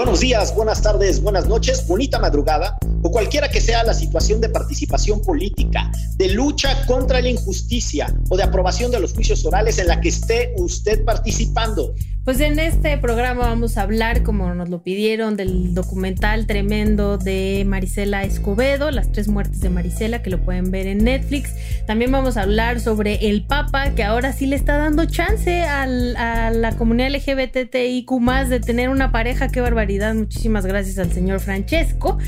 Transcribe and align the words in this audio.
Buenos 0.00 0.20
días, 0.20 0.54
buenas 0.54 0.80
tardes, 0.80 1.20
buenas 1.20 1.46
noches, 1.46 1.86
bonita 1.86 2.18
madrugada 2.18 2.78
o 3.02 3.10
cualquiera 3.10 3.50
que 3.50 3.60
sea 3.60 3.84
la 3.84 3.92
situación 3.92 4.40
de 4.40 4.48
participación 4.48 5.20
política, 5.20 5.90
de 6.16 6.30
lucha 6.30 6.86
contra 6.86 7.20
la 7.20 7.28
injusticia 7.28 8.14
o 8.30 8.36
de 8.38 8.42
aprobación 8.42 8.90
de 8.90 8.98
los 8.98 9.12
juicios 9.12 9.44
orales 9.44 9.78
en 9.78 9.88
la 9.88 10.00
que 10.00 10.08
esté 10.08 10.54
usted 10.56 11.04
participando. 11.04 11.94
Pues 12.24 12.40
en 12.40 12.58
este 12.58 12.96
programa 12.98 13.46
vamos 13.46 13.78
a 13.78 13.82
hablar, 13.82 14.22
como 14.22 14.54
nos 14.54 14.68
lo 14.68 14.82
pidieron, 14.82 15.36
del 15.36 15.74
documental 15.74 16.46
tremendo 16.46 17.16
de 17.16 17.64
Marisela 17.66 18.24
Escobedo, 18.24 18.90
Las 18.90 19.10
tres 19.10 19.26
muertes 19.26 19.60
de 19.60 19.70
Marisela, 19.70 20.22
que 20.22 20.28
lo 20.28 20.42
pueden 20.42 20.70
ver 20.70 20.86
en 20.86 21.04
Netflix. 21.04 21.54
También 21.86 22.12
vamos 22.12 22.36
a 22.36 22.42
hablar 22.42 22.80
sobre 22.80 23.28
el 23.28 23.46
Papa, 23.46 23.94
que 23.94 24.04
ahora 24.04 24.34
sí 24.34 24.46
le 24.46 24.56
está 24.56 24.76
dando 24.76 25.06
chance 25.06 25.62
a 25.62 25.86
la 25.86 26.76
comunidad 26.76 27.10
LGBTIQ 27.10 28.10
de 28.48 28.60
tener 28.60 28.90
una 28.90 29.12
pareja. 29.12 29.48
Qué 29.48 29.62
barbaridad. 29.62 29.89
Muchísimas 29.98 30.64
gracias 30.66 30.98
al 30.98 31.12
señor 31.12 31.40
Francesco. 31.40 32.18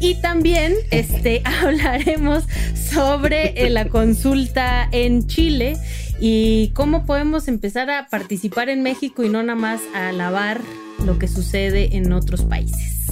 Y 0.00 0.14
también 0.16 0.74
este, 0.90 1.42
hablaremos 1.62 2.44
sobre 2.74 3.66
eh, 3.66 3.70
la 3.70 3.88
consulta 3.88 4.88
en 4.90 5.26
Chile 5.26 5.76
y 6.18 6.70
cómo 6.74 7.04
podemos 7.04 7.46
empezar 7.48 7.90
a 7.90 8.08
participar 8.08 8.70
en 8.70 8.82
México 8.82 9.22
y 9.22 9.28
no 9.28 9.42
nada 9.42 9.58
más 9.58 9.80
a 9.94 10.08
alabar 10.08 10.60
lo 11.04 11.18
que 11.18 11.28
sucede 11.28 11.96
en 11.96 12.12
otros 12.12 12.42
países. 12.42 13.06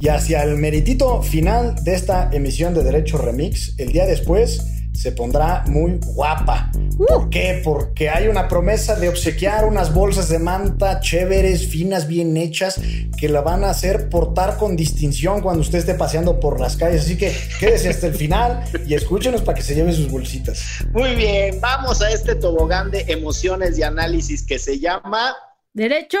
Y 0.00 0.08
hacia 0.08 0.44
el 0.44 0.56
meritito 0.56 1.22
final 1.22 1.74
de 1.84 1.94
esta 1.94 2.30
emisión 2.32 2.74
de 2.74 2.84
Derecho 2.84 3.18
Remix, 3.18 3.74
el 3.78 3.92
día 3.92 4.06
después 4.06 4.77
se 4.98 5.12
pondrá 5.12 5.62
muy 5.68 6.00
guapa. 6.04 6.72
¿Por 6.96 7.30
qué? 7.30 7.60
Porque 7.62 8.10
hay 8.10 8.26
una 8.26 8.48
promesa 8.48 8.96
de 8.96 9.08
obsequiar 9.08 9.64
unas 9.64 9.94
bolsas 9.94 10.28
de 10.28 10.40
manta 10.40 10.98
chéveres, 10.98 11.68
finas, 11.68 12.08
bien 12.08 12.36
hechas, 12.36 12.80
que 13.16 13.28
la 13.28 13.40
van 13.40 13.62
a 13.62 13.70
hacer 13.70 14.08
portar 14.08 14.56
con 14.56 14.74
distinción 14.74 15.40
cuando 15.40 15.60
usted 15.60 15.78
esté 15.78 15.94
paseando 15.94 16.40
por 16.40 16.58
las 16.58 16.76
calles. 16.76 17.02
Así 17.02 17.16
que 17.16 17.32
quédese 17.60 17.90
hasta 17.90 18.08
el 18.08 18.14
final 18.14 18.64
y 18.88 18.94
escúchenos 18.94 19.42
para 19.42 19.56
que 19.56 19.62
se 19.62 19.76
lleve 19.76 19.92
sus 19.92 20.10
bolsitas. 20.10 20.64
Muy 20.92 21.14
bien, 21.14 21.60
vamos 21.60 22.02
a 22.02 22.10
este 22.10 22.34
tobogán 22.34 22.90
de 22.90 23.02
emociones 23.02 23.78
y 23.78 23.84
análisis 23.84 24.44
que 24.44 24.58
se 24.58 24.80
llama 24.80 25.32
Derecho 25.72 26.18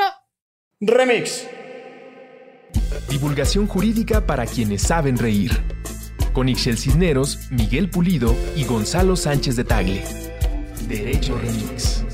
Remix. 0.80 1.48
Divulgación 3.10 3.66
jurídica 3.66 4.24
para 4.24 4.46
quienes 4.46 4.82
saben 4.82 5.18
reír 5.18 5.50
con 6.38 6.48
Ixel 6.48 6.78
Cisneros, 6.78 7.50
Miguel 7.50 7.90
Pulido 7.90 8.32
y 8.54 8.62
Gonzalo 8.62 9.16
Sánchez 9.16 9.56
de 9.56 9.64
Tagle. 9.64 10.04
Derecho 10.86 11.36
Remix. 11.36 12.04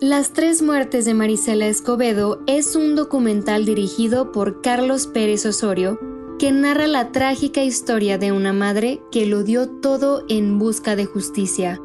Las 0.00 0.32
tres 0.32 0.62
muertes 0.62 1.04
de 1.04 1.14
Marisela 1.14 1.66
Escobedo 1.66 2.44
es 2.46 2.76
un 2.76 2.94
documental 2.94 3.64
dirigido 3.64 4.30
por 4.30 4.62
Carlos 4.62 5.08
Pérez 5.08 5.44
Osorio 5.46 6.19
que 6.40 6.52
narra 6.52 6.86
la 6.86 7.12
trágica 7.12 7.62
historia 7.62 8.16
de 8.16 8.32
una 8.32 8.54
madre 8.54 9.02
que 9.12 9.26
lo 9.26 9.42
dio 9.42 9.68
todo 9.68 10.24
en 10.30 10.58
busca 10.58 10.96
de 10.96 11.04
justicia. 11.04 11.78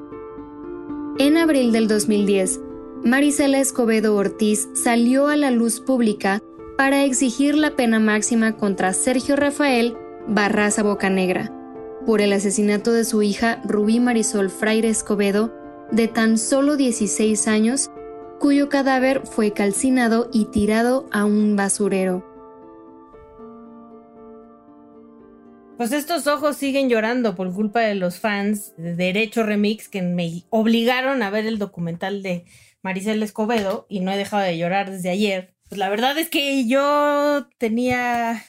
En 1.19 1.35
abril 1.35 1.73
del 1.73 1.89
2010, 1.89 2.61
Marisela 3.03 3.59
Escobedo 3.59 4.15
Ortiz 4.15 4.69
salió 4.73 5.27
a 5.27 5.35
la 5.35 5.51
luz 5.51 5.81
pública 5.81 6.41
para 6.77 7.03
exigir 7.03 7.57
la 7.57 7.75
pena 7.75 7.99
máxima 7.99 8.55
contra 8.55 8.94
Sergio 8.94 9.35
Rafael 9.35 9.97
Barraza 10.25 10.83
Bocanegra 10.83 11.51
por 12.05 12.21
el 12.21 12.31
asesinato 12.31 12.94
de 12.94 13.03
su 13.03 13.23
hija 13.23 13.61
Rubí 13.65 13.99
Marisol 13.99 14.49
Fraire 14.49 14.88
Escobedo, 14.88 15.53
de 15.91 16.07
tan 16.07 16.38
solo 16.38 16.77
16 16.77 17.49
años, 17.49 17.91
cuyo 18.39 18.69
cadáver 18.69 19.23
fue 19.25 19.51
calcinado 19.51 20.29
y 20.31 20.45
tirado 20.45 21.07
a 21.11 21.25
un 21.25 21.57
basurero. 21.57 22.34
Pues 25.78 25.91
estos 25.91 26.25
ojos 26.28 26.56
siguen 26.56 26.88
llorando 26.88 27.36
por 27.36 27.53
culpa 27.53 27.81
de 27.81 27.96
los 27.96 28.19
fans 28.19 28.74
de 28.78 28.96
Derecho 28.96 29.44
Remix 29.44 29.90
que 29.90 30.02
me 30.02 30.44
obligaron 30.50 31.22
a 31.22 31.30
ver 31.30 31.46
el 31.46 31.59
documental 31.59 32.24
de 32.24 32.46
Maricel 32.81 33.22
Escobedo 33.22 33.86
y 33.90 34.00
no 34.00 34.13
he 34.13 34.18
dejado 34.18 34.41
de 34.44 34.58
llorar 34.58 34.90
desde 34.90 35.09
ayer. 35.09 35.53
Pues 35.68 35.78
la 35.78 35.90
verdad 35.90 36.18
es 36.18 36.30
que 36.30 36.66
yo 36.66 37.50
tenía, 37.58 38.46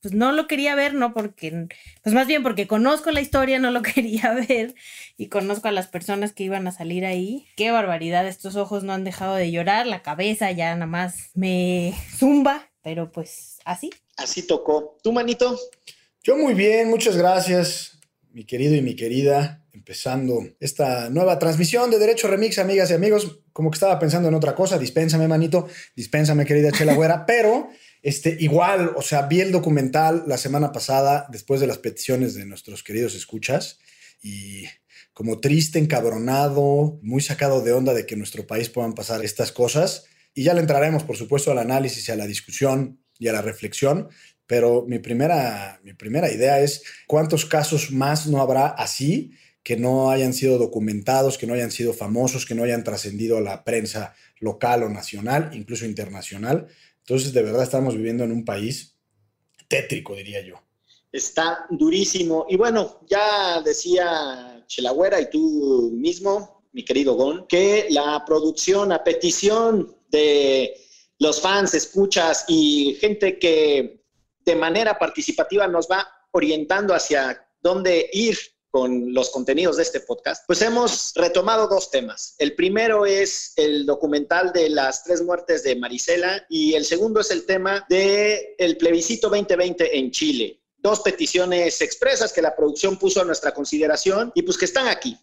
pues 0.00 0.14
no 0.14 0.32
lo 0.32 0.46
quería 0.46 0.74
ver, 0.74 0.94
no 0.94 1.12
porque, 1.12 1.68
pues 2.02 2.14
más 2.14 2.26
bien 2.26 2.42
porque 2.42 2.66
conozco 2.66 3.10
la 3.10 3.20
historia, 3.20 3.58
no 3.58 3.70
lo 3.70 3.82
quería 3.94 4.32
ver 4.32 4.74
y 5.18 5.28
conozco 5.28 5.68
a 5.68 5.72
las 5.72 5.86
personas 5.86 6.32
que 6.32 6.44
iban 6.44 6.66
a 6.66 6.72
salir 6.72 7.04
ahí. 7.04 7.46
Qué 7.56 7.70
barbaridad, 7.72 8.26
estos 8.26 8.56
ojos 8.56 8.84
no 8.84 8.94
han 8.94 9.04
dejado 9.04 9.34
de 9.34 9.50
llorar, 9.50 9.86
la 9.86 10.00
cabeza 10.00 10.50
ya 10.50 10.72
nada 10.72 10.86
más 10.86 11.30
me 11.34 11.92
zumba, 12.16 12.70
pero 12.80 13.12
pues 13.12 13.58
así. 13.66 13.90
Así 14.16 14.46
tocó. 14.46 14.96
¿Tú, 15.02 15.12
manito? 15.12 15.58
Yo 16.22 16.36
muy 16.36 16.52
bien, 16.52 16.90
muchas 16.90 17.16
gracias, 17.16 17.98
mi 18.32 18.44
querido 18.44 18.74
y 18.74 18.82
mi 18.82 18.94
querida. 18.94 19.64
Empezando 19.72 20.46
esta 20.60 21.08
nueva 21.08 21.38
transmisión 21.38 21.90
de 21.90 21.98
Derecho 21.98 22.28
Remix, 22.28 22.58
amigas 22.58 22.90
y 22.90 22.94
amigos. 22.94 23.40
Como 23.54 23.70
que 23.70 23.76
estaba 23.76 23.98
pensando 23.98 24.28
en 24.28 24.34
otra 24.34 24.54
cosa, 24.54 24.78
dispénsame, 24.78 25.26
manito, 25.28 25.66
dispénsame, 25.96 26.44
querida 26.44 26.72
Chela 26.72 26.92
Güera, 26.92 27.24
pero 27.26 27.70
este, 28.02 28.36
igual, 28.38 28.92
o 28.96 29.00
sea, 29.00 29.22
vi 29.22 29.40
el 29.40 29.50
documental 29.50 30.24
la 30.26 30.36
semana 30.36 30.72
pasada 30.72 31.26
después 31.30 31.58
de 31.58 31.66
las 31.66 31.78
peticiones 31.78 32.34
de 32.34 32.44
nuestros 32.44 32.82
queridos 32.82 33.14
escuchas 33.14 33.78
y 34.22 34.64
como 35.14 35.40
triste, 35.40 35.78
encabronado, 35.78 36.98
muy 37.02 37.22
sacado 37.22 37.62
de 37.62 37.72
onda 37.72 37.94
de 37.94 38.04
que 38.04 38.14
en 38.14 38.20
nuestro 38.20 38.46
país 38.46 38.68
puedan 38.68 38.92
pasar 38.92 39.24
estas 39.24 39.52
cosas. 39.52 40.04
Y 40.34 40.42
ya 40.42 40.52
le 40.52 40.60
entraremos, 40.60 41.02
por 41.02 41.16
supuesto, 41.16 41.50
al 41.50 41.58
análisis 41.58 42.06
y 42.08 42.12
a 42.12 42.16
la 42.16 42.26
discusión 42.26 43.00
y 43.20 43.28
a 43.28 43.32
la 43.32 43.42
reflexión. 43.42 44.08
Pero 44.50 44.84
mi 44.84 44.98
primera, 44.98 45.78
mi 45.84 45.92
primera 45.92 46.28
idea 46.28 46.58
es 46.58 46.82
cuántos 47.06 47.44
casos 47.44 47.92
más 47.92 48.26
no 48.26 48.42
habrá 48.42 48.66
así 48.66 49.30
que 49.62 49.76
no 49.76 50.10
hayan 50.10 50.32
sido 50.32 50.58
documentados, 50.58 51.38
que 51.38 51.46
no 51.46 51.54
hayan 51.54 51.70
sido 51.70 51.92
famosos, 51.92 52.44
que 52.44 52.56
no 52.56 52.64
hayan 52.64 52.82
trascendido 52.82 53.38
a 53.38 53.42
la 53.42 53.62
prensa 53.62 54.12
local 54.40 54.82
o 54.82 54.88
nacional, 54.88 55.52
incluso 55.52 55.84
internacional. 55.84 56.66
Entonces, 56.98 57.32
de 57.32 57.44
verdad 57.44 57.62
estamos 57.62 57.94
viviendo 57.94 58.24
en 58.24 58.32
un 58.32 58.44
país 58.44 58.96
tétrico, 59.68 60.16
diría 60.16 60.44
yo. 60.44 60.56
Está 61.12 61.66
durísimo. 61.70 62.46
Y 62.48 62.56
bueno, 62.56 63.02
ya 63.08 63.62
decía 63.62 64.64
Chelagüera 64.66 65.20
y 65.20 65.30
tú 65.30 65.92
mismo, 65.94 66.64
mi 66.72 66.84
querido 66.84 67.14
Gon, 67.14 67.46
que 67.46 67.86
la 67.90 68.24
producción 68.26 68.90
a 68.90 69.04
petición 69.04 69.94
de 70.08 70.74
los 71.20 71.40
fans, 71.40 71.72
escuchas 71.74 72.46
y 72.48 72.96
gente 73.00 73.38
que 73.38 73.99
de 74.50 74.56
manera 74.56 74.98
participativa 74.98 75.68
nos 75.68 75.86
va 75.86 76.08
orientando 76.32 76.92
hacia 76.92 77.46
dónde 77.62 78.10
ir 78.12 78.36
con 78.68 79.14
los 79.14 79.30
contenidos 79.30 79.76
de 79.76 79.84
este 79.84 80.00
podcast, 80.00 80.44
pues 80.46 80.60
hemos 80.62 81.12
retomado 81.14 81.68
dos 81.68 81.90
temas. 81.90 82.34
El 82.38 82.54
primero 82.56 83.06
es 83.06 83.52
el 83.56 83.86
documental 83.86 84.52
de 84.52 84.68
las 84.70 85.04
tres 85.04 85.22
muertes 85.22 85.62
de 85.62 85.76
Marisela 85.76 86.44
y 86.48 86.74
el 86.74 86.84
segundo 86.84 87.20
es 87.20 87.30
el 87.30 87.46
tema 87.46 87.86
del 87.88 88.40
el 88.58 88.76
plebiscito 88.76 89.28
2020 89.28 89.98
en 89.98 90.10
Chile. 90.10 90.60
Dos 90.76 91.00
peticiones 91.00 91.80
expresas 91.80 92.32
que 92.32 92.42
la 92.42 92.56
producción 92.56 92.96
puso 92.96 93.20
a 93.20 93.24
nuestra 93.24 93.52
consideración 93.52 94.32
y 94.34 94.42
pues 94.42 94.58
que 94.58 94.64
están 94.64 94.88
aquí. 94.88 95.16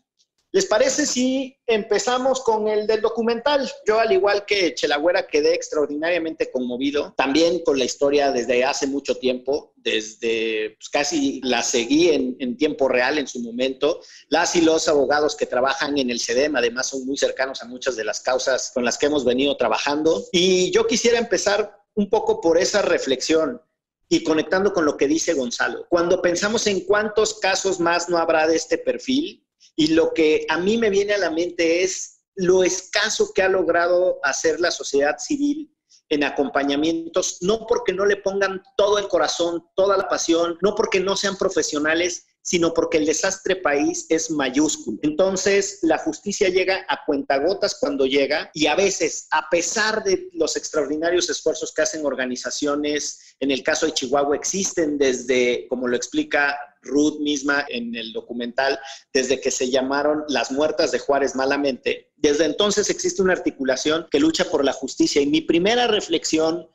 ¿Les 0.53 0.65
parece 0.65 1.05
si 1.05 1.57
empezamos 1.67 2.41
con 2.41 2.69
el 2.69 2.88
del 2.88 3.01
documental? 3.01 3.69
Yo, 3.85 3.99
al 3.99 4.13
igual 4.13 4.45
que 4.45 4.73
Chelagüera, 4.73 5.27
quedé 5.27 5.53
extraordinariamente 5.53 6.49
conmovido, 6.49 7.13
también 7.17 7.59
con 7.63 7.77
la 7.77 7.83
historia 7.83 8.31
desde 8.31 8.63
hace 8.63 8.88
mucho 8.88 9.15
tiempo, 9.15 9.73
desde 9.75 10.77
pues, 10.79 10.89
casi 10.89 11.41
la 11.44 11.63
seguí 11.63 12.09
en, 12.09 12.57
tiempo 12.57 12.88
real 12.88 13.17
en 13.17 13.27
su 13.27 13.41
momento. 13.41 14.01
Las 14.29 14.55
y 14.55 14.61
los 14.61 14.88
abogados 14.88 15.35
que 15.35 15.45
trabajan 15.45 15.97
en 15.97 16.09
el 16.09 16.19
CEDEM, 16.19 16.55
además, 16.55 16.88
son 16.88 17.05
muy 17.05 17.17
cercanos 17.17 17.61
a 17.61 17.65
muchas 17.65 17.97
de 17.97 18.05
las 18.05 18.21
causas 18.21 18.71
con 18.73 18.85
las 18.85 18.97
que 18.97 19.07
hemos 19.07 19.25
venido 19.25 19.57
trabajando. 19.57 20.23
Y 20.31 20.71
yo 20.71 20.88
quisiera 20.88 21.17
empezar 21.17 21.77
un 21.95 22.09
poco 22.09 22.39
por 22.39 22.57
esa 22.57 22.81
reflexión 22.81 23.61
y 24.09 24.23
conectando 24.23 24.71
con 24.71 24.85
lo 24.85 24.95
que 24.95 25.07
dice 25.07 25.33
Gonzalo. 25.33 25.85
Cuando 25.89 26.21
pensamos 26.21 26.67
en 26.67 26.81
cuántos 26.81 27.33
casos 27.39 27.81
más 27.81 28.07
no 28.07 28.17
habrá 28.17 28.47
de 28.47 28.55
este 28.55 28.77
perfil, 28.77 29.43
y 29.75 29.88
lo 29.88 30.13
que 30.13 30.45
a 30.50 30.57
mí 30.57 30.77
me 30.77 30.89
viene 30.89 31.13
a 31.13 31.19
la 31.19 31.31
mente 31.31 31.83
es 31.83 32.21
lo 32.36 32.63
escaso 32.63 33.31
que 33.33 33.42
ha 33.42 33.50
logrado 33.50 34.19
hacer 34.24 34.59
la 34.59 34.71
sociedad 34.71 35.18
civil 35.18 35.74
en 36.09 36.24
acompañamientos, 36.24 37.39
no 37.42 37.65
porque 37.68 37.94
no 37.94 38.06
le 38.06 38.18
pongan 38.18 38.63
todo 38.77 38.98
el 38.98 39.07
corazón, 39.07 39.65
toda 39.75 39.98
la 39.98 40.07
pasión, 40.07 40.57
no 40.62 40.75
porque 40.75 41.00
no 41.00 41.18
sean 41.18 41.38
profesionales, 41.38 42.25
sino 42.42 42.74
porque 42.74 42.98
el 42.98 43.06
desastre 43.06 43.57
país 43.57 44.06
es 44.07 44.31
mayúsculo. 44.31 44.98
Entonces, 45.01 45.80
la 45.81 45.98
justicia 45.98 46.48
llega 46.48 46.86
a 46.88 47.03
cuentagotas 47.06 47.77
cuando 47.77 48.06
llega 48.06 48.50
y 48.53 48.68
a 48.68 48.75
veces, 48.75 49.27
a 49.31 49.50
pesar 49.50 50.01
de 50.06 50.30
los 50.31 50.56
extraordinarios 50.56 51.30
esfuerzos 51.30 51.74
que 51.74 51.81
hacen 51.81 52.06
organizaciones, 52.06 53.36
en 53.42 53.51
el 53.51 53.63
caso 53.63 53.86
de 53.86 53.94
Chihuahua 53.94 54.38
existen 54.38 54.98
desde, 54.98 55.68
como 55.68 55.89
lo 55.89 55.98
explica 55.98 56.57
Ruth 56.88 57.19
misma 57.19 57.66
en 57.69 57.95
el 57.95 58.13
documental, 58.13 58.80
desde 59.13 59.39
que 59.39 59.51
se 59.51 59.69
llamaron 59.69 60.24
las 60.28 60.51
muertas 60.51 60.92
de 60.92 61.00
Juárez 61.00 61.36
malamente, 61.36 62.12
desde 62.16 62.45
entonces 62.45 62.89
existe 62.89 63.22
una 63.22 63.34
articulación 63.34 64.07
que 64.10 64.19
lucha 64.19 64.45
por 64.50 64.66
la 64.66 64.74
justicia. 64.74 65.22
Y 65.22 65.28
mi 65.28 65.42
primera 65.42 65.88
reflexión, 65.88 66.68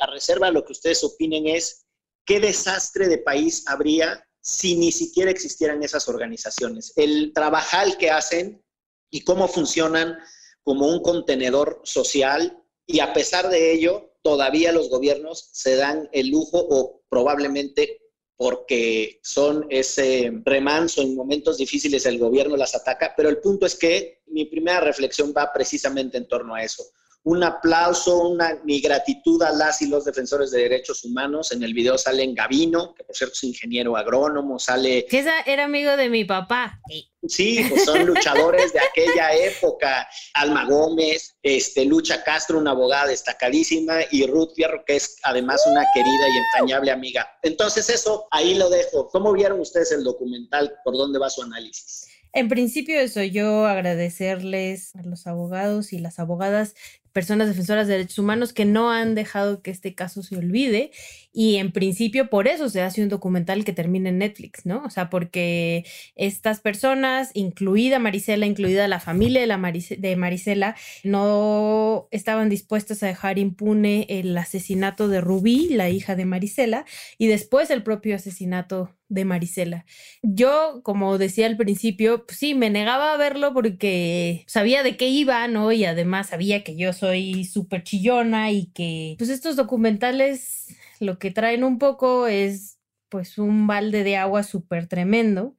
a 0.00 0.06
reserva 0.06 0.48
de 0.48 0.54
lo 0.54 0.64
que 0.64 0.72
ustedes 0.72 1.04
opinen, 1.04 1.46
es 1.46 1.86
qué 2.24 2.40
desastre 2.40 3.08
de 3.08 3.18
país 3.18 3.64
habría 3.68 4.24
si 4.40 4.76
ni 4.76 4.92
siquiera 4.92 5.30
existieran 5.30 5.82
esas 5.82 6.08
organizaciones. 6.08 6.92
El 6.96 7.32
trabajar 7.32 7.96
que 7.96 8.10
hacen 8.10 8.62
y 9.10 9.22
cómo 9.22 9.46
funcionan 9.46 10.18
como 10.62 10.86
un 10.88 11.02
contenedor 11.02 11.80
social 11.84 12.62
y 12.86 13.00
a 13.00 13.12
pesar 13.12 13.48
de 13.48 13.72
ello, 13.72 14.14
todavía 14.22 14.72
los 14.72 14.88
gobiernos 14.88 15.50
se 15.52 15.76
dan 15.76 16.08
el 16.12 16.28
lujo 16.28 16.58
o 16.58 17.02
probablemente 17.08 18.00
porque 18.38 19.18
son 19.20 19.66
ese 19.68 20.32
remanso 20.44 21.02
en 21.02 21.16
momentos 21.16 21.58
difíciles, 21.58 22.06
el 22.06 22.20
gobierno 22.20 22.56
las 22.56 22.72
ataca, 22.72 23.12
pero 23.16 23.28
el 23.28 23.38
punto 23.38 23.66
es 23.66 23.74
que 23.74 24.22
mi 24.28 24.44
primera 24.44 24.80
reflexión 24.80 25.34
va 25.36 25.52
precisamente 25.52 26.16
en 26.16 26.28
torno 26.28 26.54
a 26.54 26.62
eso. 26.62 26.84
Un 27.28 27.44
aplauso, 27.44 28.26
una, 28.26 28.58
mi 28.64 28.80
gratitud 28.80 29.42
a 29.42 29.52
las 29.52 29.82
y 29.82 29.86
los 29.86 30.06
defensores 30.06 30.50
de 30.50 30.62
derechos 30.62 31.04
humanos. 31.04 31.52
En 31.52 31.62
el 31.62 31.74
video 31.74 31.98
sale 31.98 32.22
en 32.22 32.34
Gavino, 32.34 32.94
que 32.94 33.04
por 33.04 33.14
cierto 33.14 33.34
es 33.34 33.44
ingeniero 33.44 33.98
agrónomo, 33.98 34.58
sale... 34.58 35.04
Que 35.04 35.18
esa 35.18 35.42
era 35.42 35.66
amigo 35.66 35.94
de 35.98 36.08
mi 36.08 36.24
papá. 36.24 36.80
Sí, 37.28 37.66
pues 37.68 37.84
son 37.84 38.06
luchadores 38.06 38.72
de 38.72 38.80
aquella 38.80 39.34
época. 39.34 40.08
Alma 40.32 40.64
Gómez, 40.64 41.36
este, 41.42 41.84
Lucha 41.84 42.24
Castro, 42.24 42.58
una 42.58 42.70
abogada 42.70 43.08
destacadísima, 43.08 43.98
y 44.10 44.26
Ruth 44.26 44.54
Fierro, 44.56 44.82
que 44.86 44.96
es 44.96 45.18
además 45.22 45.62
una 45.66 45.84
querida 45.92 46.28
y 46.32 46.38
entrañable 46.38 46.92
amiga. 46.92 47.28
Entonces 47.42 47.90
eso, 47.90 48.26
ahí 48.30 48.54
lo 48.54 48.70
dejo. 48.70 49.08
¿Cómo 49.08 49.34
vieron 49.34 49.60
ustedes 49.60 49.92
el 49.92 50.02
documental? 50.02 50.76
¿Por 50.82 50.96
dónde 50.96 51.18
va 51.18 51.28
su 51.28 51.42
análisis? 51.42 52.06
En 52.34 52.48
principio 52.48 53.00
eso, 53.00 53.22
yo 53.22 53.66
agradecerles 53.66 54.94
a 54.94 55.02
los 55.02 55.26
abogados 55.26 55.92
y 55.92 55.98
las 55.98 56.18
abogadas 56.18 56.74
personas 57.18 57.48
defensoras 57.48 57.88
de 57.88 57.94
derechos 57.94 58.20
humanos 58.20 58.52
que 58.52 58.64
no 58.64 58.92
han 58.92 59.16
dejado 59.16 59.60
que 59.60 59.72
este 59.72 59.92
caso 59.92 60.22
se 60.22 60.36
olvide 60.36 60.92
y 61.32 61.56
en 61.56 61.72
principio 61.72 62.30
por 62.30 62.48
eso 62.48 62.68
se 62.68 62.80
hace 62.80 63.02
un 63.02 63.08
documental 63.08 63.64
que 63.64 63.72
termina 63.72 64.08
en 64.08 64.18
Netflix, 64.18 64.64
¿no? 64.64 64.82
O 64.84 64.90
sea, 64.90 65.10
porque 65.10 65.84
estas 66.16 66.60
personas, 66.60 67.30
incluida 67.34 67.98
Marisela, 67.98 68.46
incluida 68.46 68.88
la 68.88 69.00
familia 69.00 69.40
de, 69.40 69.46
la 69.46 69.58
de 69.98 70.16
Marisela, 70.16 70.74
no 71.04 72.08
estaban 72.10 72.48
dispuestas 72.48 73.02
a 73.02 73.06
dejar 73.06 73.38
impune 73.38 74.06
el 74.08 74.36
asesinato 74.36 75.08
de 75.08 75.20
Rubí, 75.20 75.68
la 75.70 75.90
hija 75.90 76.16
de 76.16 76.24
Marisela, 76.24 76.84
y 77.18 77.26
después 77.26 77.70
el 77.70 77.82
propio 77.82 78.16
asesinato 78.16 78.94
de 79.08 79.24
Marisela. 79.24 79.84
Yo, 80.22 80.80
como 80.82 81.18
decía 81.18 81.46
al 81.46 81.56
principio, 81.56 82.26
pues 82.26 82.38
sí, 82.38 82.54
me 82.54 82.70
negaba 82.70 83.12
a 83.12 83.16
verlo 83.16 83.54
porque 83.54 84.44
sabía 84.46 84.82
de 84.82 84.96
qué 84.96 85.08
iba, 85.08 85.46
¿no? 85.48 85.72
Y 85.72 85.84
además 85.84 86.28
sabía 86.28 86.62
que 86.62 86.76
yo 86.76 86.92
soy 86.92 87.44
súper 87.44 87.84
chillona 87.84 88.50
y 88.52 88.66
que, 88.66 89.14
pues 89.18 89.30
estos 89.30 89.56
documentales 89.56 90.66
lo 91.00 91.18
que 91.18 91.30
traen 91.30 91.64
un 91.64 91.78
poco 91.78 92.26
es, 92.26 92.78
pues, 93.08 93.38
un 93.38 93.66
balde 93.66 94.04
de 94.04 94.16
agua 94.16 94.42
súper 94.42 94.86
tremendo. 94.86 95.56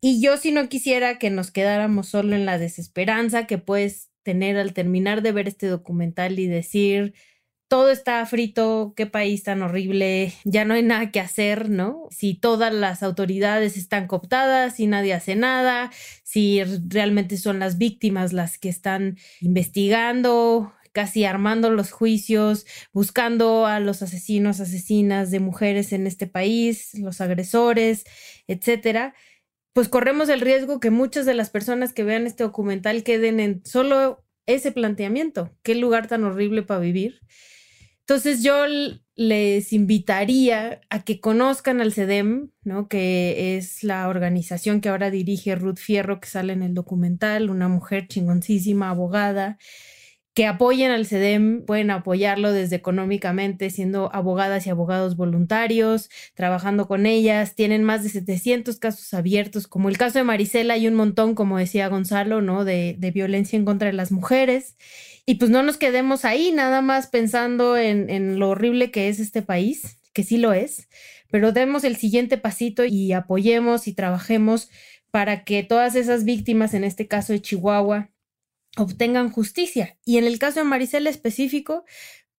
Y 0.00 0.20
yo 0.20 0.36
si 0.36 0.52
no 0.52 0.68
quisiera 0.68 1.18
que 1.18 1.30
nos 1.30 1.50
quedáramos 1.50 2.08
solo 2.08 2.36
en 2.36 2.46
la 2.46 2.58
desesperanza 2.58 3.46
que 3.46 3.58
puedes 3.58 4.10
tener 4.22 4.56
al 4.58 4.72
terminar 4.74 5.22
de 5.22 5.32
ver 5.32 5.48
este 5.48 5.68
documental 5.68 6.38
y 6.38 6.46
decir, 6.46 7.14
todo 7.68 7.90
está 7.90 8.24
frito, 8.26 8.92
qué 8.96 9.06
país 9.06 9.42
tan 9.42 9.62
horrible, 9.62 10.32
ya 10.44 10.64
no 10.64 10.74
hay 10.74 10.82
nada 10.82 11.10
que 11.10 11.20
hacer, 11.20 11.68
¿no? 11.68 12.06
Si 12.10 12.34
todas 12.34 12.72
las 12.72 13.02
autoridades 13.02 13.76
están 13.76 14.06
cooptadas, 14.06 14.76
si 14.76 14.86
nadie 14.86 15.14
hace 15.14 15.34
nada, 15.34 15.90
si 16.22 16.62
realmente 16.88 17.36
son 17.36 17.58
las 17.58 17.78
víctimas 17.78 18.32
las 18.32 18.58
que 18.58 18.68
están 18.68 19.18
investigando, 19.40 20.72
casi 20.96 21.26
armando 21.26 21.68
los 21.68 21.90
juicios, 21.92 22.64
buscando 22.94 23.66
a 23.66 23.80
los 23.80 24.00
asesinos, 24.00 24.60
asesinas 24.60 25.30
de 25.30 25.40
mujeres 25.40 25.92
en 25.92 26.06
este 26.06 26.26
país, 26.26 26.94
los 26.94 27.20
agresores, 27.20 28.04
etcétera 28.46 29.12
pues 29.74 29.90
corremos 29.90 30.30
el 30.30 30.40
riesgo 30.40 30.80
que 30.80 30.88
muchas 30.88 31.26
de 31.26 31.34
las 31.34 31.50
personas 31.50 31.92
que 31.92 32.02
vean 32.02 32.26
este 32.26 32.44
documental 32.44 33.02
queden 33.02 33.40
en 33.40 33.62
solo 33.66 34.24
ese 34.46 34.72
planteamiento, 34.72 35.54
qué 35.62 35.74
lugar 35.74 36.08
tan 36.08 36.24
horrible 36.24 36.62
para 36.62 36.80
vivir. 36.80 37.20
Entonces 38.00 38.42
yo 38.42 38.64
les 39.16 39.72
invitaría 39.74 40.80
a 40.88 41.04
que 41.04 41.20
conozcan 41.20 41.82
al 41.82 41.92
CEDEM, 41.92 42.52
¿no? 42.64 42.88
que 42.88 43.58
es 43.58 43.84
la 43.84 44.08
organización 44.08 44.80
que 44.80 44.88
ahora 44.88 45.10
dirige 45.10 45.56
Ruth 45.56 45.76
Fierro, 45.76 46.20
que 46.20 46.28
sale 46.28 46.54
en 46.54 46.62
el 46.62 46.72
documental, 46.72 47.50
una 47.50 47.68
mujer 47.68 48.08
chingoncísima, 48.08 48.88
abogada, 48.88 49.58
que 50.36 50.44
apoyen 50.44 50.90
al 50.90 51.06
CEDEM, 51.06 51.64
pueden 51.64 51.90
apoyarlo 51.90 52.52
desde 52.52 52.76
económicamente, 52.76 53.70
siendo 53.70 54.14
abogadas 54.14 54.66
y 54.66 54.70
abogados 54.70 55.16
voluntarios, 55.16 56.10
trabajando 56.34 56.86
con 56.86 57.06
ellas. 57.06 57.54
Tienen 57.54 57.84
más 57.84 58.02
de 58.02 58.10
700 58.10 58.78
casos 58.78 59.14
abiertos, 59.14 59.66
como 59.66 59.88
el 59.88 59.96
caso 59.96 60.18
de 60.18 60.24
Marisela 60.24 60.76
y 60.76 60.88
un 60.88 60.94
montón, 60.94 61.34
como 61.34 61.56
decía 61.56 61.88
Gonzalo, 61.88 62.42
¿no? 62.42 62.66
De, 62.66 62.96
de 62.98 63.10
violencia 63.12 63.56
en 63.56 63.64
contra 63.64 63.86
de 63.86 63.94
las 63.94 64.12
mujeres. 64.12 64.76
Y 65.24 65.36
pues 65.36 65.50
no 65.50 65.62
nos 65.62 65.78
quedemos 65.78 66.26
ahí 66.26 66.52
nada 66.52 66.82
más 66.82 67.06
pensando 67.06 67.78
en, 67.78 68.10
en 68.10 68.38
lo 68.38 68.50
horrible 68.50 68.90
que 68.90 69.08
es 69.08 69.20
este 69.20 69.40
país, 69.40 69.96
que 70.12 70.22
sí 70.22 70.36
lo 70.36 70.52
es, 70.52 70.86
pero 71.30 71.52
demos 71.52 71.82
el 71.82 71.96
siguiente 71.96 72.36
pasito 72.36 72.84
y 72.84 73.14
apoyemos 73.14 73.88
y 73.88 73.94
trabajemos 73.94 74.68
para 75.10 75.44
que 75.44 75.62
todas 75.62 75.96
esas 75.96 76.24
víctimas, 76.24 76.74
en 76.74 76.84
este 76.84 77.08
caso 77.08 77.32
de 77.32 77.40
Chihuahua, 77.40 78.10
obtengan 78.76 79.30
justicia. 79.30 79.98
Y 80.04 80.18
en 80.18 80.24
el 80.24 80.38
caso 80.38 80.60
de 80.60 80.64
Maricela 80.64 81.10
específico, 81.10 81.84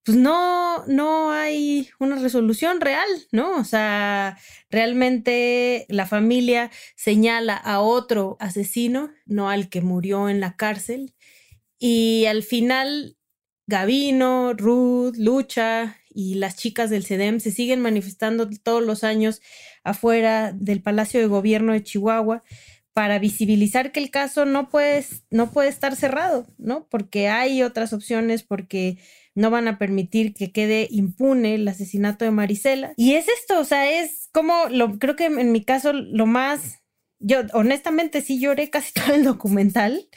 pues 0.08 0.18
no, 0.18 0.86
no 0.88 1.32
hay 1.32 1.90
una 2.00 2.16
resolución 2.16 2.80
real, 2.80 3.10
¿no? 3.34 3.58
O 3.58 3.66
sea, 3.66 4.38
realmente 4.70 5.86
la 5.90 6.06
familia 6.06 6.72
señala 6.96 7.58
a 7.58 7.82
otro 7.82 8.38
asesino, 8.40 9.12
no 9.26 9.50
al 9.50 9.68
que 9.68 9.82
murió 9.82 10.30
en 10.30 10.40
la 10.40 10.56
cárcel. 10.56 11.14
Y 11.78 12.26
al 12.26 12.44
final, 12.44 13.18
Gavino, 13.66 14.54
Ruth, 14.54 15.18
Lucha 15.18 15.98
y 16.10 16.36
las 16.36 16.56
chicas 16.56 16.90
del 16.90 17.06
CEDEM 17.06 17.42
se 17.42 17.52
siguen 17.52 17.82
manifestando 17.82 18.50
todos 18.64 18.82
los 18.82 19.04
años 19.04 19.42
afuera 19.84 20.54
del 20.54 20.82
Palacio 20.82 21.20
de 21.20 21.28
Gobierno 21.28 21.74
de 21.74 21.84
Chihuahua 21.84 22.44
para 22.98 23.20
visibilizar 23.20 23.92
que 23.92 24.00
el 24.00 24.10
caso 24.10 24.46
no 24.46 24.70
puede, 24.70 25.06
no 25.30 25.52
puede 25.52 25.70
estar 25.70 25.96
cerrado, 25.96 26.48
¿no? 26.58 26.88
Porque 26.90 27.28
hay 27.28 27.62
otras 27.62 27.94
opciones, 27.94 28.42
porque 28.42 28.98
no 29.36 29.52
van 29.52 29.68
a 29.68 29.78
permitir 29.78 30.34
que 30.34 30.52
quede 30.52 30.88
impune 30.90 31.54
el 31.54 31.68
asesinato 31.68 32.26
de 32.26 32.32
Marisela. 32.32 32.94
Y 32.98 33.14
es 33.14 33.28
esto, 33.28 33.60
o 33.60 33.66
sea, 33.66 33.88
es 33.88 34.30
como, 34.34 34.68
lo, 34.72 34.98
creo 34.98 35.16
que 35.16 35.26
en 35.26 35.52
mi 35.52 35.64
caso 35.64 35.94
lo 35.94 36.26
más, 36.26 36.80
yo 37.20 37.42
honestamente 37.54 38.22
sí 38.22 38.40
lloré 38.40 38.72
casi 38.72 38.94
todo 39.00 39.14
el 39.14 39.24
documental. 39.24 40.10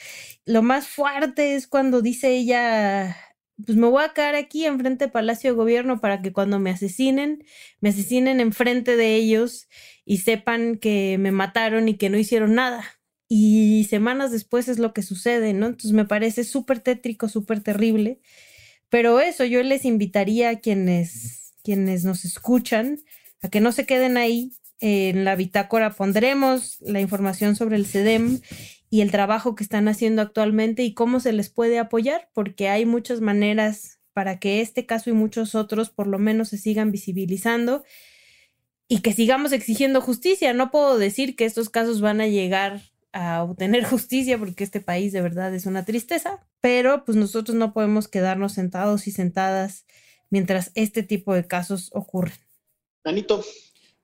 Lo 0.47 0.63
más 0.63 0.89
fuerte 0.89 1.57
es 1.57 1.69
cuando 1.69 2.01
dice 2.01 2.31
ella, 2.31 3.15
pues 3.67 3.77
me 3.77 3.89
voy 3.89 4.05
a 4.05 4.15
quedar 4.15 4.37
aquí 4.37 4.65
enfrente 4.65 5.05
del 5.05 5.13
Palacio 5.13 5.51
de 5.51 5.57
Gobierno 5.57 6.01
para 6.01 6.23
que 6.23 6.33
cuando 6.33 6.59
me 6.59 6.71
asesinen, 6.71 7.45
me 7.81 7.91
asesinen 7.91 8.41
enfrente 8.41 8.97
de 8.97 9.17
ellos 9.17 9.69
y 10.11 10.17
sepan 10.19 10.77
que 10.77 11.19
me 11.21 11.31
mataron 11.31 11.89
y 11.89 11.95
que 11.95 12.11
no 12.11 12.19
hicieron 12.19 12.57
nada. 12.57 12.83
Y 13.29 13.87
semanas 13.89 14.33
después 14.33 14.67
es 14.67 14.81
lo 14.81 14.93
que 14.93 15.03
sucede, 15.03 15.53
¿no? 15.53 15.67
Entonces 15.67 15.93
me 15.93 16.05
parece 16.05 16.43
súper 16.43 16.81
tétrico, 16.81 17.29
súper 17.29 17.61
terrible. 17.63 18.19
Pero 18.89 19.21
eso, 19.21 19.45
yo 19.45 19.63
les 19.63 19.85
invitaría 19.85 20.51
a 20.51 20.59
quienes, 20.59 21.55
quienes 21.63 22.05
nos 22.05 22.25
escuchan 22.25 22.99
a 23.41 23.51
que 23.51 23.61
no 23.61 23.71
se 23.71 23.87
queden 23.87 24.17
ahí. 24.17 24.51
En 24.81 25.25
la 25.25 25.37
bitácora 25.37 25.93
pondremos 25.93 26.81
la 26.81 27.01
información 27.01 27.55
sobre 27.55 27.77
el 27.77 27.87
CEDEM 27.87 28.41
y 28.91 29.03
el 29.03 29.13
trabajo 29.13 29.55
que 29.55 29.63
están 29.63 29.87
haciendo 29.87 30.23
actualmente 30.23 30.83
y 30.83 30.93
cómo 30.93 31.21
se 31.21 31.33
les 31.33 31.51
puede 31.51 31.79
apoyar, 31.79 32.31
porque 32.35 32.69
hay 32.69 32.85
muchas 32.85 33.21
maneras 33.21 34.01
para 34.13 34.41
que 34.41 34.61
este 34.61 34.87
caso 34.87 35.09
y 35.09 35.13
muchos 35.13 35.55
otros 35.55 35.89
por 35.89 36.09
lo 36.09 36.19
menos 36.19 36.49
se 36.49 36.59
sigan 36.59 36.91
visibilizando 36.91 37.85
y 38.91 39.03
que 39.03 39.13
sigamos 39.13 39.53
exigiendo 39.53 40.01
justicia. 40.01 40.53
No 40.53 40.73
puedo 40.73 40.99
decir 40.99 41.37
que 41.37 41.45
estos 41.45 41.71
casos 41.71 42.01
van 42.01 42.21
a 42.21 42.27
llegar 42.27 42.83
a 43.13 43.45
obtener 43.45 43.85
justicia 43.89 44.37
porque 44.37 44.65
este 44.65 44.81
país 44.81 45.13
de 45.13 45.23
verdad 45.23 45.55
es 45.55 45.65
una 45.65 45.85
tristeza, 45.85 46.45
pero 46.61 47.05
pues 47.05 47.17
nosotros 47.17 47.57
no 47.57 47.73
podemos 47.73 48.09
quedarnos 48.09 48.53
sentados 48.53 49.07
y 49.07 49.13
sentadas 49.13 49.87
mientras 50.29 50.73
este 50.75 51.05
tipo 51.05 51.33
de 51.33 51.47
casos 51.47 51.91
ocurren. 51.95 52.35
Anito. 53.05 53.45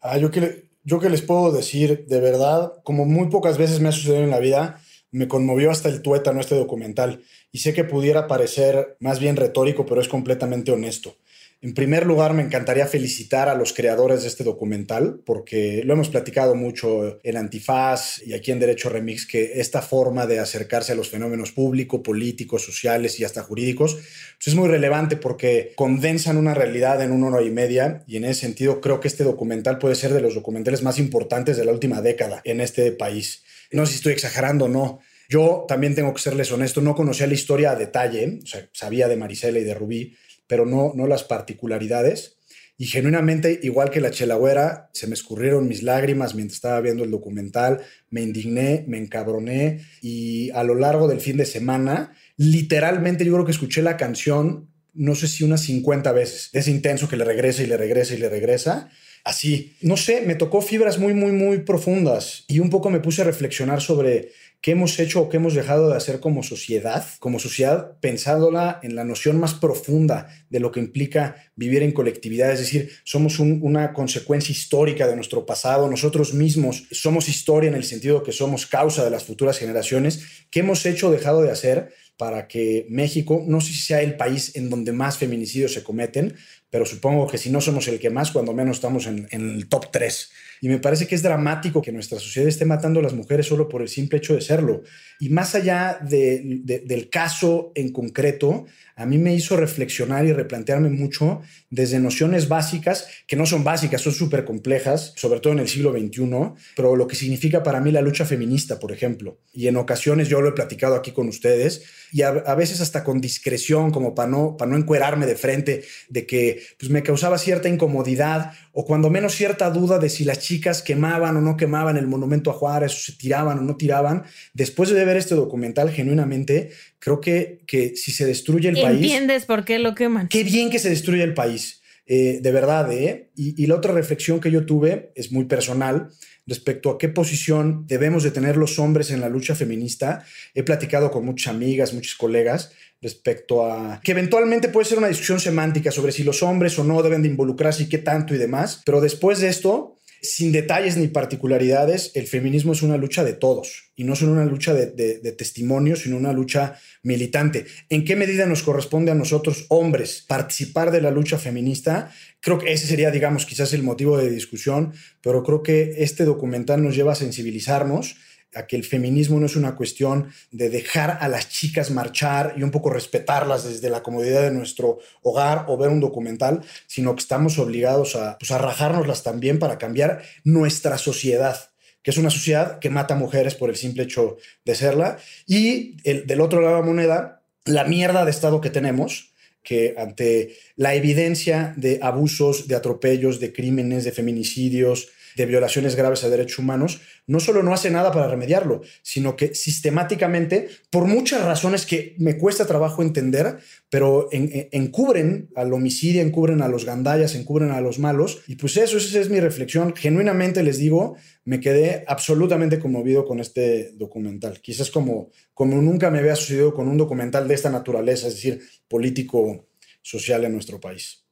Ah, 0.01 0.19
yo 0.19 0.31
que 0.31 0.69
yo 0.85 1.01
que 1.01 1.11
les 1.11 1.21
puedo 1.21 1.51
decir, 1.51 2.07
de 2.07 2.21
verdad, 2.21 2.75
como 2.85 3.07
muy 3.07 3.29
pocas 3.29 3.59
veces 3.59 3.81
me 3.81 3.89
ha 3.89 3.93
sucedido 3.93 4.23
en 4.23 4.31
la 4.31 4.39
vida, 4.39 4.81
me 5.11 5.27
conmovió 5.27 5.73
hasta 5.73 5.89
el 5.89 6.01
tuétano 6.01 6.39
este 6.39 6.55
documental. 6.55 7.25
Y 7.51 7.59
sé 7.59 7.75
que 7.75 7.83
pudiera 7.83 8.29
parecer 8.29 8.97
más 9.01 9.19
bien 9.19 9.35
retórico, 9.35 9.85
pero 9.85 10.01
es 10.01 10.07
completamente 10.07 10.71
honesto. 10.71 11.17
En 11.63 11.73
primer 11.73 12.05
lugar, 12.05 12.35
me 12.35 12.43
encantaría 12.43 12.87
felicitar 12.87 13.49
a 13.49 13.55
los 13.55 13.73
creadores 13.73 14.23
de 14.23 14.29
este 14.29 14.45
documental, 14.45 15.21
porque 15.25 15.83
lo 15.85 15.95
hemos 15.95 16.11
platicado 16.11 16.55
mucho 16.55 17.19
en 17.23 17.37
Antifaz 17.39 18.21
y 18.25 18.35
aquí 18.35 18.53
en 18.53 18.61
Derecho 18.61 18.91
Remix, 18.91 19.27
que 19.27 19.59
esta 19.59 19.81
forma 19.81 20.27
de 20.27 20.39
acercarse 20.39 20.93
a 20.93 20.95
los 20.95 21.09
fenómenos 21.09 21.53
públicos, 21.53 22.03
políticos, 22.05 22.63
sociales 22.63 23.19
y 23.19 23.25
hasta 23.25 23.43
jurídicos 23.43 23.95
pues 23.95 24.49
es 24.49 24.55
muy 24.55 24.69
relevante 24.69 25.17
porque 25.17 25.73
condensan 25.77 26.37
una 26.37 26.53
realidad 26.53 27.03
en 27.03 27.11
una 27.11 27.29
hora 27.29 27.43
y 27.43 27.51
media 27.51 28.05
y 28.07 28.17
en 28.17 28.25
ese 28.25 28.43
sentido 28.43 28.83
creo 28.83 29.01
que 29.01 29.09
este 29.09 29.25
documental 29.25 29.79
puede 29.79 29.95
ser 29.95 30.13
de 30.13 30.21
los 30.21 30.35
documentales 30.35 30.83
más 30.83 30.99
importantes 30.99 31.57
de 31.57 31.65
la 31.65 31.73
última 31.73 32.03
década 32.03 32.43
en 32.45 32.61
este 32.61 32.93
país. 32.93 33.45
No 33.73 33.87
sé 33.87 33.93
si 33.93 33.97
estoy 33.97 34.13
exagerando 34.13 34.67
o 34.67 34.69
no. 34.69 35.01
Yo 35.29 35.65
también 35.69 35.95
tengo 35.95 36.13
que 36.15 36.23
serles 36.23 36.53
honesto, 36.53 36.81
no 36.81 36.95
conocía 36.95 37.27
la 37.27 37.35
historia 37.35 37.73
a 37.73 37.77
detalle, 37.77 38.41
sabía 38.73 39.09
de 39.09 39.17
Marisela 39.17 39.59
y 39.59 39.65
de 39.65 39.75
Rubí, 39.75 40.17
pero 40.47 40.67
no, 40.67 40.93
no 40.95 41.07
las 41.07 41.25
particularidades. 41.25 42.37
Y 42.79 42.87
genuinamente, 42.87 43.59
igual 43.63 43.91
que 43.91 44.03
la 44.03 44.11
chelagüera, 44.11 44.91
se 44.93 45.07
me 45.07 45.15
escurrieron 45.15 45.67
mis 45.67 45.83
lágrimas 45.83 46.35
mientras 46.35 46.57
estaba 46.57 46.81
viendo 46.81 47.05
el 47.05 47.11
documental, 47.11 47.81
me 48.11 48.21
indigné, 48.21 48.85
me 48.87 48.99
encabroné 48.99 49.81
y 50.03 50.51
a 50.51 50.63
lo 50.63 50.75
largo 50.75 51.09
del 51.09 51.21
fin 51.21 51.39
de 51.39 51.47
semana, 51.47 52.13
literalmente 52.37 53.25
yo 53.25 53.33
creo 53.33 53.47
que 53.47 53.53
escuché 53.53 53.81
la 53.81 53.97
canción, 53.97 54.69
no 54.93 55.15
sé 55.15 55.27
si 55.27 55.43
unas 55.43 55.63
50 55.63 56.13
veces, 56.13 56.51
es 56.53 56.69
intenso 56.69 57.09
que 57.09 57.17
le 57.17 57.25
regresa 57.25 57.63
y 57.63 57.67
le 57.67 57.79
regresa 57.79 58.15
y 58.15 58.19
le 58.19 58.29
regresa. 58.29 58.91
Así, 59.25 59.75
no 59.81 59.97
sé, 59.97 60.21
me 60.21 60.37
tocó 60.37 60.61
fibras 60.61 60.99
muy, 60.99 61.15
muy, 61.15 61.33
muy 61.33 61.59
profundas 61.61 62.45
y 62.47 62.61
un 62.61 62.71
poco 62.71 62.91
me 62.91 63.01
puse 63.01 63.23
a 63.23 63.25
reflexionar 63.25 63.81
sobre 63.81 64.33
qué 64.61 64.73
hemos 64.73 64.99
hecho 64.99 65.21
o 65.21 65.29
qué 65.29 65.37
hemos 65.37 65.55
dejado 65.55 65.91
de 65.91 65.97
hacer 65.97 66.21
como 66.21 66.43
sociedad, 66.43 67.07
como 67.21 67.39
sociedad 67.39 67.99
pensándola 68.01 68.81
en 68.83 68.97
la 68.97 69.05
noción 69.05 69.39
más 69.39 69.55
profunda 69.55 70.29
de 70.51 70.61
lo 70.61 70.73
que 70.73 70.81
implica 70.81 71.37
vivir 71.55 71.83
en 71.83 71.93
colectividad, 71.93 72.53
es 72.53 72.61
decir, 72.61 72.91
somos 73.05 73.39
una 73.39 73.93
consecuencia 73.93 74.53
histórica 74.53 75.07
de 75.07 75.15
nuestro 75.15 75.47
pasado, 75.47 75.89
nosotros 75.89 76.35
mismos 76.35 76.89
somos 76.91 77.29
historia 77.29 77.69
en 77.69 77.77
el 77.77 77.85
sentido 77.85 78.23
que 78.23 78.33
somos 78.33 78.67
causa 78.67 79.05
de 79.05 79.11
las 79.11 79.25
futuras 79.25 79.59
generaciones, 79.59 80.47
qué 80.51 80.61
hemos 80.61 80.85
hecho 80.87 81.09
o 81.09 81.13
dejado 81.13 81.43
de 81.43 81.51
hacer 81.51 81.93
para 82.17 82.49
que 82.49 82.87
México, 82.89 83.45
no 83.47 83.61
sé 83.61 83.73
si 83.73 83.81
sea 83.81 84.01
el 84.01 84.17
país 84.17 84.57
en 84.57 84.71
donde 84.71 84.93
más 84.93 85.19
feminicidios 85.19 85.75
se 85.75 85.83
cometen, 85.83 86.35
pero 86.71 86.85
supongo 86.85 87.27
que 87.27 87.39
si 87.39 87.51
no 87.51 87.61
somos 87.61 87.89
el 87.89 87.99
que 87.99 88.11
más, 88.11 88.31
cuando 88.31 88.53
menos 88.53 88.79
estamos 88.79 89.07
en, 89.07 89.29
el 89.31 89.69
top 89.69 89.91
3 89.93 90.31
y 90.63 90.69
me 90.69 90.79
parece 90.79 91.07
que 91.07 91.15
es 91.15 91.23
dramático 91.23 91.83
que 91.83 91.93
nuestra 91.93 92.19
sociedad 92.19 92.49
esté 92.49 92.65
matando 92.65 93.01
a 93.01 93.03
las 93.03 93.13
mujeres 93.13 93.47
solo 93.47 93.69
por 93.69 93.83
el 93.83 93.89
simple 93.89 94.19
hecho 94.19 94.35
de 94.35 94.41
serlo. 94.41 94.83
Y 95.21 95.29
más 95.29 95.55
allá 95.55 95.99
del 96.03 97.09
caso 97.11 97.73
en 97.75 97.93
concreto, 97.93 98.67
a 98.99 99.05
mí 99.05 99.19
me 99.19 99.35
hizo 99.35 99.57
reflexionar 99.59 100.25
y 100.25 100.33
replantearme 100.33 100.89
mucho 100.89 101.43
desde 101.69 102.01
nociones 102.01 102.49
básicas, 102.49 103.07
que 103.27 103.37
no 103.37 103.45
son 103.45 103.63
básicas, 103.63 104.01
son 104.01 104.15
súper 104.15 104.47
complejas, 104.47 105.13
sobre 105.17 105.41
todo 105.41 105.53
en 105.53 105.59
el 105.59 105.69
siglo 105.69 105.93
XXI, 105.93 106.55
pero 106.75 106.97
lo 106.97 107.07
que 107.07 107.17
significa 107.17 107.63
para 107.63 107.81
mí 107.81 107.93
la 107.93 108.01
lucha 108.01 108.25
feminista, 108.25 108.79
por 108.79 108.93
ejemplo. 108.93 109.39
Y 109.53 109.69
en 109.69 109.77
ocasiones 109.77 110.29
yo 110.29 110.41
lo 110.41 110.49
he 110.49 110.53
platicado 110.53 110.95
aquí 110.95 111.13
con 111.13 111.29
ustedes, 111.29 111.83
y 112.13 112.23
a, 112.23 112.31
veces 112.55 112.81
hasta 112.81 113.05
con 113.05 113.21
discreción, 113.21 113.91
como 113.91 114.15
para 114.15 114.31
no, 114.31 114.57
para 114.57 114.71
no 114.71 114.79
encuerarme 114.79 115.27
de 115.27 115.37
frente, 115.37 115.85
de 116.09 116.25
que 116.25 116.56
pues, 116.79 116.91
me 116.91 117.03
causaba 117.03 117.39
cierta 117.39 117.69
incomodidad 117.69 118.53
o 118.73 118.85
cuando 118.85 119.11
menos 119.11 119.35
cierta 119.35 119.71
duda 119.71 119.99
de 119.99 120.09
si 120.09 120.25
las 120.25 120.39
chicas 120.39 120.83
quemaban 120.83 121.37
o 121.37 121.41
no 121.41 121.57
quemaban 121.57 121.97
el 121.97 122.07
monumento 122.07 122.51
a 122.51 122.55
Juárez 122.55 122.93
o 122.93 122.99
se 122.99 123.13
tiraban 123.13 123.59
o 123.59 123.63
no 123.63 123.77
tiraban. 123.77 124.25
Después 124.55 124.91
de 124.91 125.05
ver 125.05 125.17
este 125.17 125.35
documental, 125.35 125.91
genuinamente, 125.91 126.71
creo 126.99 127.21
que, 127.21 127.61
que 127.67 127.97
si 127.97 128.13
se 128.13 128.27
destruye 128.27 128.69
el 128.69 128.81
país... 128.81 129.03
¿Entiendes 129.03 129.45
por 129.45 129.65
qué 129.65 129.79
lo 129.79 129.95
queman? 129.95 130.29
Qué 130.29 130.45
bien 130.45 130.71
que 130.71 130.79
se 130.79 130.91
destruye 130.91 131.23
el 131.23 131.35
país. 131.35 131.83
Eh, 132.07 132.39
de 132.41 132.53
verdad, 132.53 132.93
¿eh? 132.93 133.31
Y, 133.35 133.61
y, 133.61 133.67
la 133.67 133.75
otra 133.75 133.93
reflexión 133.93 134.39
que 134.39 134.53
yo 134.53 134.65
tuve 134.65 135.11
es 135.17 135.33
muy 135.33 135.47
personal 135.47 136.11
respecto 136.47 136.91
a 136.91 136.99
qué 136.99 137.09
posición 137.09 137.85
debemos 137.89 138.23
de 138.23 138.31
tener 138.31 138.57
los 138.57 138.79
hombres 138.79 139.11
en 139.11 139.21
la 139.21 139.29
lucha 139.29 139.57
feminista. 139.57 140.25
He 140.55 140.63
platicado 140.63 141.11
con 141.11 141.25
muchas 141.25 141.53
amigas, 141.53 141.93
muchos 141.93 142.15
colegas 142.15 142.73
respecto 143.01 143.65
a 143.65 144.01
que 144.03 144.13
eventualmente 144.13 144.69
puede 144.69 144.89
ser 144.89 144.99
una 144.99 145.09
discusión 145.09 145.41
semántica 145.41 145.91
sobre 145.91 146.13
si 146.13 146.25
los 146.25 146.43
hombres 146.43 146.79
o 146.79 146.85
no 146.85 147.03
deben 147.03 147.23
de 147.23 147.29
involucrarse 147.29 147.85
y 147.85 147.89
qué 147.89 147.99
tanto 147.99 148.35
y 148.35 148.39
demás, 148.39 148.83
pero 148.85 149.01
después 149.01 149.41
de 149.41 149.49
esto 149.49 149.97
sin 150.23 150.53
detalles 150.53 150.97
ni 150.97 151.09
particularidades, 151.09 152.13
el 152.15 152.27
feminismo 152.27 152.73
es 152.73 152.83
una 152.83 152.97
lucha 152.97 153.25
de 153.25 153.33
todos 153.33 153.93
y 153.95 154.05
no 154.05 154.17
solo 154.17 154.33
una 154.33 154.45
lucha 154.45 154.75
de, 154.75 154.87
de, 154.87 155.33
testimonio, 155.33 155.97
sino 155.97 156.17
una 156.17 156.33
lucha 156.33 156.79
militante. 157.03 157.67
¿En 157.89 158.05
qué 158.05 158.17
medida 158.17 158.47
nos 158.47 158.63
corresponde 158.63 159.13
a 159.13 159.15
nosotros, 159.15 159.67
hombres, 159.69 160.25
participar 160.27 160.91
de 160.91 161.01
la 161.01 161.11
lucha 161.11 161.39
feminista? 161.39 162.11
Creo 162.41 162.59
que 162.59 162.73
ese 162.73 162.87
sería, 162.87 163.11
digamos, 163.11 163.47
quizás 163.47 163.73
el 163.73 163.83
motivo 163.83 164.19
de 164.19 164.31
discusión, 164.31 164.93
pero 165.23 165.43
creo 165.43 165.63
que 165.63 165.95
este 165.99 166.25
documental 166.25 166.83
nos 166.83 166.95
lleva 166.95 167.13
a 167.13 167.17
sensibilizarnos 167.17 168.17
a 168.57 168.67
que 168.67 168.77
el 168.77 168.85
feminismo 168.85 169.39
no 169.39 169.47
es 169.47 169.57
una 169.57 169.77
cuestión 169.77 170.31
de 170.51 170.71
dejar 170.71 171.19
a 171.21 171.29
las 171.29 171.49
chicas 171.49 171.91
marchar 171.91 172.55
y 172.57 172.63
un 172.63 172.71
poco 172.71 172.91
respetarlas 172.91 173.65
desde 173.65 173.91
la 173.91 174.03
comodidad 174.03 174.43
de 174.43 174.51
nuestro 174.51 174.99
hogar 175.23 175.67
o 175.69 175.77
ver 175.77 175.91
un 175.91 176.01
documental, 176.01 176.63
sino 176.87 177.15
que 177.15 177.21
estamos 177.21 177.59
obligados 177.59 178.17
a, 178.17 178.39
pues, 178.39 178.51
a 178.51 178.59
rajárnoslas 178.59 179.23
también 179.23 179.59
para 179.59 179.79
cambiar 179.79 180.23
nuestra 180.45 180.99
sociedad 180.99 181.71
que 182.03 182.13
es 182.13 182.19
una 182.19 182.31
sociedad 182.31 182.79
que 182.79 182.89
mata 182.89 183.17
mujeres 183.17 183.57
por 183.57 183.69
el 183.69 183.75
simple 183.75 184.05
hecho 184.05 184.37
de 184.65 184.77
serla. 184.77 185.19
Y 185.45 185.97
el, 186.05 186.25
del 186.25 186.41
otro 186.41 186.61
lado 186.61 186.77
de 186.77 186.81
la 186.81 186.87
moneda, 186.87 187.43
la 187.65 187.83
mierda 187.83 188.25
de 188.25 188.31
Estado 188.31 188.61
que 188.61 188.71
tenemos, 188.71 189.33
que 189.65 189.97
ante 189.99 190.57
la 190.77 190.95
evidencia 190.95 191.75
de 191.77 191.99
abusos, 192.01 192.69
de 192.69 192.77
atropellos, 192.77 193.41
de 193.41 193.53
crímenes, 193.53 194.05
de 194.05 194.13
feminicidios, 194.13 195.09
de 195.37 195.47
violaciones 195.47 195.97
graves 195.97 196.25
a 196.25 196.31
derechos 196.31 196.59
humanos, 196.59 197.03
no 197.27 197.41
solo 197.41 197.63
no 197.63 197.75
hace 197.75 197.91
nada 197.91 198.11
para 198.11 198.27
remediarlo, 198.27 198.81
sino 199.03 199.37
que 199.37 199.55
sistemáticamente, 199.55 200.69
por 200.91 201.05
muchas 201.05 201.45
razones 201.45 201.85
que 201.85 202.17
me 202.19 202.39
cuesta 202.39 202.67
trabajo 202.67 203.03
entender, 203.03 203.59
pero 203.91 204.29
encubren 204.33 205.51
al 205.55 205.73
homicidio, 205.75 206.23
encubren 206.23 206.63
a 206.63 206.69
los 206.69 206.87
gandallas, 206.87 207.35
encubren 207.35 207.71
a 207.71 207.83
los 207.83 207.99
malos. 207.99 208.43
Y 208.47 208.57
pues 208.57 208.79
eso, 208.79 208.97
esa 208.97 209.21
es 209.21 209.29
mi 209.29 209.39
reflexión. 209.39 209.95
Genuinamente 209.95 210.63
les 210.63 210.79
digo, 210.79 211.17
me 211.45 211.61
quedé 211.61 212.05
absolutamente 212.07 212.79
conmovido 212.79 213.27
con 213.27 213.39
este 213.39 213.93
documental. 213.93 214.61
Quizás 214.63 214.91
como, 214.91 215.31
como 215.53 215.77
nunca 215.83 216.11
me 216.11 216.19
había 216.19 216.35
sucedido 216.35 216.73
con 216.73 216.89
un 216.89 216.97
documental 216.97 217.47
de 217.47 217.55
esta 217.55 217.69
naturaleza, 217.69 218.29
es 218.29 218.35
decir, 218.35 218.63
político 218.89 219.69
social 220.01 220.45
en 220.47 220.53
nuestro 220.53 220.81
país. 220.81 221.27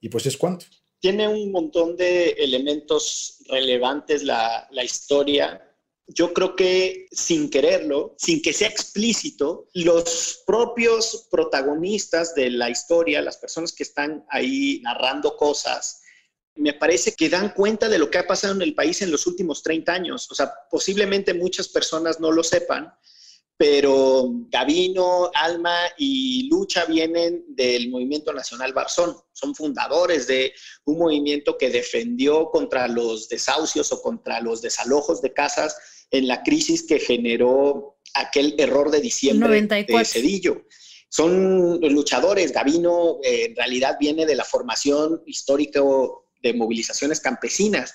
Y 0.00 0.08
pues 0.08 0.24
es 0.24 0.36
cuanto 0.38 0.66
tiene 1.04 1.28
un 1.28 1.52
montón 1.52 1.98
de 1.98 2.30
elementos 2.30 3.36
relevantes 3.50 4.22
la, 4.22 4.66
la 4.70 4.82
historia 4.82 5.60
yo 6.06 6.32
creo 6.32 6.56
que 6.56 7.08
sin 7.12 7.50
quererlo, 7.50 8.14
sin 8.16 8.40
que 8.40 8.54
sea 8.54 8.68
explícito, 8.68 9.68
los 9.74 10.42
propios 10.46 11.28
protagonistas 11.30 12.34
de 12.34 12.48
la 12.48 12.70
historia, 12.70 13.20
las 13.20 13.36
personas 13.36 13.72
que 13.72 13.82
están 13.82 14.24
ahí 14.30 14.80
narrando 14.82 15.36
cosas, 15.36 16.00
me 16.54 16.72
parece 16.72 17.14
que 17.14 17.28
dan 17.28 17.52
cuenta 17.52 17.90
de 17.90 17.98
lo 17.98 18.10
que 18.10 18.16
ha 18.16 18.26
pasado 18.26 18.54
en 18.54 18.62
el 18.62 18.74
país 18.74 19.02
en 19.02 19.10
los 19.10 19.26
últimos 19.26 19.62
30 19.62 19.92
años. 19.92 20.30
O 20.30 20.34
sea, 20.34 20.52
posiblemente 20.70 21.34
muchas 21.34 21.68
personas 21.68 22.18
no 22.18 22.32
lo 22.32 22.42
sepan, 22.42 22.90
pero 23.56 24.30
Gavino, 24.50 25.30
Alma 25.34 25.76
y 25.96 26.48
Lucha 26.48 26.86
vienen 26.86 27.44
del 27.48 27.88
Movimiento 27.88 28.32
Nacional 28.32 28.72
Barzón, 28.72 29.16
son 29.32 29.54
fundadores 29.54 30.26
de 30.26 30.52
un 30.84 30.98
movimiento 30.98 31.56
que 31.56 31.70
defendió 31.70 32.50
contra 32.50 32.88
los 32.88 33.28
desahucios 33.28 33.92
o 33.92 34.02
contra 34.02 34.40
los 34.40 34.60
desalojos 34.60 35.22
de 35.22 35.32
casas 35.32 35.76
en 36.10 36.26
la 36.26 36.42
crisis 36.42 36.84
que 36.84 36.98
generó 36.98 37.96
aquel 38.14 38.54
error 38.58 38.90
de 38.90 39.00
diciembre 39.00 39.62
de 39.62 40.04
Cedillo. 40.04 40.64
Son 41.08 41.80
luchadores, 41.80 42.52
Gavino 42.52 43.18
eh, 43.22 43.46
en 43.46 43.56
realidad 43.56 43.96
viene 44.00 44.26
de 44.26 44.34
la 44.34 44.44
formación 44.44 45.22
histórica 45.26 45.80
de 46.42 46.54
movilizaciones 46.54 47.20
campesinas 47.20 47.94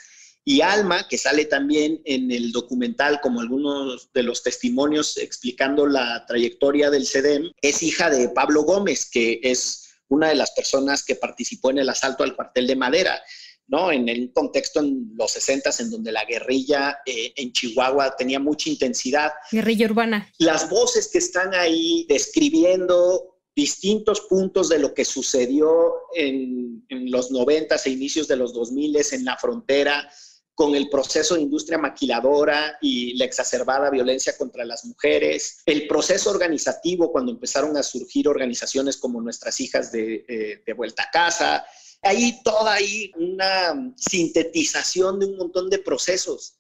y 0.50 0.62
Alma, 0.62 1.08
que 1.08 1.20
sale 1.20 1.46
también 1.46 2.02
en 2.06 2.32
el 2.32 2.52
documental 2.52 3.22
como 3.22 3.40
algunos 3.40 4.12
de 4.14 4.24
los 4.24 4.42
testimonios 4.42 5.16
explicando 5.18 5.86
la 5.86 6.26
trayectoria 6.26 6.90
del 6.90 7.06
CEDEM, 7.06 7.52
es 7.62 7.84
hija 7.84 8.10
de 8.10 8.30
Pablo 8.30 8.64
Gómez, 8.64 9.08
que 9.08 9.40
es 9.44 9.92
una 10.08 10.30
de 10.30 10.34
las 10.34 10.50
personas 10.50 11.04
que 11.04 11.14
participó 11.14 11.70
en 11.70 11.78
el 11.78 11.90
asalto 11.90 12.24
al 12.24 12.36
cuartel 12.36 12.66
de 12.66 12.76
Madera. 12.76 13.22
¿no? 13.68 13.92
En 13.92 14.10
el 14.10 14.34
contexto 14.34 14.80
en 14.80 15.12
los 15.16 15.30
60 15.34 15.70
en 15.82 15.92
donde 15.92 16.12
la 16.12 16.26
guerrilla 16.26 16.98
eh, 17.06 17.32
en 17.36 17.54
Chihuahua 17.54 18.16
tenía 18.18 18.40
mucha 18.40 18.72
intensidad. 18.72 19.32
Guerrilla 19.52 19.86
urbana. 19.86 20.34
Las 20.40 20.68
voces 20.68 21.10
que 21.14 21.20
están 21.20 21.54
ahí 21.54 22.08
describiendo 22.10 23.36
distintos 23.56 24.22
puntos 24.22 24.68
de 24.70 24.80
lo 24.80 24.96
que 24.96 25.06
sucedió 25.06 25.94
en, 26.16 26.84
en 26.90 27.12
los 27.12 27.30
90 27.30 27.76
e 27.76 27.90
inicios 27.92 28.28
de 28.28 28.38
los 28.38 28.52
2000 28.52 28.98
en 29.12 29.26
la 29.26 29.38
frontera, 29.38 30.10
con 30.60 30.76
el 30.76 30.90
proceso 30.90 31.36
de 31.36 31.42
industria 31.44 31.78
maquiladora 31.78 32.78
y 32.82 33.14
la 33.14 33.24
exacerbada 33.24 33.90
violencia 33.90 34.38
contra 34.38 34.66
las 34.66 34.84
mujeres, 34.84 35.60
el 35.66 35.88
proceso 35.88 36.30
organizativo 36.30 37.14
cuando 37.14 37.32
empezaron 37.32 37.78
a 37.78 37.82
surgir 37.82 38.28
organizaciones 38.28 38.98
como 38.98 39.22
Nuestras 39.22 39.58
Hijas 39.62 39.90
de, 39.94 40.26
eh, 40.28 40.62
de 40.66 40.74
Vuelta 40.74 41.04
a 41.04 41.12
Casa, 41.12 41.66
hay 42.02 42.44
toda 42.44 42.74
ahí 42.74 43.10
una 43.16 43.94
sintetización 43.96 45.22
de 45.22 45.28
un 45.28 45.38
montón 45.38 45.70
de 45.70 45.80
procesos, 45.80 46.58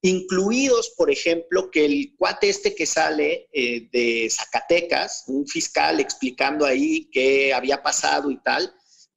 incluidos, 0.00 0.90
por 0.96 1.10
ejemplo, 1.10 1.72
que 1.72 1.86
el 1.86 2.14
cuate 2.16 2.50
este 2.50 2.76
que 2.76 2.86
sale 2.86 3.48
eh, 3.52 3.88
de 3.90 4.30
Zacatecas, 4.30 5.24
un 5.26 5.44
fiscal 5.44 5.98
explicando 5.98 6.64
ahí 6.66 7.10
qué 7.10 7.52
había 7.52 7.82
pasado 7.82 8.30
y 8.30 8.40
tal, 8.44 8.72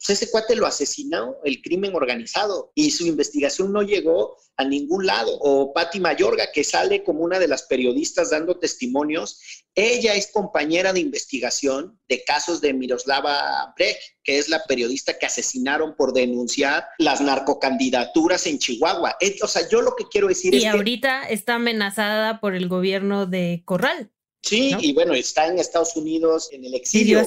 pues 0.05 0.22
ese 0.22 0.31
cuate 0.31 0.55
lo 0.55 0.65
asesinó 0.65 1.38
el 1.45 1.62
crimen 1.62 1.95
organizado 1.95 2.72
y 2.75 2.91
su 2.91 3.05
investigación 3.05 3.72
no 3.72 3.83
llegó 3.83 4.36
a 4.57 4.65
ningún 4.65 5.05
lado. 5.05 5.38
O 5.39 5.74
Patti 5.74 6.00
Mayorga, 6.00 6.51
que 6.51 6.63
sale 6.63 7.03
como 7.03 7.22
una 7.22 7.39
de 7.39 7.48
las 7.48 7.63
periodistas 7.63 8.31
dando 8.31 8.60
testimonios, 8.60 9.39
ella 9.75 10.13
es 10.13 10.29
compañera 10.31 10.91
de 10.91 11.00
investigación 11.00 12.00
de 12.10 12.24
casos 12.25 12.60
de 12.60 12.74
Miroslava 12.74 13.74
Brecht, 13.77 14.01
que 14.24 14.38
es 14.38 14.50
la 14.50 14.63
periodista 14.65 15.17
que 15.17 15.25
asesinaron 15.25 15.95
por 15.95 16.13
denunciar 16.13 16.86
las 17.00 17.22
narcocandidaturas 17.22 18.45
en 18.45 18.60
Chihuahua. 18.60 19.17
O 19.41 19.48
sea, 19.48 19.67
yo 19.69 19.81
lo 19.81 19.95
que 19.95 20.05
quiero 20.12 20.27
decir 20.27 20.53
es 20.53 20.62
que... 20.62 20.67
Y 20.67 20.69
ahorita 20.69 21.29
está 21.29 21.55
amenazada 21.55 22.41
por 22.41 22.55
el 22.55 22.67
gobierno 22.67 23.25
de 23.25 23.63
Corral. 23.65 24.12
Sí, 24.43 24.75
y 24.79 24.93
bueno, 24.93 25.13
está 25.13 25.47
en 25.47 25.57
Estados 25.57 25.95
Unidos 25.95 26.50
en 26.51 26.65
el 26.65 26.73
exilio. 26.73 27.25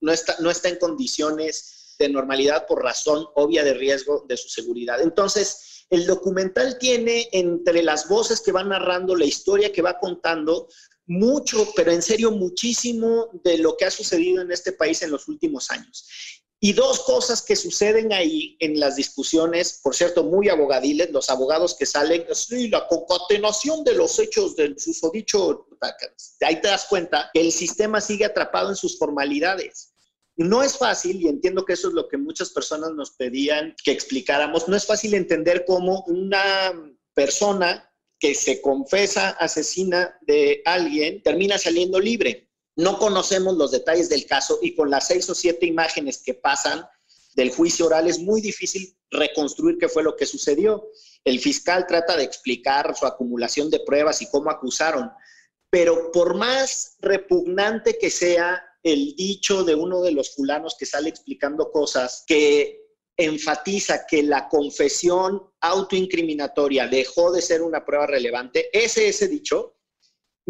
no, 0.00 0.12
está, 0.12 0.36
no 0.40 0.50
está 0.50 0.68
en 0.68 0.76
condiciones 0.76 1.94
de 1.98 2.10
normalidad 2.10 2.66
por 2.66 2.82
razón 2.82 3.26
obvia 3.34 3.64
de 3.64 3.74
riesgo 3.74 4.26
de 4.28 4.36
su 4.36 4.48
seguridad. 4.48 5.00
Entonces, 5.00 5.86
el 5.88 6.06
documental 6.06 6.78
tiene 6.78 7.28
entre 7.32 7.82
las 7.82 8.08
voces 8.08 8.42
que 8.42 8.52
van 8.52 8.68
narrando 8.68 9.16
la 9.16 9.24
historia 9.24 9.72
que 9.72 9.82
va 9.82 9.98
contando 9.98 10.68
mucho, 11.06 11.66
pero 11.74 11.90
en 11.90 12.02
serio 12.02 12.30
muchísimo 12.30 13.30
de 13.42 13.58
lo 13.58 13.76
que 13.76 13.86
ha 13.86 13.90
sucedido 13.90 14.42
en 14.42 14.52
este 14.52 14.72
país 14.72 15.02
en 15.02 15.10
los 15.10 15.26
últimos 15.26 15.70
años. 15.70 16.06
Y 16.62 16.74
dos 16.74 17.00
cosas 17.00 17.40
que 17.40 17.56
suceden 17.56 18.12
ahí 18.12 18.58
en 18.60 18.78
las 18.78 18.96
discusiones, 18.96 19.80
por 19.82 19.94
cierto, 19.94 20.24
muy 20.24 20.50
abogadiles, 20.50 21.10
los 21.10 21.30
abogados 21.30 21.74
que 21.74 21.86
salen, 21.86 22.26
sí, 22.34 22.68
la 22.68 22.86
concatenación 22.86 23.82
de 23.82 23.94
los 23.94 24.18
hechos 24.18 24.56
del 24.56 24.78
susodicho, 24.78 25.66
ahí 26.42 26.60
te 26.60 26.68
das 26.68 26.84
cuenta 26.84 27.30
que 27.32 27.40
el 27.40 27.50
sistema 27.50 28.02
sigue 28.02 28.26
atrapado 28.26 28.68
en 28.68 28.76
sus 28.76 28.98
formalidades. 28.98 29.94
No 30.36 30.62
es 30.62 30.76
fácil, 30.76 31.22
y 31.22 31.28
entiendo 31.28 31.64
que 31.64 31.72
eso 31.72 31.88
es 31.88 31.94
lo 31.94 32.08
que 32.08 32.18
muchas 32.18 32.50
personas 32.50 32.90
nos 32.90 33.12
pedían 33.12 33.74
que 33.82 33.92
explicáramos, 33.92 34.68
no 34.68 34.76
es 34.76 34.84
fácil 34.84 35.14
entender 35.14 35.64
cómo 35.66 36.04
una 36.08 36.74
persona 37.14 37.90
que 38.18 38.34
se 38.34 38.60
confesa 38.60 39.30
asesina 39.30 40.14
de 40.20 40.60
alguien 40.66 41.22
termina 41.22 41.56
saliendo 41.56 41.98
libre 41.98 42.49
no 42.76 42.98
conocemos 42.98 43.56
los 43.56 43.70
detalles 43.70 44.08
del 44.08 44.26
caso 44.26 44.58
y 44.62 44.74
con 44.74 44.90
las 44.90 45.06
seis 45.08 45.28
o 45.28 45.34
siete 45.34 45.66
imágenes 45.66 46.22
que 46.24 46.34
pasan 46.34 46.84
del 47.34 47.50
juicio 47.50 47.86
oral 47.86 48.08
es 48.08 48.18
muy 48.18 48.40
difícil 48.40 48.96
reconstruir 49.10 49.76
qué 49.78 49.88
fue 49.88 50.02
lo 50.02 50.16
que 50.16 50.26
sucedió. 50.26 50.88
El 51.24 51.38
fiscal 51.40 51.86
trata 51.86 52.16
de 52.16 52.24
explicar 52.24 52.96
su 52.96 53.06
acumulación 53.06 53.70
de 53.70 53.80
pruebas 53.80 54.22
y 54.22 54.30
cómo 54.30 54.50
acusaron, 54.50 55.10
pero 55.68 56.10
por 56.10 56.34
más 56.34 56.96
repugnante 57.00 57.98
que 57.98 58.10
sea 58.10 58.62
el 58.82 59.14
dicho 59.14 59.62
de 59.62 59.74
uno 59.74 60.00
de 60.00 60.12
los 60.12 60.34
fulanos 60.34 60.76
que 60.78 60.86
sale 60.86 61.10
explicando 61.10 61.70
cosas 61.70 62.24
que 62.26 62.80
enfatiza 63.16 64.06
que 64.06 64.22
la 64.22 64.48
confesión 64.48 65.42
autoincriminatoria 65.60 66.88
dejó 66.88 67.30
de 67.30 67.42
ser 67.42 67.60
una 67.60 67.84
prueba 67.84 68.06
relevante, 68.06 68.70
ese 68.72 69.08
ese 69.08 69.28
dicho 69.28 69.76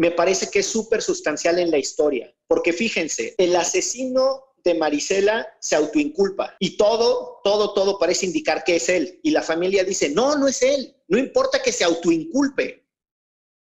me 0.01 0.09
parece 0.09 0.49
que 0.49 0.59
es 0.59 0.65
súper 0.65 1.03
sustancial 1.03 1.59
en 1.59 1.69
la 1.69 1.77
historia, 1.77 2.35
porque 2.47 2.73
fíjense, 2.73 3.35
el 3.37 3.55
asesino 3.55 4.45
de 4.63 4.73
Marisela 4.73 5.47
se 5.59 5.75
autoinculpa 5.75 6.55
y 6.59 6.75
todo, 6.75 7.39
todo, 7.43 7.75
todo 7.75 7.99
parece 7.99 8.25
indicar 8.25 8.63
que 8.63 8.77
es 8.77 8.89
él. 8.89 9.19
Y 9.21 9.29
la 9.29 9.43
familia 9.43 9.83
dice, 9.83 10.09
no, 10.09 10.35
no 10.35 10.47
es 10.47 10.63
él, 10.63 10.95
no 11.07 11.19
importa 11.19 11.61
que 11.61 11.71
se 11.71 11.83
autoinculpe, 11.83 12.83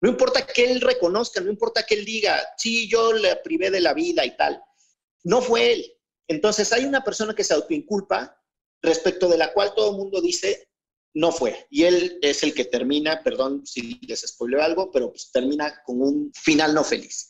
no 0.02 0.10
importa 0.12 0.46
que 0.46 0.66
él 0.66 0.82
reconozca, 0.82 1.42
no 1.42 1.50
importa 1.50 1.82
que 1.82 1.96
él 1.96 2.06
diga, 2.06 2.40
sí, 2.60 2.88
yo 2.88 3.12
le 3.12 3.36
privé 3.38 3.72
de 3.72 3.82
la 3.82 3.96
vida 3.96 4.24
y 4.24 4.38
tal. 4.38 4.62
No 5.24 5.42
fue 5.42 5.74
él. 5.74 5.94
Entonces 6.28 6.72
hay 6.72 6.86
una 6.86 7.04
persona 7.04 7.34
que 7.34 7.44
se 7.44 7.56
autoinculpa 7.56 8.40
respecto 8.84 9.30
de 9.30 9.40
la 9.40 9.52
cual 9.52 9.74
todo 9.74 9.90
el 9.90 9.98
mundo 9.98 10.22
dice, 10.22 10.69
no 11.14 11.32
fue. 11.32 11.68
Y 11.70 11.84
él 11.84 12.20
es 12.22 12.44
el 12.44 12.54
que 12.54 12.66
termina, 12.66 13.24
perdón 13.24 13.66
si 13.66 14.00
les 14.08 14.22
spoileo 14.22 14.62
algo, 14.62 14.92
pero 14.92 15.12
pues 15.12 15.32
termina 15.32 15.82
con 15.84 16.02
un 16.02 16.32
final 16.34 16.74
no 16.74 16.84
feliz. 16.84 17.30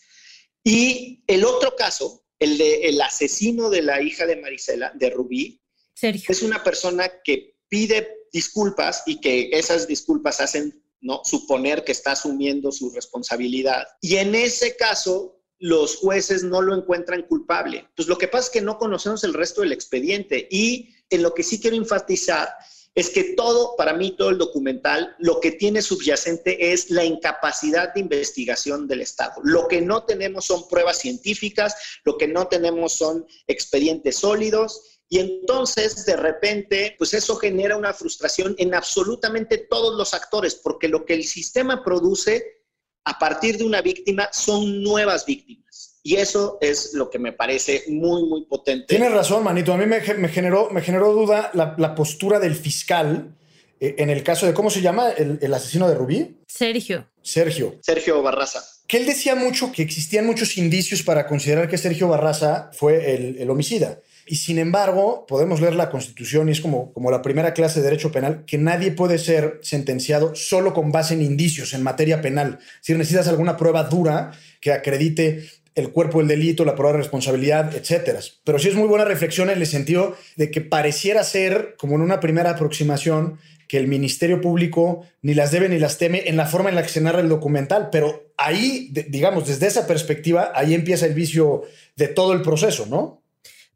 Y 0.63 1.24
el 1.28 1.46
otro 1.46 1.76
caso, 1.76 2.26
el 2.39 2.58
de 2.58 2.89
el 2.89 3.02
asesino 3.02 3.70
de 3.70 3.82
la 3.82 4.02
hija 4.02 4.26
de 4.26 4.36
Marisela, 4.36 4.92
de 4.96 5.10
Rubí, 5.10 5.62
es 6.02 6.44
una 6.44 6.63
persona 6.63 7.10
que 7.24 7.58
pide 7.68 8.26
disculpas 8.32 9.04
y 9.06 9.20
que 9.20 9.50
esas 9.52 9.88
disculpas 9.88 10.39
hacen 10.39 10.82
¿no? 11.02 11.22
suponer 11.24 11.84
que 11.84 11.92
está 11.92 12.12
asumiendo 12.12 12.72
su 12.72 12.89
responsabilidad. 12.92 13.88
Y 14.02 14.18
en 14.18 14.36
ese 14.36 14.76
caso, 14.76 15.42
los 15.60 15.98
jueces 15.98 16.44
no 16.44 16.62
lo 16.62 16.76
encuentran 16.76 17.24
culpable. 17.24 17.89
Pues 17.96 18.08
lo 18.08 18.18
que 18.18 18.28
pasa 18.28 18.46
es 18.46 18.50
que 18.50 18.62
no 18.62 18.78
conocemos 18.78 19.24
el 19.24 19.34
resto 19.34 19.62
del 19.62 19.74
expediente 19.74 20.48
y 20.50 20.96
en 21.10 21.22
lo 21.22 21.34
que 21.34 21.44
sí 21.44 21.60
quiero 21.60 21.76
enfatizar 21.76 22.50
es 22.95 23.10
que 23.12 23.36
todo, 23.36 23.75
para 23.78 23.93
mí, 23.93 24.15
todo 24.17 24.30
el 24.30 24.38
documental, 24.38 25.15
lo 25.19 25.39
que 25.39 25.52
tiene 25.52 25.82
subyacente 25.82 26.73
es 26.73 26.89
la 26.89 27.06
incapacidad 27.06 27.93
de 27.93 28.02
investigación 28.02 28.88
del 28.88 29.02
Estado. 29.02 29.36
Lo 29.43 29.67
que 29.67 29.82
no 29.82 30.04
tenemos 30.04 30.45
son 30.45 30.67
pruebas 30.67 30.99
científicas, 30.99 31.75
lo 32.04 32.17
que 32.17 32.28
no 32.28 32.47
tenemos 32.47 32.93
son 32.93 33.25
expedientes 33.47 34.17
sólidos. 34.17 34.99
Y 35.08 35.19
entonces, 35.19 36.06
de 36.06 36.15
repente, 36.15 36.95
pues 36.97 37.13
eso 37.13 37.36
genera 37.36 37.78
una 37.78 37.93
frustración 37.93 38.56
en 38.58 38.75
absolutamente 38.75 39.58
todos 39.58 39.97
los 39.97 40.13
actores, 40.13 40.56
porque 40.56 40.88
lo 40.88 41.06
que 41.06 41.13
el 41.13 41.23
sistema 41.23 41.84
produce 41.84 42.65
a 43.06 43.17
partir 43.17 43.58
de 43.58 43.63
una 43.63 43.82
víctima 43.82 44.30
son 44.32 44.84
nuevas 44.84 45.25
víctimas. 45.25 45.69
Y 46.02 46.16
eso 46.16 46.58
es 46.62 46.94
lo 46.94 47.10
que 47.10 47.20
me 47.20 47.34
parece 47.34 47.84
muy, 47.88 48.24
muy 48.24 48.46
potente. 48.46 48.86
Tienes 48.88 49.12
razón, 49.12 49.44
Manito. 49.44 49.74
A 49.74 49.78
mí 49.78 49.86
me, 49.86 50.00
generó, 50.02 50.70
me 50.72 50.82
generó 50.82 51.14
duda 51.14 51.52
la, 51.54 51.96
postura 51.96 52.40
del 52.40 52.56
fiscal 52.56 53.36
eh, 53.80 53.96
en 53.98 54.10
el 54.10 54.24
caso 54.24 54.46
de, 54.46 54.54
¿cómo 54.54 54.70
se 54.70 54.82
llama? 54.82 55.10
El, 55.10 55.54
asesino 55.54 55.90
de 55.90 55.96
Rubí. 55.96 56.38
Sergio. 56.48 57.08
Sergio. 57.22 57.76
Sergio 57.82 58.22
Barraza. 58.22 58.64
Que 58.88 58.98
él 58.98 59.06
decía 59.06 59.36
mucho 59.36 59.72
que 59.72 59.84
existían 59.84 60.26
muchos 60.26 60.58
indicios 60.58 61.04
para 61.04 61.28
considerar 61.28 61.70
que 61.70 61.78
Sergio 61.78 62.08
Barraza 62.08 62.72
fue 62.74 63.14
el, 63.14 63.50
homicida. 63.50 64.00
Y 64.26 64.36
sin 64.36 64.58
embargo, 64.58 65.26
podemos 65.28 65.60
leer 65.60 65.76
la 65.76 65.90
Constitución 65.90 66.50
y 66.50 66.54
es 66.54 66.62
como, 66.62 66.94
como 66.94 67.12
la 67.12 67.22
primera 67.22 67.54
clase 67.54 67.80
de 67.80 67.86
derecho 67.86 68.12
penal, 68.12 68.46
que 68.46 68.58
nadie 68.58 68.92
puede 68.92 69.18
ser 69.18 69.60
sentenciado 69.64 70.34
solo 70.36 70.74
con 70.74 70.92
base 70.92 71.14
en 71.16 71.22
indicios 71.22 71.74
en 71.74 71.84
materia 71.84 72.22
penal. 72.22 72.60
Si 72.82 72.94
necesitas 72.94 73.28
alguna 73.28 73.58
prueba 73.58 73.84
dura 73.84 74.32
que 74.62 74.72
acredite 74.72 75.48
el 75.76 75.92
cuerpo 75.92 76.20
del 76.20 76.28
delito, 76.28 76.66
la 76.66 76.76
prueba 76.76 76.94
de 76.94 77.00
responsabilidad, 77.00 77.76
etcétera. 77.76 78.20
Pero 78.44 78.60
sí 78.60 78.68
es 78.70 78.76
muy 78.76 78.88
buena 78.88 79.06
reflexión 79.06 79.50
en 79.50 79.60
el 79.60 79.68
sentido 79.68 80.16
de 80.36 80.52
que 80.52 80.62
pareciera 80.62 81.24
ser, 81.24 81.76
como 81.78 81.96
en 81.96 82.02
una 82.02 82.20
primera 82.20 82.52
aproximación, 82.52 83.40
que 83.68 83.78
el 83.78 83.88
Ministerio 83.88 84.42
Público 84.42 85.06
ni 85.22 85.36
las 85.36 85.52
debe 85.52 85.70
ni 85.70 85.78
las 85.78 86.00
teme 86.00 86.24
en 86.26 86.38
la 86.38 86.48
forma 86.48 86.70
en 86.70 86.76
la 86.76 86.82
que 86.82 86.90
se 86.90 87.02
narra 87.02 87.22
el 87.22 87.30
documental, 87.30 87.90
pero 87.92 88.32
ahí, 88.36 88.90
digamos, 89.10 89.48
desde 89.48 89.68
esa 89.68 89.86
perspectiva, 89.86 90.52
ahí 90.56 90.74
empieza 90.74 91.06
el 91.06 91.14
vicio 91.14 91.64
de 91.96 92.08
todo 92.08 92.34
el 92.34 92.42
proceso, 92.42 92.88
¿no? 92.88 93.19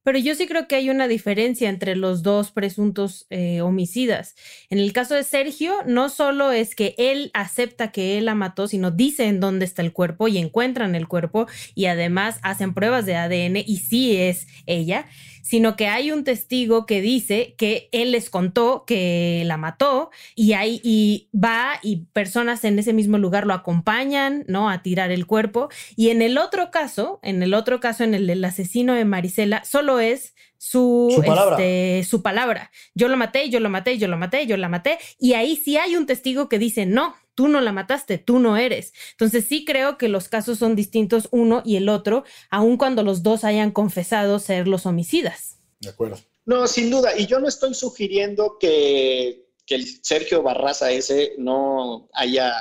Pero 0.04 0.20
yo 0.20 0.36
sí 0.36 0.48
creo 0.48 0.68
que 0.68 0.76
hay 0.76 0.90
una 0.90 1.08
diferencia 1.08 1.70
entre 1.70 1.96
los 1.96 2.24
dos 2.24 2.52
presuntos 2.52 3.26
eh, 3.30 3.62
homicidas. 3.62 4.36
En 4.70 4.80
el 4.80 4.94
caso 4.94 5.16
de 5.16 5.24
Sergio, 5.24 5.74
no 5.86 6.10
solo 6.10 6.52
es 6.52 6.76
que 6.76 6.96
él 6.98 7.32
acepta 7.34 7.92
que 7.92 8.18
él 8.18 8.26
la 8.26 8.36
mató, 8.36 8.68
sino 8.68 8.92
dice 8.92 9.26
en 9.26 9.40
dónde 9.40 9.66
está 9.66 9.82
el 9.82 9.94
cuerpo 9.94 10.28
y 10.28 10.38
encuentran 10.38 10.96
el 10.96 11.08
cuerpo 11.08 11.48
y 11.74 11.86
además 11.86 12.40
hacen 12.44 12.74
pruebas 12.74 13.06
de 13.06 13.16
ADN 13.16 13.58
y 13.66 13.78
sí 13.78 14.18
es 14.18 14.48
ella 14.66 15.06
sino 15.44 15.76
que 15.76 15.88
hay 15.88 16.12
un 16.12 16.24
testigo 16.24 16.86
que 16.88 17.02
dice 17.02 17.54
que 17.58 17.90
él 17.92 18.14
les 18.14 18.30
contó 18.30 18.86
que 18.88 19.44
la 19.46 19.58
mató 19.58 20.10
y 20.36 20.54
ahí 20.54 20.80
y 20.84 21.28
va 21.38 21.80
y 21.84 22.06
personas 22.14 22.64
en 22.64 22.80
ese 22.80 22.94
mismo 22.94 23.18
lugar 23.18 23.46
lo 23.46 23.54
acompañan, 23.54 24.46
¿no? 24.48 24.70
A 24.70 24.82
tirar 24.82 25.12
el 25.12 25.28
cuerpo. 25.28 25.70
Y 25.98 26.10
en 26.10 26.22
el 26.22 26.38
otro 26.38 26.72
caso, 26.72 27.20
en 27.22 27.44
el 27.44 27.54
otro 27.54 27.82
caso, 27.82 28.06
en 28.06 28.14
el 28.14 28.26
del 28.26 28.44
asesino 28.46 28.94
de 28.94 29.06
Marisela, 29.06 29.64
solo 29.66 30.00
es 30.00 30.34
su, 30.58 31.12
su, 31.14 31.22
palabra. 31.22 31.58
Este, 31.58 32.10
su 32.10 32.22
palabra. 32.22 32.72
Yo 32.96 33.10
lo 33.10 33.18
maté, 33.18 33.50
yo 33.50 33.60
lo 33.60 33.70
maté, 33.70 33.98
yo 33.98 34.08
lo 34.08 34.18
maté, 34.18 34.48
yo 34.48 34.56
la 34.56 34.70
maté. 34.70 34.98
Y 35.20 35.34
ahí 35.34 35.58
sí 35.58 35.76
hay 35.76 35.98
un 35.98 36.06
testigo 36.06 36.48
que 36.48 36.58
dice, 36.58 36.86
no, 36.86 37.16
tú 37.36 37.48
no 37.48 37.62
la 37.62 37.72
mataste, 37.72 38.18
tú 38.18 38.40
no 38.40 38.58
eres. 38.58 38.94
Entonces 39.12 39.46
sí 39.48 39.66
creo 39.66 39.98
que 39.98 40.08
los 40.08 40.30
casos 40.30 40.60
son 40.60 40.76
distintos 40.76 41.28
uno 41.32 41.62
y 41.66 41.76
el 41.78 41.90
otro, 41.90 42.24
aun 42.50 42.78
cuando 42.78 43.04
los 43.04 43.24
dos 43.24 43.44
hayan 43.44 43.72
confesado 43.72 44.40
ser 44.40 44.68
los 44.68 44.86
homicidas. 44.86 45.58
De 45.80 45.90
acuerdo. 45.90 46.20
No, 46.46 46.68
sin 46.68 46.90
duda. 46.90 47.18
Y 47.18 47.26
yo 47.26 47.40
no 47.40 47.48
estoy 47.48 47.74
sugiriendo 47.74 48.58
que, 48.60 49.48
que 49.66 49.76
el 49.76 49.86
Sergio 50.04 50.44
Barraza 50.44 50.92
ese 50.92 51.34
no 51.38 52.10
haya 52.14 52.54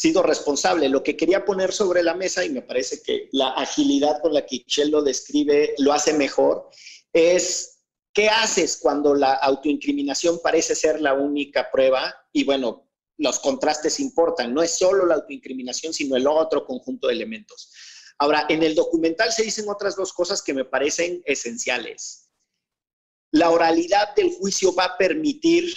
sido 0.00 0.22
responsable. 0.22 0.88
Lo 0.88 1.02
que 1.02 1.16
quería 1.16 1.44
poner 1.44 1.72
sobre 1.72 2.02
la 2.02 2.14
mesa, 2.14 2.44
y 2.44 2.48
me 2.48 2.62
parece 2.62 3.02
que 3.02 3.28
la 3.32 3.50
agilidad 3.50 4.22
con 4.22 4.32
la 4.32 4.46
que 4.46 4.56
Michelle 4.64 4.90
lo 4.90 5.02
describe 5.02 5.74
lo 5.78 5.92
hace 5.92 6.14
mejor, 6.14 6.70
es 7.12 7.80
qué 8.14 8.28
haces 8.28 8.78
cuando 8.80 9.14
la 9.14 9.34
autoincriminación 9.34 10.40
parece 10.42 10.74
ser 10.74 11.00
la 11.00 11.12
única 11.12 11.70
prueba 11.70 12.14
y 12.32 12.44
bueno, 12.44 12.89
los 13.20 13.38
contrastes 13.38 14.00
importan. 14.00 14.52
No 14.52 14.62
es 14.62 14.78
solo 14.78 15.06
la 15.06 15.16
autoincriminación, 15.16 15.92
sino 15.92 16.16
el 16.16 16.26
otro 16.26 16.64
conjunto 16.64 17.06
de 17.06 17.14
elementos. 17.14 17.70
Ahora, 18.18 18.46
en 18.48 18.62
el 18.62 18.74
documental 18.74 19.30
se 19.32 19.42
dicen 19.42 19.68
otras 19.68 19.94
dos 19.94 20.12
cosas 20.12 20.42
que 20.42 20.54
me 20.54 20.64
parecen 20.64 21.22
esenciales. 21.26 22.30
La 23.30 23.50
oralidad 23.50 24.14
del 24.14 24.32
juicio 24.32 24.74
va 24.74 24.84
a 24.84 24.98
permitir 24.98 25.72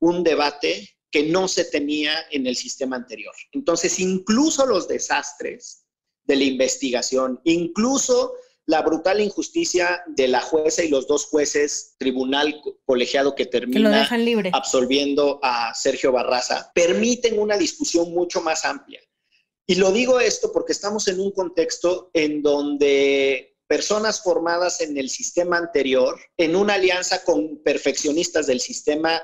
un 0.00 0.22
debate 0.24 0.88
que 1.10 1.22
no 1.22 1.48
se 1.48 1.64
tenía 1.64 2.12
en 2.30 2.46
el 2.46 2.56
sistema 2.56 2.96
anterior. 2.96 3.34
Entonces, 3.52 3.98
incluso 4.00 4.66
los 4.66 4.88
desastres 4.88 5.86
de 6.24 6.36
la 6.36 6.44
investigación, 6.44 7.40
incluso 7.44 8.34
la 8.68 8.82
brutal 8.82 9.18
injusticia 9.22 10.02
de 10.06 10.28
la 10.28 10.42
jueza 10.42 10.84
y 10.84 10.88
los 10.88 11.06
dos 11.06 11.24
jueces, 11.24 11.94
tribunal 11.98 12.60
colegiado 12.84 13.34
que 13.34 13.46
termina 13.46 14.06
absolviendo 14.52 15.40
a 15.42 15.72
Sergio 15.74 16.12
Barraza, 16.12 16.70
permiten 16.74 17.38
una 17.38 17.56
discusión 17.56 18.12
mucho 18.12 18.42
más 18.42 18.66
amplia. 18.66 19.00
Y 19.66 19.76
lo 19.76 19.90
digo 19.90 20.20
esto 20.20 20.52
porque 20.52 20.72
estamos 20.72 21.08
en 21.08 21.18
un 21.18 21.30
contexto 21.30 22.10
en 22.12 22.42
donde 22.42 23.56
personas 23.66 24.22
formadas 24.22 24.82
en 24.82 24.98
el 24.98 25.08
sistema 25.08 25.56
anterior, 25.56 26.20
en 26.36 26.54
una 26.54 26.74
alianza 26.74 27.24
con 27.24 27.62
perfeccionistas 27.62 28.46
del 28.46 28.60
sistema 28.60 29.22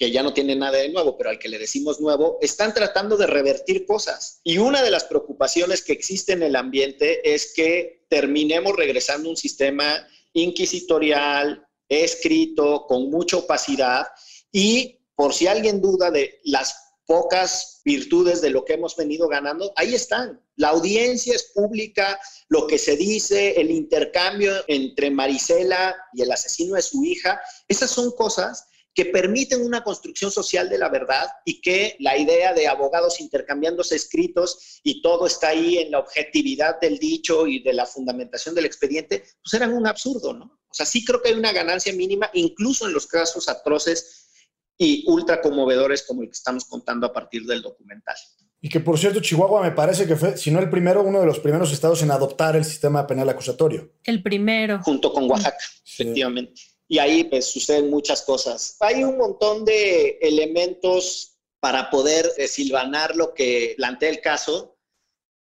que 0.00 0.10
ya 0.10 0.22
no 0.22 0.32
tiene 0.32 0.56
nada 0.56 0.78
de 0.78 0.88
nuevo, 0.88 1.18
pero 1.18 1.28
al 1.28 1.38
que 1.38 1.50
le 1.50 1.58
decimos 1.58 2.00
nuevo, 2.00 2.38
están 2.40 2.72
tratando 2.72 3.18
de 3.18 3.26
revertir 3.26 3.84
cosas. 3.84 4.40
Y 4.42 4.56
una 4.56 4.82
de 4.82 4.90
las 4.90 5.04
preocupaciones 5.04 5.82
que 5.84 5.92
existe 5.92 6.32
en 6.32 6.42
el 6.42 6.56
ambiente 6.56 7.34
es 7.34 7.52
que 7.54 8.06
terminemos 8.08 8.74
regresando 8.74 9.28
a 9.28 9.32
un 9.32 9.36
sistema 9.36 10.08
inquisitorial, 10.32 11.66
escrito, 11.86 12.86
con 12.88 13.10
mucha 13.10 13.36
opacidad, 13.36 14.06
y 14.50 15.00
por 15.14 15.34
si 15.34 15.48
alguien 15.48 15.82
duda 15.82 16.10
de 16.10 16.40
las 16.44 16.74
pocas 17.04 17.82
virtudes 17.84 18.40
de 18.40 18.48
lo 18.48 18.64
que 18.64 18.74
hemos 18.74 18.96
venido 18.96 19.28
ganando, 19.28 19.70
ahí 19.76 19.94
están. 19.94 20.40
La 20.56 20.68
audiencia 20.68 21.34
es 21.34 21.50
pública, 21.54 22.18
lo 22.48 22.66
que 22.66 22.78
se 22.78 22.96
dice, 22.96 23.60
el 23.60 23.70
intercambio 23.70 24.64
entre 24.66 25.10
Marisela 25.10 25.94
y 26.14 26.22
el 26.22 26.32
asesino 26.32 26.76
de 26.76 26.82
su 26.82 27.04
hija, 27.04 27.38
esas 27.68 27.90
son 27.90 28.12
cosas 28.12 28.66
que 28.94 29.06
permiten 29.06 29.64
una 29.64 29.84
construcción 29.84 30.30
social 30.30 30.68
de 30.68 30.78
la 30.78 30.88
verdad 30.88 31.26
y 31.44 31.60
que 31.60 31.96
la 32.00 32.16
idea 32.18 32.52
de 32.52 32.66
abogados 32.66 33.20
intercambiándose 33.20 33.96
escritos 33.96 34.80
y 34.82 35.00
todo 35.00 35.26
está 35.26 35.48
ahí 35.48 35.78
en 35.78 35.92
la 35.92 36.00
objetividad 36.00 36.80
del 36.80 36.98
dicho 36.98 37.46
y 37.46 37.62
de 37.62 37.72
la 37.72 37.86
fundamentación 37.86 38.54
del 38.54 38.66
expediente, 38.66 39.24
pues 39.42 39.54
eran 39.54 39.72
un 39.72 39.86
absurdo, 39.86 40.32
¿no? 40.32 40.44
O 40.44 40.74
sea, 40.74 40.86
sí 40.86 41.04
creo 41.04 41.22
que 41.22 41.30
hay 41.30 41.34
una 41.34 41.52
ganancia 41.52 41.92
mínima, 41.92 42.30
incluso 42.32 42.86
en 42.86 42.92
los 42.92 43.06
casos 43.06 43.48
atroces 43.48 44.28
y 44.76 45.04
ultra 45.06 45.40
conmovedores 45.40 46.02
como 46.02 46.22
el 46.22 46.28
que 46.28 46.36
estamos 46.36 46.64
contando 46.64 47.06
a 47.06 47.12
partir 47.12 47.44
del 47.44 47.62
documental. 47.62 48.16
Y 48.62 48.68
que 48.68 48.80
por 48.80 48.98
cierto, 48.98 49.20
Chihuahua 49.20 49.62
me 49.62 49.72
parece 49.72 50.06
que 50.06 50.16
fue, 50.16 50.36
si 50.36 50.50
no 50.50 50.58
el 50.58 50.68
primero, 50.68 51.02
uno 51.02 51.20
de 51.20 51.26
los 51.26 51.38
primeros 51.38 51.72
estados 51.72 52.02
en 52.02 52.10
adoptar 52.10 52.56
el 52.56 52.64
sistema 52.64 53.06
penal 53.06 53.28
acusatorio. 53.28 53.94
El 54.04 54.22
primero. 54.22 54.80
Junto 54.82 55.12
con 55.12 55.30
Oaxaca, 55.30 55.64
efectivamente 55.84 56.60
y 56.90 56.98
ahí 56.98 57.22
pues, 57.22 57.46
suceden 57.46 57.88
muchas 57.88 58.22
cosas. 58.22 58.76
Hay 58.80 59.04
un 59.04 59.16
montón 59.16 59.64
de 59.64 60.18
elementos 60.20 61.38
para 61.60 61.88
poder 61.88 62.28
silvanar 62.48 63.14
lo 63.14 63.32
que 63.32 63.74
plantea 63.76 64.10
el 64.10 64.20
caso. 64.20 64.76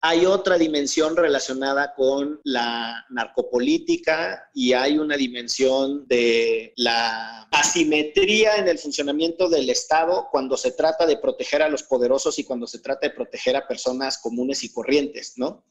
Hay 0.01 0.25
otra 0.25 0.57
dimensión 0.57 1.15
relacionada 1.15 1.93
con 1.93 2.41
la 2.43 3.05
narcopolítica 3.11 4.49
y 4.55 4.73
hay 4.73 4.97
una 4.97 5.17
dimensión 5.17 6.07
de 6.07 6.73
la 6.77 7.43
asimetría 7.51 8.55
en 8.55 8.67
el 8.67 8.79
funcionamiento 8.79 9.47
del 9.47 9.69
Estado 9.69 10.29
cuando 10.31 10.57
se 10.57 10.71
trata 10.71 11.05
de 11.05 11.17
proteger 11.17 11.61
a 11.61 11.69
los 11.69 11.83
poderosos 11.83 12.39
y 12.39 12.43
cuando 12.43 12.65
se 12.65 12.79
trata 12.79 13.07
de 13.07 13.13
proteger 13.13 13.55
a 13.55 13.67
personas 13.67 14.17
comunes 14.17 14.63
y 14.63 14.73
corrientes, 14.73 15.33
¿no? 15.35 15.63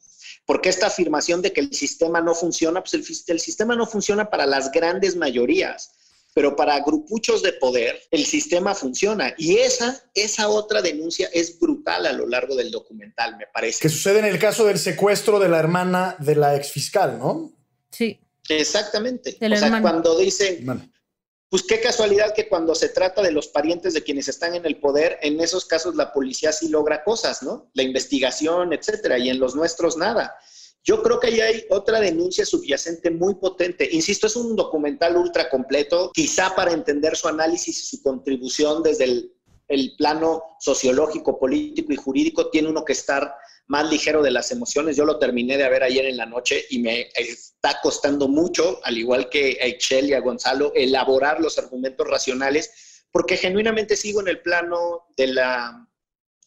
Porque 0.47 0.69
esta 0.69 0.89
afirmación 0.89 1.41
de 1.43 1.53
que 1.53 1.61
el 1.61 1.73
sistema 1.73 2.21
no 2.21 2.35
funciona, 2.35 2.83
pues 2.83 2.95
el, 3.29 3.41
sistema 3.41 3.75
no 3.77 3.87
funciona 3.87 4.29
para 4.29 4.45
las 4.45 4.71
grandes 4.71 5.17
mayorías, 5.17 5.93
pero 6.35 6.55
para 6.55 6.81
grupuchos 6.81 7.43
de 7.43 7.55
poder 7.55 7.99
el 8.11 8.27
sistema 8.27 8.75
funciona. 8.75 9.35
Y 9.39 9.57
esa, 9.57 10.03
esa 10.15 10.49
otra 10.49 10.83
denuncia 10.83 11.31
es 11.33 11.59
brutal 11.59 12.07
a 12.07 12.13
lo 12.13 12.27
largo 12.27 12.57
del 12.57 12.71
documental, 12.71 13.37
me 13.39 13.47
parece. 13.53 13.81
Que 13.81 13.89
sucede 13.89 14.19
en 14.19 14.27
el 14.27 14.39
caso 14.39 14.67
del 14.67 14.79
secuestro 14.79 15.39
de 15.39 15.49
la 15.49 15.59
hermana 15.59 16.17
de 16.19 16.37
la 16.37 16.57
exfiscal, 16.57 17.19
¿no? 17.19 17.53
Sí. 17.91 18.21
Exactamente. 18.49 19.39
O 19.41 19.57
sea, 19.57 19.81
cuando 19.81 20.19
dicen, 20.19 20.93
pues 21.55 21.63
qué 21.63 21.81
casualidad 21.81 22.35
que 22.35 22.49
cuando 22.49 22.75
se 22.75 22.89
trata 22.89 23.23
de 23.23 23.31
los 23.31 23.47
parientes 23.47 23.95
de 23.95 24.03
quienes 24.03 24.27
están 24.27 24.57
en 24.57 24.67
el 24.67 24.81
poder, 24.81 25.21
en 25.23 25.39
esos 25.39 25.65
casos 25.65 25.95
la 25.95 26.13
policía 26.13 26.51
sí 26.51 26.67
logra 26.69 27.05
cosas, 27.05 27.45
¿no? 27.45 27.71
La 27.75 27.85
investigación, 27.85 28.73
etcétera, 28.73 29.19
y 29.19 29.29
en 29.29 29.39
los 29.39 29.55
nuestros 29.55 29.97
nada. 29.97 30.35
Yo 30.83 31.01
creo 31.01 31.21
que 31.21 31.29
ahí 31.29 31.41
hay 31.41 31.65
otra 31.71 32.01
denuncia 32.01 32.45
subyacente 32.45 33.13
muy 33.13 33.37
potente. 33.37 33.89
Insisto, 33.93 34.27
es 34.27 34.35
un 34.35 34.57
documental 34.57 35.17
ultra 35.17 35.49
completo, 35.49 36.11
quizá 36.13 36.57
para 36.57 36.73
entender 36.73 37.15
su 37.15 37.29
análisis 37.29 37.85
y 37.85 37.87
su 37.99 38.03
contribución 38.03 38.83
desde 38.83 39.05
el, 39.05 39.33
el 39.69 39.95
plano 39.97 40.43
sociológico, 40.59 41.39
político 41.39 41.93
y 41.93 41.97
jurídico, 41.97 42.51
tiene 42.51 42.69
uno 42.69 42.85
que 42.85 42.95
estar 42.95 43.33
más 43.67 43.91
ligero 43.91 44.23
de 44.23 44.31
las 44.31 44.51
emociones. 44.51 44.97
Yo 44.97 45.05
lo 45.05 45.19
terminé 45.19 45.57
de 45.57 45.69
ver 45.69 45.83
ayer 45.83 46.05
en 46.07 46.17
la 46.17 46.27
noche 46.27 46.65
y 46.71 46.79
me 46.79 47.09
está 47.15 47.79
costando 47.83 48.29
mucho, 48.29 48.81
al 48.85 48.99
igual 48.99 49.29
que 49.29 49.59
a 49.61 49.67
Excel 49.67 50.09
y 50.09 50.15
a 50.15 50.21
Gonzalo, 50.21 50.73
elaborar 50.75 51.41
los 51.41 51.59
argumentos 51.59 52.07
racionales, 52.07 53.05
porque 53.11 53.37
genuinamente 53.37 53.97
sigo 53.97 54.21
en 54.21 54.29
el 54.29 54.41
plano 54.41 55.07
de 55.17 55.29
la 55.29 55.89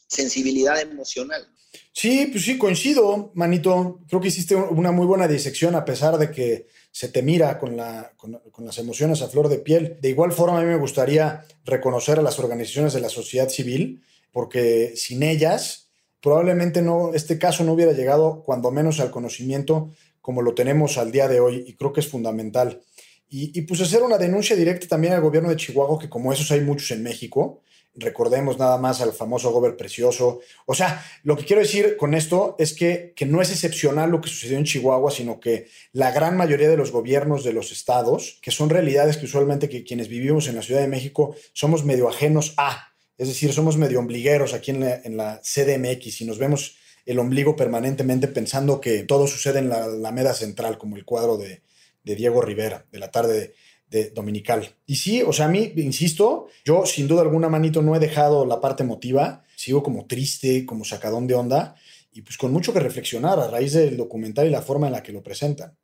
sensibilidad 0.08 0.80
emocional. 0.80 1.48
Sí, 1.92 2.30
pues 2.32 2.46
sí, 2.46 2.58
coincido, 2.58 3.32
Manito. 3.34 4.00
Creo 4.08 4.22
que 4.22 4.28
hiciste 4.28 4.56
una 4.56 4.92
muy 4.92 5.06
buena 5.06 5.28
disección 5.28 5.76
a 5.76 5.86
pesar 5.86 6.18
de 6.18 6.32
que 6.32 6.68
se 6.92 7.10
te 7.10 7.22
mira 7.22 7.58
con, 7.58 7.76
la, 7.76 8.14
con, 8.16 8.40
con, 8.52 8.66
las 8.66 8.78
emociones 8.78 9.22
a 9.22 9.28
flor 9.28 9.50
de 9.50 9.60
piel. 9.60 9.98
De 10.02 10.10
igual 10.10 10.32
forma, 10.32 10.60
a 10.60 10.62
mí 10.62 10.68
me 10.68 10.78
gustaría 10.78 11.46
reconocer 11.66 12.20
a 12.20 12.22
las 12.22 12.40
organizaciones 12.40 12.94
de 12.94 13.02
la 13.02 13.10
sociedad 13.10 13.50
civil, 13.50 14.04
porque 14.32 14.94
sin 14.96 15.24
ellas 15.24 15.87
probablemente 16.28 16.82
no, 16.82 17.14
este 17.14 17.40
caso 17.40 17.64
no 17.64 17.72
hubiera 17.72 17.94
llegado 17.94 18.44
cuando 18.44 18.70
menos 18.70 19.00
al 19.00 19.12
conocimiento 19.12 19.94
como 20.20 20.42
lo 20.42 20.54
tenemos 20.54 20.98
al 20.98 21.10
día 21.10 21.30
de 21.30 21.40
hoy 21.40 21.64
y 21.66 21.78
creo 21.78 21.94
que 21.94 22.02
es 22.02 22.10
fundamental. 22.10 22.82
Y, 23.30 23.62
pues 23.62 23.80
hacer 23.80 24.04
una 24.04 24.18
denuncia 24.18 24.54
directa 24.54 24.88
también 24.88 25.14
al 25.14 25.22
gobierno 25.22 25.50
de 25.50 25.56
Chihuahua, 25.56 25.98
que 25.98 26.10
como 26.10 26.34
esos 26.34 26.52
hay 26.52 26.60
muchos 26.60 26.92
en 26.92 27.02
México, 27.02 27.62
recordemos 27.96 28.60
nada 28.60 28.78
más 28.78 29.00
al 29.00 29.14
famoso 29.14 29.52
Gober 29.52 29.78
Precioso. 29.78 30.42
O 30.66 30.76
sea, 30.76 31.02
lo 31.24 31.38
que 31.38 31.46
quiero 31.46 31.62
decir 31.62 31.96
con 31.96 32.14
esto 32.14 32.58
es 32.60 32.74
que, 32.74 33.14
que 33.16 33.26
no 33.26 33.42
es 33.42 33.50
excepcional 33.50 34.12
lo 34.12 34.20
que 34.20 34.28
sucedió 34.28 34.58
en 34.58 34.66
Chihuahua, 34.66 35.12
sino 35.12 35.40
que 35.40 35.68
la 35.94 36.12
gran 36.12 36.36
mayoría 36.36 36.68
de 36.68 36.76
los 36.76 36.92
gobiernos 36.92 37.46
de 37.46 37.54
los 37.54 37.72
estados, 37.72 38.38
que 38.42 38.52
son 38.52 38.70
realidades 38.70 39.16
que 39.16 39.28
usualmente 39.28 39.70
que 39.70 39.86
quienes 39.86 40.10
vivimos 40.10 40.50
en 40.50 40.58
la 40.58 40.62
Ciudad 40.62 40.82
de 40.82 40.90
México 40.90 41.38
somos 41.54 41.86
medio 41.86 42.10
ajenos 42.10 42.54
a, 42.58 42.97
es 43.18 43.28
decir, 43.28 43.52
somos 43.52 43.78
medio 43.78 44.00
ombligueros 44.00 44.54
aquí 44.54 44.72
en 44.72 45.18
la, 45.18 45.42
CDMX 45.42 46.22
y 46.22 46.26
nos 46.26 46.38
vemos 46.38 46.78
el 47.06 47.20
ombligo 47.20 47.56
permanentemente 47.56 48.28
pensando 48.28 48.80
que 48.80 49.04
todo 49.04 49.28
sucede 49.28 49.60
en 49.60 49.70
la 49.70 49.86
Alameda 49.86 50.34
Central, 50.34 50.78
como 50.78 50.98
el 50.98 51.06
cuadro 51.06 51.38
de, 51.38 51.62
Diego 52.04 52.42
Rivera, 52.42 52.86
de 52.92 53.00
la 53.00 53.12
tarde 53.12 53.54
de, 53.90 54.10
Dominical. 54.12 54.76
Y 54.86 54.98
sí, 54.98 55.24
o 55.24 55.34
sea, 55.34 55.46
a 55.46 55.50
mí, 55.50 55.74
insisto, 55.78 56.48
yo 56.66 56.86
sin 56.86 57.08
duda 57.08 57.22
alguna, 57.22 57.50
manito, 57.50 57.82
no 57.82 57.96
he 57.96 58.00
dejado 58.00 58.46
la 58.46 58.60
parte 58.60 58.84
emotiva, 58.84 59.44
sigo 59.56 59.82
como 59.82 60.06
triste, 60.06 60.66
como 60.66 60.84
sacadón 60.84 61.26
de 61.26 61.36
onda, 61.36 61.76
y 62.12 62.22
pues 62.22 62.38
con 62.38 62.52
mucho 62.52 62.74
que 62.74 62.80
reflexionar 62.80 63.40
a 63.40 63.48
raíz 63.48 63.74
del 63.74 63.96
documental 63.96 64.46
y 64.46 64.50
la 64.52 64.62
forma 64.62 64.88
en 64.88 64.94
la 64.94 65.04
que 65.04 65.14
lo 65.14 65.24
presentan. 65.24 65.78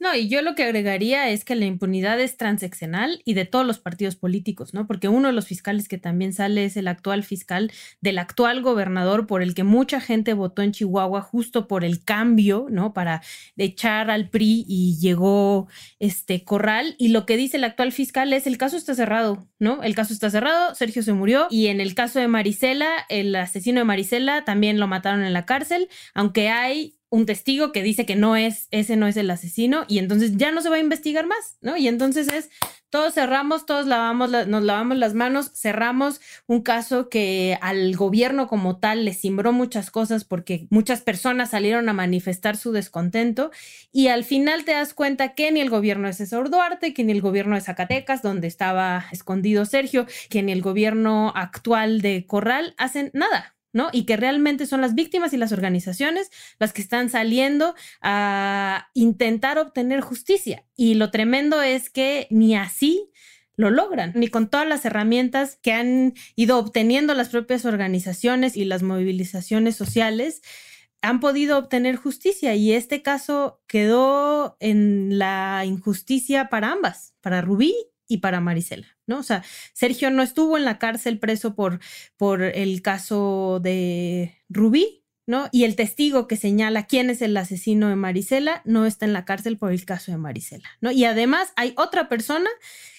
No, 0.00 0.14
y 0.14 0.28
yo 0.28 0.42
lo 0.42 0.54
que 0.54 0.64
agregaría 0.64 1.30
es 1.30 1.44
que 1.44 1.54
la 1.54 1.66
impunidad 1.66 2.20
es 2.20 2.36
transeccional 2.36 3.22
y 3.24 3.34
de 3.34 3.44
todos 3.44 3.64
los 3.64 3.78
partidos 3.78 4.16
políticos, 4.16 4.74
¿no? 4.74 4.86
Porque 4.86 5.08
uno 5.08 5.28
de 5.28 5.34
los 5.34 5.46
fiscales 5.46 5.88
que 5.88 5.98
también 5.98 6.32
sale 6.32 6.64
es 6.64 6.76
el 6.76 6.88
actual 6.88 7.22
fiscal 7.22 7.72
del 8.00 8.18
actual 8.18 8.60
gobernador 8.60 9.26
por 9.26 9.40
el 9.40 9.54
que 9.54 9.62
mucha 9.62 10.00
gente 10.00 10.34
votó 10.34 10.62
en 10.62 10.72
Chihuahua 10.72 11.22
justo 11.22 11.68
por 11.68 11.84
el 11.84 12.04
cambio, 12.04 12.66
¿no? 12.70 12.92
Para 12.92 13.22
echar 13.56 14.10
al 14.10 14.28
PRI 14.30 14.64
y 14.66 14.98
llegó 14.98 15.68
este 16.00 16.44
Corral. 16.44 16.96
Y 16.98 17.08
lo 17.08 17.24
que 17.24 17.36
dice 17.36 17.56
el 17.56 17.64
actual 17.64 17.92
fiscal 17.92 18.32
es 18.32 18.46
el 18.46 18.58
caso 18.58 18.76
está 18.76 18.94
cerrado, 18.94 19.46
¿no? 19.60 19.82
El 19.82 19.94
caso 19.94 20.12
está 20.12 20.28
cerrado, 20.28 20.74
Sergio 20.74 21.02
se 21.02 21.12
murió 21.12 21.46
y 21.50 21.68
en 21.68 21.80
el 21.80 21.94
caso 21.94 22.18
de 22.18 22.28
Marisela, 22.28 22.90
el 23.08 23.34
asesino 23.36 23.80
de 23.80 23.84
Marisela 23.84 24.44
también 24.44 24.80
lo 24.80 24.88
mataron 24.88 25.22
en 25.22 25.32
la 25.32 25.46
cárcel, 25.46 25.88
aunque 26.14 26.48
hay 26.48 26.93
un 27.14 27.26
testigo 27.26 27.70
que 27.70 27.84
dice 27.84 28.06
que 28.06 28.16
no 28.16 28.34
es, 28.34 28.66
ese 28.72 28.96
no 28.96 29.06
es 29.06 29.16
el 29.16 29.30
asesino 29.30 29.84
y 29.86 29.98
entonces 29.98 30.36
ya 30.36 30.50
no 30.50 30.60
se 30.62 30.68
va 30.68 30.76
a 30.76 30.80
investigar 30.80 31.26
más, 31.26 31.58
¿no? 31.60 31.76
Y 31.76 31.86
entonces 31.86 32.26
es, 32.26 32.50
todos 32.90 33.14
cerramos, 33.14 33.66
todos 33.66 33.86
lavamos, 33.86 34.30
nos 34.48 34.64
lavamos 34.64 34.98
las 34.98 35.14
manos, 35.14 35.52
cerramos 35.54 36.20
un 36.48 36.62
caso 36.62 37.08
que 37.08 37.56
al 37.60 37.94
gobierno 37.94 38.48
como 38.48 38.78
tal 38.78 39.04
le 39.04 39.14
cimbró 39.14 39.52
muchas 39.52 39.92
cosas 39.92 40.24
porque 40.24 40.66
muchas 40.70 41.02
personas 41.02 41.50
salieron 41.50 41.88
a 41.88 41.92
manifestar 41.92 42.56
su 42.56 42.72
descontento 42.72 43.52
y 43.92 44.08
al 44.08 44.24
final 44.24 44.64
te 44.64 44.72
das 44.72 44.92
cuenta 44.92 45.34
que 45.34 45.52
ni 45.52 45.60
el 45.60 45.70
gobierno 45.70 46.08
de 46.08 46.14
César 46.14 46.50
Duarte, 46.50 46.94
que 46.94 47.04
ni 47.04 47.12
el 47.12 47.20
gobierno 47.20 47.54
de 47.54 47.60
Zacatecas, 47.60 48.22
donde 48.22 48.48
estaba 48.48 49.04
escondido 49.12 49.66
Sergio, 49.66 50.06
que 50.30 50.42
ni 50.42 50.50
el 50.50 50.62
gobierno 50.62 51.32
actual 51.36 52.00
de 52.00 52.26
Corral 52.26 52.74
hacen 52.76 53.10
nada, 53.12 53.53
¿no? 53.74 53.90
Y 53.92 54.04
que 54.04 54.16
realmente 54.16 54.64
son 54.64 54.80
las 54.80 54.94
víctimas 54.94 55.34
y 55.34 55.36
las 55.36 55.52
organizaciones 55.52 56.30
las 56.58 56.72
que 56.72 56.80
están 56.80 57.10
saliendo 57.10 57.74
a 58.00 58.88
intentar 58.94 59.58
obtener 59.58 60.00
justicia. 60.00 60.64
Y 60.76 60.94
lo 60.94 61.10
tremendo 61.10 61.60
es 61.60 61.90
que 61.90 62.26
ni 62.30 62.56
así 62.56 63.10
lo 63.56 63.70
logran, 63.70 64.12
ni 64.14 64.28
con 64.28 64.48
todas 64.48 64.66
las 64.66 64.84
herramientas 64.84 65.58
que 65.60 65.72
han 65.72 66.14
ido 66.36 66.58
obteniendo 66.58 67.14
las 67.14 67.28
propias 67.28 67.64
organizaciones 67.64 68.56
y 68.56 68.64
las 68.64 68.82
movilizaciones 68.82 69.76
sociales 69.76 70.40
han 71.02 71.20
podido 71.20 71.58
obtener 71.58 71.96
justicia 71.96 72.54
y 72.54 72.72
este 72.72 73.02
caso 73.02 73.60
quedó 73.66 74.56
en 74.60 75.18
la 75.18 75.64
injusticia 75.66 76.48
para 76.48 76.72
ambas, 76.72 77.14
para 77.20 77.42
Rubí 77.42 77.74
y 78.08 78.18
para 78.18 78.40
Marisela, 78.40 78.86
¿no? 79.06 79.18
O 79.18 79.22
sea, 79.22 79.44
Sergio 79.72 80.10
no 80.10 80.22
estuvo 80.22 80.56
en 80.56 80.64
la 80.64 80.78
cárcel 80.78 81.18
preso 81.18 81.54
por, 81.54 81.80
por 82.16 82.42
el 82.42 82.82
caso 82.82 83.60
de 83.62 84.36
Rubí, 84.48 85.04
¿no? 85.26 85.48
Y 85.52 85.64
el 85.64 85.76
testigo 85.76 86.28
que 86.28 86.36
señala 86.36 86.86
quién 86.86 87.10
es 87.10 87.22
el 87.22 87.36
asesino 87.36 87.88
de 87.88 87.96
Marisela 87.96 88.62
no 88.64 88.86
está 88.86 89.06
en 89.06 89.12
la 89.12 89.24
cárcel 89.24 89.56
por 89.58 89.72
el 89.72 89.84
caso 89.84 90.12
de 90.12 90.18
Marisela, 90.18 90.68
¿no? 90.80 90.90
Y 90.90 91.04
además 91.04 91.52
hay 91.56 91.72
otra 91.76 92.08
persona 92.08 92.50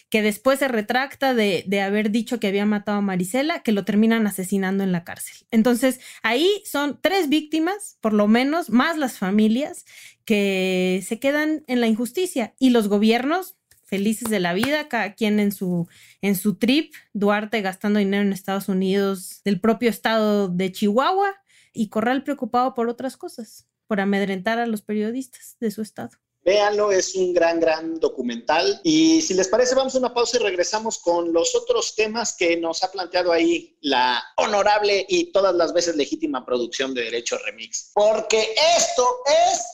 que 0.10 0.22
después 0.22 0.60
se 0.60 0.68
retracta 0.68 1.34
de, 1.34 1.64
de, 1.68 1.82
haber 1.82 2.12
dicho 2.12 2.40
que 2.40 2.48
había 2.48 2.66
matado 2.66 3.00
a 3.00 3.02
Marisela, 3.02 3.64
que 3.64 3.72
lo 3.72 3.86
terminan 3.86 4.28
asesinando 4.28 4.84
en 4.84 4.92
la 4.92 5.04
cárcel. 5.04 5.36
Entonces, 5.52 6.00
ahí 6.22 6.62
son 6.64 7.00
tres 7.02 7.28
víctimas, 7.28 7.98
por 8.02 8.14
lo 8.14 8.28
menos, 8.28 8.70
más 8.70 8.98
las 8.98 9.18
familias 9.18 9.84
que 10.24 11.04
se 11.06 11.20
quedan 11.20 11.64
en 11.68 11.82
la 11.82 11.88
injusticia 11.88 12.54
y 12.60 12.70
los 12.70 12.88
gobiernos 12.88 13.56
felices 13.86 14.30
de 14.30 14.40
la 14.40 14.54
vida, 14.54 14.90
cada 14.90 15.14
quien 15.14 15.40
en 15.40 15.52
su, 15.52 15.88
en 16.22 16.36
su 16.36 16.56
trip, 16.56 16.94
Duarte 17.14 17.62
gastando 17.62 18.00
dinero 18.00 18.24
en 18.24 18.34
Estados 18.34 18.68
Unidos, 18.68 19.42
del 19.44 19.62
propio 19.62 19.90
estado 19.90 20.50
de 20.50 20.72
Chihuahua, 20.72 21.36
y 21.74 21.90
Corral 21.90 22.24
preocupado 22.24 22.74
por 22.74 22.90
otras 22.90 23.18
cosas, 23.18 23.68
por 23.88 24.00
amedrentar 24.00 24.60
a 24.60 24.66
los 24.66 24.82
periodistas 24.82 25.58
de 25.60 25.72
su 25.72 25.82
estado. 25.82 26.12
Véanlo, 26.46 26.92
es 26.92 27.16
un 27.16 27.34
gran, 27.34 27.60
gran 27.60 28.00
documental. 28.00 28.80
Y 28.84 29.20
si 29.22 29.34
les 29.34 29.48
parece, 29.48 29.74
vamos 29.74 29.96
a 29.96 29.98
una 29.98 30.14
pausa 30.14 30.38
y 30.38 30.44
regresamos 30.44 31.00
con 31.00 31.34
los 31.34 31.56
otros 31.56 31.96
temas 31.96 32.36
que 32.38 32.56
nos 32.56 32.84
ha 32.84 32.92
planteado 32.92 33.32
ahí 33.32 33.76
la 33.82 34.24
honorable 34.38 35.08
y 35.10 35.32
todas 35.32 35.56
las 35.56 35.74
veces 35.74 35.96
legítima 35.96 36.46
producción 36.46 36.94
de 36.94 37.02
Derecho 37.02 37.40
Remix. 37.46 37.90
Porque 37.96 38.54
esto 38.78 39.08
es... 39.26 39.66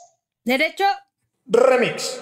Derecho 0.45 0.85
Remix. 1.45 2.21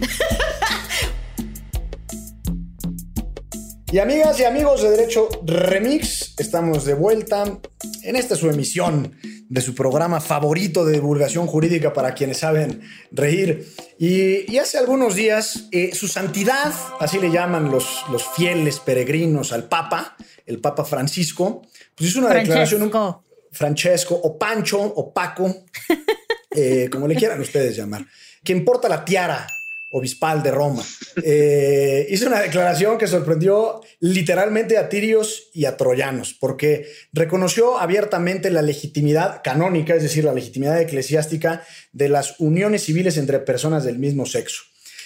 Y 3.92 3.98
amigas 4.00 4.40
y 4.40 4.44
amigos 4.44 4.82
de 4.82 4.90
Derecho 4.90 5.28
Remix, 5.44 6.34
estamos 6.38 6.84
de 6.84 6.94
vuelta 6.94 7.44
en 8.02 8.16
esta 8.16 8.34
su 8.34 8.50
emisión 8.50 9.16
de 9.48 9.60
su 9.60 9.76
programa 9.76 10.20
favorito 10.20 10.84
de 10.84 10.94
divulgación 10.94 11.46
jurídica 11.46 11.92
para 11.92 12.12
quienes 12.12 12.38
saben 12.38 12.82
reír. 13.12 13.64
Y, 13.96 14.58
hace 14.58 14.78
algunos 14.78 15.14
días, 15.14 15.68
eh, 15.70 15.94
su 15.94 16.08
santidad, 16.08 16.74
así 16.98 17.20
le 17.20 17.30
llaman 17.30 17.70
los, 17.70 18.04
los 18.10 18.24
fieles 18.34 18.80
peregrinos 18.80 19.52
al 19.52 19.68
Papa, 19.68 20.16
el 20.44 20.58
Papa 20.58 20.84
Francisco, 20.84 21.62
pues 21.94 22.10
hizo 22.10 22.18
una 22.18 22.34
declaración. 22.34 22.92
Francesco 23.52 24.14
o 24.14 24.36
Pancho 24.36 24.78
o 24.82 25.14
Paco, 25.14 25.64
eh, 26.50 26.90
como 26.90 27.06
le 27.06 27.14
quieran 27.14 27.40
ustedes 27.40 27.76
llamar, 27.76 28.04
que 28.44 28.52
importa 28.52 28.88
la 28.88 29.04
tiara 29.04 29.46
obispal 29.96 30.42
de 30.42 30.50
Roma. 30.50 30.84
Eh, 31.22 32.06
hizo 32.10 32.26
una 32.26 32.40
declaración 32.40 32.98
que 32.98 33.06
sorprendió 33.06 33.80
literalmente 34.00 34.76
a 34.76 34.88
tirios 34.88 35.48
y 35.54 35.64
a 35.64 35.76
troyanos, 35.76 36.34
porque 36.34 36.86
reconoció 37.12 37.78
abiertamente 37.78 38.50
la 38.50 38.62
legitimidad 38.62 39.40
canónica, 39.42 39.94
es 39.94 40.02
decir, 40.02 40.24
la 40.24 40.34
legitimidad 40.34 40.80
eclesiástica 40.80 41.64
de 41.92 42.08
las 42.08 42.38
uniones 42.38 42.84
civiles 42.84 43.16
entre 43.16 43.38
personas 43.38 43.84
del 43.84 43.98
mismo 43.98 44.26
sexo. 44.26 44.62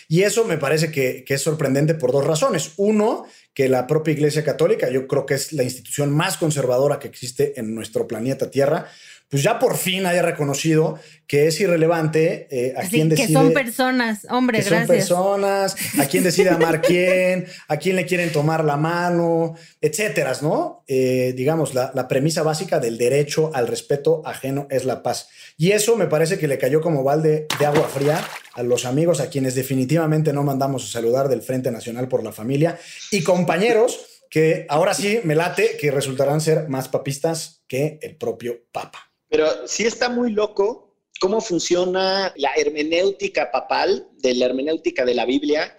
Y 0.09 0.23
eso 0.23 0.45
me 0.45 0.59
parece 0.59 0.91
que, 0.91 1.23
que 1.25 1.35
es 1.35 1.43
sorprendente 1.43 1.95
por 1.95 2.11
dos 2.11 2.27
razones. 2.27 2.73
Uno, 2.77 3.27
que 3.55 3.69
la 3.69 3.87
propia 3.87 4.13
Iglesia 4.13 4.43
Católica, 4.43 4.91
yo 4.91 5.07
creo 5.07 5.25
que 5.25 5.35
es 5.35 5.53
la 5.53 5.63
institución 5.63 6.11
más 6.11 6.37
conservadora 6.37 6.99
que 6.99 7.07
existe 7.07 7.61
en 7.61 7.77
nuestro 7.77 8.09
planeta 8.09 8.51
Tierra, 8.51 8.89
pues 9.31 9.45
ya 9.45 9.61
por 9.61 9.77
fin 9.77 10.07
haya 10.07 10.23
reconocido 10.23 10.99
que 11.29 11.47
es 11.47 11.61
irrelevante 11.61 12.49
eh, 12.51 12.75
a 12.77 12.83
quién 12.83 13.09
decide. 13.09 13.29
Que 13.29 13.33
son 13.33 13.53
personas, 13.53 14.27
hombre, 14.29 14.59
que 14.59 14.65
Son 14.69 14.87
personas, 14.89 15.77
a 16.01 16.07
quién 16.07 16.25
decide 16.25 16.51
amar 16.51 16.83
quién, 16.83 17.47
a 17.69 17.77
quién 17.77 17.95
le 17.95 18.07
quieren 18.07 18.33
tomar 18.33 18.65
la 18.65 18.77
mano, 18.77 19.55
etcétera, 19.81 20.33
¿no? 20.43 20.83
Eh, 20.89 21.33
digamos, 21.37 21.73
la, 21.73 21.93
la, 21.95 22.09
premisa 22.09 22.43
básica 22.43 22.81
del 22.81 22.99
derecho 22.99 23.53
al 23.55 23.69
respeto 23.69 24.23
ajeno 24.27 24.67
es 24.69 24.85
la 24.85 25.05
paz. 25.05 25.29
Y 25.57 25.71
eso 25.71 25.95
me 25.95 26.09
parece 26.09 26.37
que 26.37 26.49
le 26.49 26.59
cayó 26.59 26.81
como 26.81 27.05
balde 27.05 27.47
de 27.61 27.67
agua 27.67 27.89
fría 27.89 28.21
a 28.55 28.65
los 28.65 28.85
amigos 28.85 29.21
a 29.21 29.31
quienes 29.31 29.55
definitivamente 29.55 30.33
no 30.33 30.43
mandamos 30.43 30.85
a 30.85 30.93
saludar 30.93 31.29
del 31.29 31.43
Frente 31.43 31.71
Nacional 31.71 32.09
por 32.09 32.25
la 32.25 32.33
Familia 32.33 32.77
y 33.13 33.23
compañeros 33.23 34.01
que 34.29 34.67
ahora 34.69 34.95
sí 34.95 35.21
me 35.25 35.35
late 35.35 35.77
que 35.79 35.91
resultarán 35.91 36.41
ser 36.41 36.69
más 36.69 36.89
papistas 36.89 37.63
que 37.69 37.99
el 38.03 38.17
propio 38.17 38.65
Papa. 38.73 39.10
Pero 39.31 39.67
sí 39.67 39.87
está 39.87 40.11
muy 40.11 40.33
loco 40.33 40.97
cómo 41.21 41.41
funciona 41.41 42.33
la 42.37 42.51
hermenéutica 42.57 43.51
papal, 43.51 44.09
de 44.19 44.35
la 44.35 44.47
hermenéutica 44.47 45.05
de 45.05 45.15
la 45.15 45.25
Biblia 45.25 45.77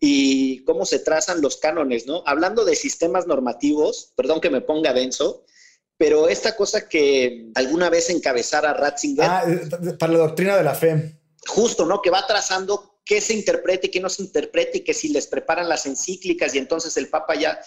y 0.00 0.64
cómo 0.64 0.84
se 0.84 0.98
trazan 0.98 1.40
los 1.40 1.56
cánones, 1.58 2.06
¿no? 2.06 2.22
Hablando 2.26 2.64
de 2.64 2.74
sistemas 2.74 3.26
normativos, 3.26 4.12
perdón 4.16 4.40
que 4.40 4.50
me 4.50 4.60
ponga 4.60 4.92
denso, 4.92 5.44
pero 5.96 6.28
esta 6.28 6.56
cosa 6.56 6.88
que 6.88 7.50
alguna 7.54 7.90
vez 7.90 8.08
encabezara 8.10 8.72
Ratzinger. 8.72 9.26
Ah, 9.28 9.44
eh, 9.46 9.92
para 9.98 10.12
la 10.12 10.18
doctrina 10.20 10.56
de 10.56 10.62
la 10.64 10.74
fe. 10.74 11.20
Justo, 11.46 11.86
¿no? 11.86 12.00
Que 12.00 12.10
va 12.10 12.26
trazando 12.26 13.00
qué 13.04 13.20
se 13.20 13.34
interprete 13.34 13.88
y 13.88 13.90
qué 13.90 14.00
no 14.00 14.08
se 14.08 14.22
interprete, 14.22 14.78
y 14.78 14.80
que 14.84 14.94
si 14.94 15.08
les 15.08 15.26
preparan 15.26 15.68
las 15.68 15.86
encíclicas 15.86 16.54
y 16.54 16.58
entonces 16.58 16.96
el 16.96 17.08
Papa 17.08 17.34
ya 17.34 17.60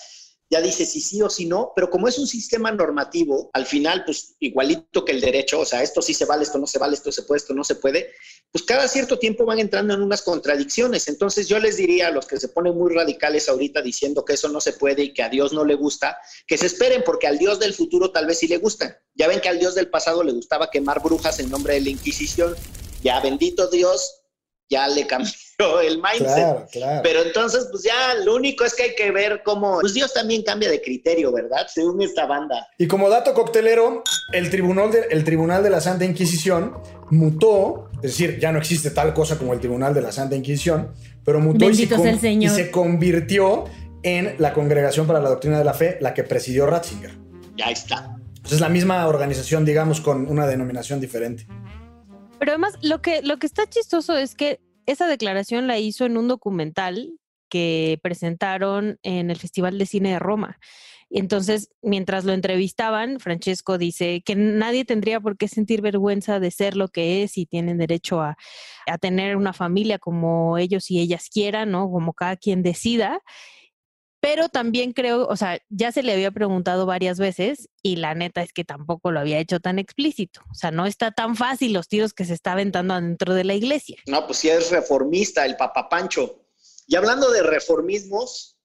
ya 0.52 0.60
dice 0.60 0.86
si 0.86 1.00
sí 1.00 1.22
o 1.22 1.30
si 1.30 1.46
no, 1.46 1.72
pero 1.74 1.90
como 1.90 2.10
es 2.10 2.20
un 2.20 2.28
sistema 2.28 2.72
normativo, 2.72 3.50
al 3.54 3.66
final, 3.66 4.04
pues 4.06 4.36
igualito 4.42 5.06
que 5.06 5.14
el 5.14 5.22
derecho, 5.22 5.62
o 5.62 5.66
sea, 5.66 5.82
esto 5.82 6.02
sí 6.02 6.14
se 6.14 6.26
vale, 6.26 6.44
esto 6.44 6.58
no 6.58 6.68
se 6.68 6.78
vale, 6.78 6.94
esto 6.94 7.10
se 7.10 7.24
puede, 7.24 7.38
esto 7.38 7.54
no 7.54 7.64
se 7.64 7.76
puede, 7.76 8.12
pues 8.52 8.66
cada 8.66 8.90
cierto 8.90 9.18
tiempo 9.18 9.46
van 9.46 9.60
entrando 9.60 9.94
en 9.94 10.02
unas 10.02 10.22
contradicciones. 10.22 11.08
Entonces 11.08 11.48
yo 11.48 11.58
les 11.58 11.78
diría 11.78 12.10
a 12.10 12.12
los 12.12 12.26
que 12.26 12.36
se 12.36 12.50
ponen 12.50 12.78
muy 12.78 12.94
radicales 12.94 13.48
ahorita 13.48 13.82
diciendo 13.82 14.26
que 14.26 14.34
eso 14.34 14.50
no 14.50 14.60
se 14.60 14.74
puede 14.74 15.04
y 15.04 15.14
que 15.14 15.24
a 15.24 15.30
Dios 15.30 15.54
no 15.54 15.64
le 15.64 15.76
gusta, 15.76 16.18
que 16.46 16.58
se 16.58 16.66
esperen 16.66 17.02
porque 17.06 17.28
al 17.28 17.38
Dios 17.38 17.58
del 17.58 17.74
futuro 17.74 18.12
tal 18.12 18.26
vez 18.26 18.40
sí 18.40 18.50
le 18.50 18.58
gustan. 18.58 18.94
Ya 19.16 19.30
ven 19.30 19.40
que 19.40 19.48
al 19.48 19.58
Dios 19.58 19.74
del 19.74 19.90
pasado 19.90 20.22
le 20.22 20.34
gustaba 20.34 20.70
quemar 20.70 21.02
brujas 21.02 21.40
en 21.40 21.50
nombre 21.50 21.76
de 21.76 21.82
la 21.82 21.90
Inquisición. 21.92 22.56
Ya 23.02 23.22
bendito 23.22 23.68
Dios, 23.70 24.21
ya 24.72 24.88
le 24.88 25.06
cambió 25.06 25.32
el 25.84 26.02
mindset. 26.02 26.70
Pero 27.04 27.22
entonces, 27.24 27.68
pues 27.70 27.84
ya 27.84 28.16
lo 28.24 28.36
único 28.36 28.64
es 28.64 28.74
que 28.74 28.84
hay 28.84 28.96
que 28.96 29.12
ver 29.12 29.42
cómo, 29.44 29.80
pues 29.82 29.94
Dios 29.94 30.14
también 30.14 30.42
cambia 30.44 30.70
de 30.70 30.82
criterio, 30.82 31.32
¿verdad? 31.32 31.68
Según 31.72 32.02
esta 32.02 32.26
banda. 32.26 32.68
Y 32.78 32.88
como 32.88 33.10
dato 33.10 33.34
coctelero, 33.34 34.04
el 34.32 34.50
tribunal 34.50 34.92
de, 34.92 35.02
el 35.12 35.24
tribunal 35.24 35.62
de 35.62 35.70
la 35.70 35.82
Santa 35.82 36.06
Inquisición 36.06 36.78
mutó, 37.10 37.90
es 37.98 38.18
decir, 38.18 38.40
ya 38.40 38.52
no 38.52 38.58
existe 38.58 38.90
tal 38.92 39.14
cosa 39.14 39.38
como 39.38 39.54
el 39.54 39.60
Tribunal 39.60 39.94
de 39.94 40.02
la 40.02 40.12
Santa 40.12 40.36
Inquisición, 40.36 40.92
pero 41.24 41.40
mutó 41.40 41.70
y 41.70 41.76
se, 41.76 42.32
y 42.32 42.50
se 42.50 42.72
convirtió 42.72 43.66
en 44.02 44.36
la 44.40 44.54
Congregación 44.54 45.06
para 45.06 45.20
la 45.20 45.30
Doctrina 45.30 45.60
de 45.60 45.66
la 45.66 45.74
Fe, 45.74 45.98
la 46.02 46.14
que 46.14 46.24
presidió 46.24 46.66
Ratzinger. 46.66 47.12
Ya 47.58 47.66
está. 47.66 48.18
Pues 48.42 48.54
es 48.54 48.62
la 48.62 48.70
misma 48.70 49.06
organización, 49.08 49.66
digamos, 49.66 50.02
con 50.02 50.28
una 50.28 50.48
denominación 50.48 51.00
diferente. 51.00 51.46
Pero 52.41 52.54
además, 52.54 52.73
lo 52.82 53.04
que, 53.04 53.21
lo 53.21 53.38
que 53.38 53.45
está 53.45 53.69
chistoso 53.69 54.17
es 54.17 54.34
que 54.34 54.60
esa 54.88 55.08
declaración 55.08 55.67
la 55.67 55.77
hizo 55.77 56.08
en 56.08 56.17
un 56.17 56.27
documental 56.27 57.19
que 57.49 57.99
presentaron 58.01 58.97
en 59.04 59.30
el 59.30 59.38
Festival 59.38 59.77
de 59.77 59.86
Cine 59.86 60.13
de 60.13 60.17
Roma. 60.17 60.58
Entonces, 61.12 61.69
mientras 61.84 62.25
lo 62.25 62.34
entrevistaban, 62.34 63.19
Francesco 63.19 63.77
dice 63.77 64.23
que 64.25 64.36
nadie 64.36 64.86
tendría 64.86 65.19
por 65.19 65.38
qué 65.38 65.47
sentir 65.47 65.84
vergüenza 65.84 66.39
de 66.39 66.49
ser 66.49 66.75
lo 66.75 66.88
que 66.88 67.21
es 67.21 67.38
y 67.38 67.45
tienen 67.45 67.77
derecho 67.77 68.21
a, 68.21 68.36
a 68.88 68.97
tener 68.97 69.36
una 69.36 69.54
familia 69.54 69.99
como 69.99 70.58
ellos 70.58 70.89
y 70.89 70.99
ellas 70.99 71.30
quieran, 71.32 71.69
¿no? 71.69 71.91
Como 71.91 72.13
cada 72.13 72.38
quien 72.38 72.63
decida. 72.63 73.21
Pero 74.22 74.50
también 74.50 74.94
creo, 74.94 75.28
o 75.28 75.36
sea, 75.36 75.60
ya 75.70 75.92
se 75.92 76.04
le 76.04 76.14
había 76.14 76.30
preguntado 76.30 76.86
varias 76.86 77.18
veces 77.18 77.70
y 77.82 77.96
la 77.96 78.14
neta 78.14 78.44
es 78.44 78.54
que 78.54 78.64
tampoco 78.64 79.12
lo 79.12 79.20
había 79.20 79.40
hecho 79.40 79.60
tan 79.60 79.80
explícito. 79.80 80.42
O 80.52 80.54
sea, 80.54 80.70
no 80.70 80.86
está 80.86 81.12
tan 81.12 81.36
fácil 81.36 81.74
los 81.74 81.88
tiros 81.88 82.14
que 82.14 82.26
se 82.26 82.36
está 82.36 82.52
aventando 82.52 82.94
dentro 82.94 83.34
de 83.34 83.44
la 83.44 83.56
iglesia. 83.56 83.98
No, 84.06 84.28
pues 84.28 84.38
sí 84.38 84.50
es 84.50 84.70
reformista 84.70 85.44
el 85.44 85.58
Papa 85.58 85.90
Pancho. 85.90 86.46
Y 86.88 86.96
hablando 86.96 87.32
de 87.32 87.42
reformismos, 87.42 88.58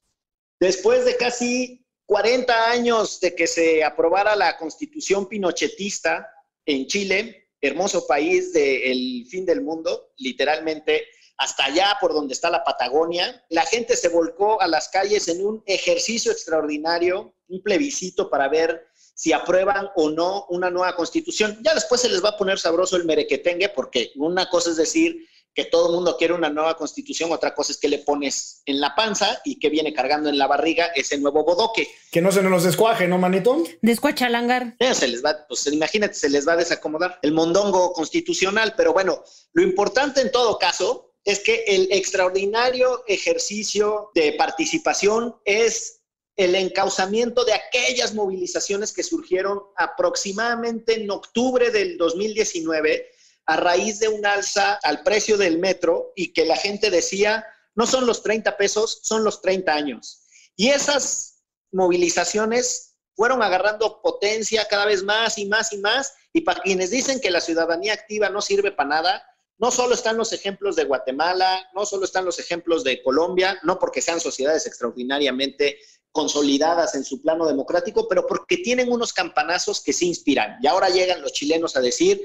después 0.60 1.06
de 1.06 1.16
casi 1.16 1.86
40 2.04 2.70
años 2.70 3.18
de 3.20 3.34
que 3.34 3.46
se 3.46 3.82
aprobara 3.82 4.36
la 4.36 4.58
constitución 4.58 5.26
pinochetista 5.26 6.30
en 6.66 6.86
Chile, 6.86 7.48
hermoso 7.62 8.06
país 8.06 8.52
del 8.52 9.26
fin 9.30 9.46
del 9.46 9.62
mundo, 9.62 10.12
literalmente 10.18 11.06
hasta 11.38 11.64
allá 11.64 11.96
por 12.00 12.12
donde 12.14 12.34
está 12.34 12.50
la 12.50 12.64
Patagonia. 12.64 13.44
La 13.48 13.62
gente 13.62 13.96
se 13.96 14.08
volcó 14.08 14.60
a 14.60 14.66
las 14.66 14.88
calles 14.88 15.28
en 15.28 15.44
un 15.44 15.62
ejercicio 15.66 16.32
extraordinario, 16.32 17.34
un 17.48 17.62
plebiscito 17.62 18.30
para 18.30 18.48
ver 18.48 18.88
si 19.14 19.32
aprueban 19.32 19.88
o 19.96 20.10
no 20.10 20.46
una 20.50 20.70
nueva 20.70 20.94
constitución. 20.94 21.58
Ya 21.62 21.74
después 21.74 22.00
se 22.00 22.08
les 22.08 22.22
va 22.22 22.30
a 22.30 22.36
poner 22.36 22.58
sabroso 22.58 22.96
el 22.96 23.04
merequetengue, 23.04 23.70
porque 23.70 24.12
una 24.16 24.48
cosa 24.50 24.70
es 24.70 24.76
decir 24.76 25.26
que 25.54 25.64
todo 25.64 25.88
el 25.88 25.94
mundo 25.94 26.18
quiere 26.18 26.34
una 26.34 26.50
nueva 26.50 26.76
constitución, 26.76 27.32
otra 27.32 27.54
cosa 27.54 27.72
es 27.72 27.78
que 27.78 27.88
le 27.88 28.00
pones 28.00 28.60
en 28.66 28.78
la 28.78 28.94
panza 28.94 29.40
y 29.42 29.58
que 29.58 29.70
viene 29.70 29.94
cargando 29.94 30.28
en 30.28 30.36
la 30.36 30.46
barriga 30.46 30.88
ese 30.94 31.16
nuevo 31.16 31.44
bodoque. 31.44 31.88
Que 32.12 32.20
no 32.20 32.30
se 32.30 32.42
nos 32.42 32.64
descuaje, 32.64 33.08
¿no, 33.08 33.16
manito? 33.16 33.64
Descuachalangar. 33.80 34.76
Eh, 34.78 34.94
se 34.94 35.08
les 35.08 35.24
va, 35.24 35.46
pues 35.48 35.66
imagínate, 35.68 36.12
se 36.12 36.28
les 36.28 36.46
va 36.46 36.52
a 36.52 36.56
desacomodar 36.56 37.18
el 37.22 37.32
mondongo 37.32 37.94
constitucional, 37.94 38.74
pero 38.76 38.92
bueno, 38.92 39.24
lo 39.54 39.62
importante 39.62 40.20
en 40.20 40.30
todo 40.30 40.58
caso 40.58 41.14
es 41.26 41.40
que 41.40 41.64
el 41.66 41.88
extraordinario 41.90 43.02
ejercicio 43.08 44.10
de 44.14 44.32
participación 44.34 45.36
es 45.44 46.00
el 46.36 46.54
encauzamiento 46.54 47.44
de 47.44 47.52
aquellas 47.52 48.14
movilizaciones 48.14 48.92
que 48.92 49.02
surgieron 49.02 49.60
aproximadamente 49.76 50.94
en 50.94 51.10
octubre 51.10 51.70
del 51.72 51.98
2019 51.98 53.10
a 53.46 53.56
raíz 53.56 53.98
de 53.98 54.08
un 54.08 54.24
alza 54.24 54.78
al 54.84 55.02
precio 55.02 55.36
del 55.36 55.58
metro 55.58 56.12
y 56.14 56.32
que 56.32 56.44
la 56.44 56.56
gente 56.56 56.90
decía, 56.90 57.44
no 57.74 57.88
son 57.88 58.06
los 58.06 58.22
30 58.22 58.56
pesos, 58.56 59.00
son 59.02 59.24
los 59.24 59.42
30 59.42 59.72
años. 59.72 60.28
Y 60.54 60.68
esas 60.68 61.42
movilizaciones 61.72 62.94
fueron 63.16 63.42
agarrando 63.42 64.00
potencia 64.00 64.68
cada 64.68 64.86
vez 64.86 65.02
más 65.02 65.38
y 65.38 65.46
más 65.46 65.72
y 65.72 65.78
más. 65.78 66.14
Y 66.32 66.42
para 66.42 66.60
quienes 66.60 66.90
dicen 66.90 67.20
que 67.20 67.32
la 67.32 67.40
ciudadanía 67.40 67.94
activa 67.94 68.28
no 68.28 68.42
sirve 68.42 68.70
para 68.70 68.90
nada, 68.90 69.35
no 69.58 69.70
solo 69.70 69.94
están 69.94 70.16
los 70.16 70.32
ejemplos 70.32 70.76
de 70.76 70.84
Guatemala, 70.84 71.68
no 71.74 71.86
solo 71.86 72.04
están 72.04 72.24
los 72.24 72.38
ejemplos 72.38 72.84
de 72.84 73.02
Colombia, 73.02 73.58
no 73.62 73.78
porque 73.78 74.02
sean 74.02 74.20
sociedades 74.20 74.66
extraordinariamente 74.66 75.78
consolidadas 76.12 76.94
en 76.94 77.04
su 77.04 77.20
plano 77.20 77.46
democrático, 77.46 78.08
pero 78.08 78.26
porque 78.26 78.58
tienen 78.58 78.90
unos 78.90 79.12
campanazos 79.12 79.82
que 79.82 79.92
se 79.92 80.06
inspiran. 80.06 80.56
Y 80.62 80.66
ahora 80.66 80.88
llegan 80.88 81.22
los 81.22 81.32
chilenos 81.32 81.76
a 81.76 81.80
decir, 81.80 82.20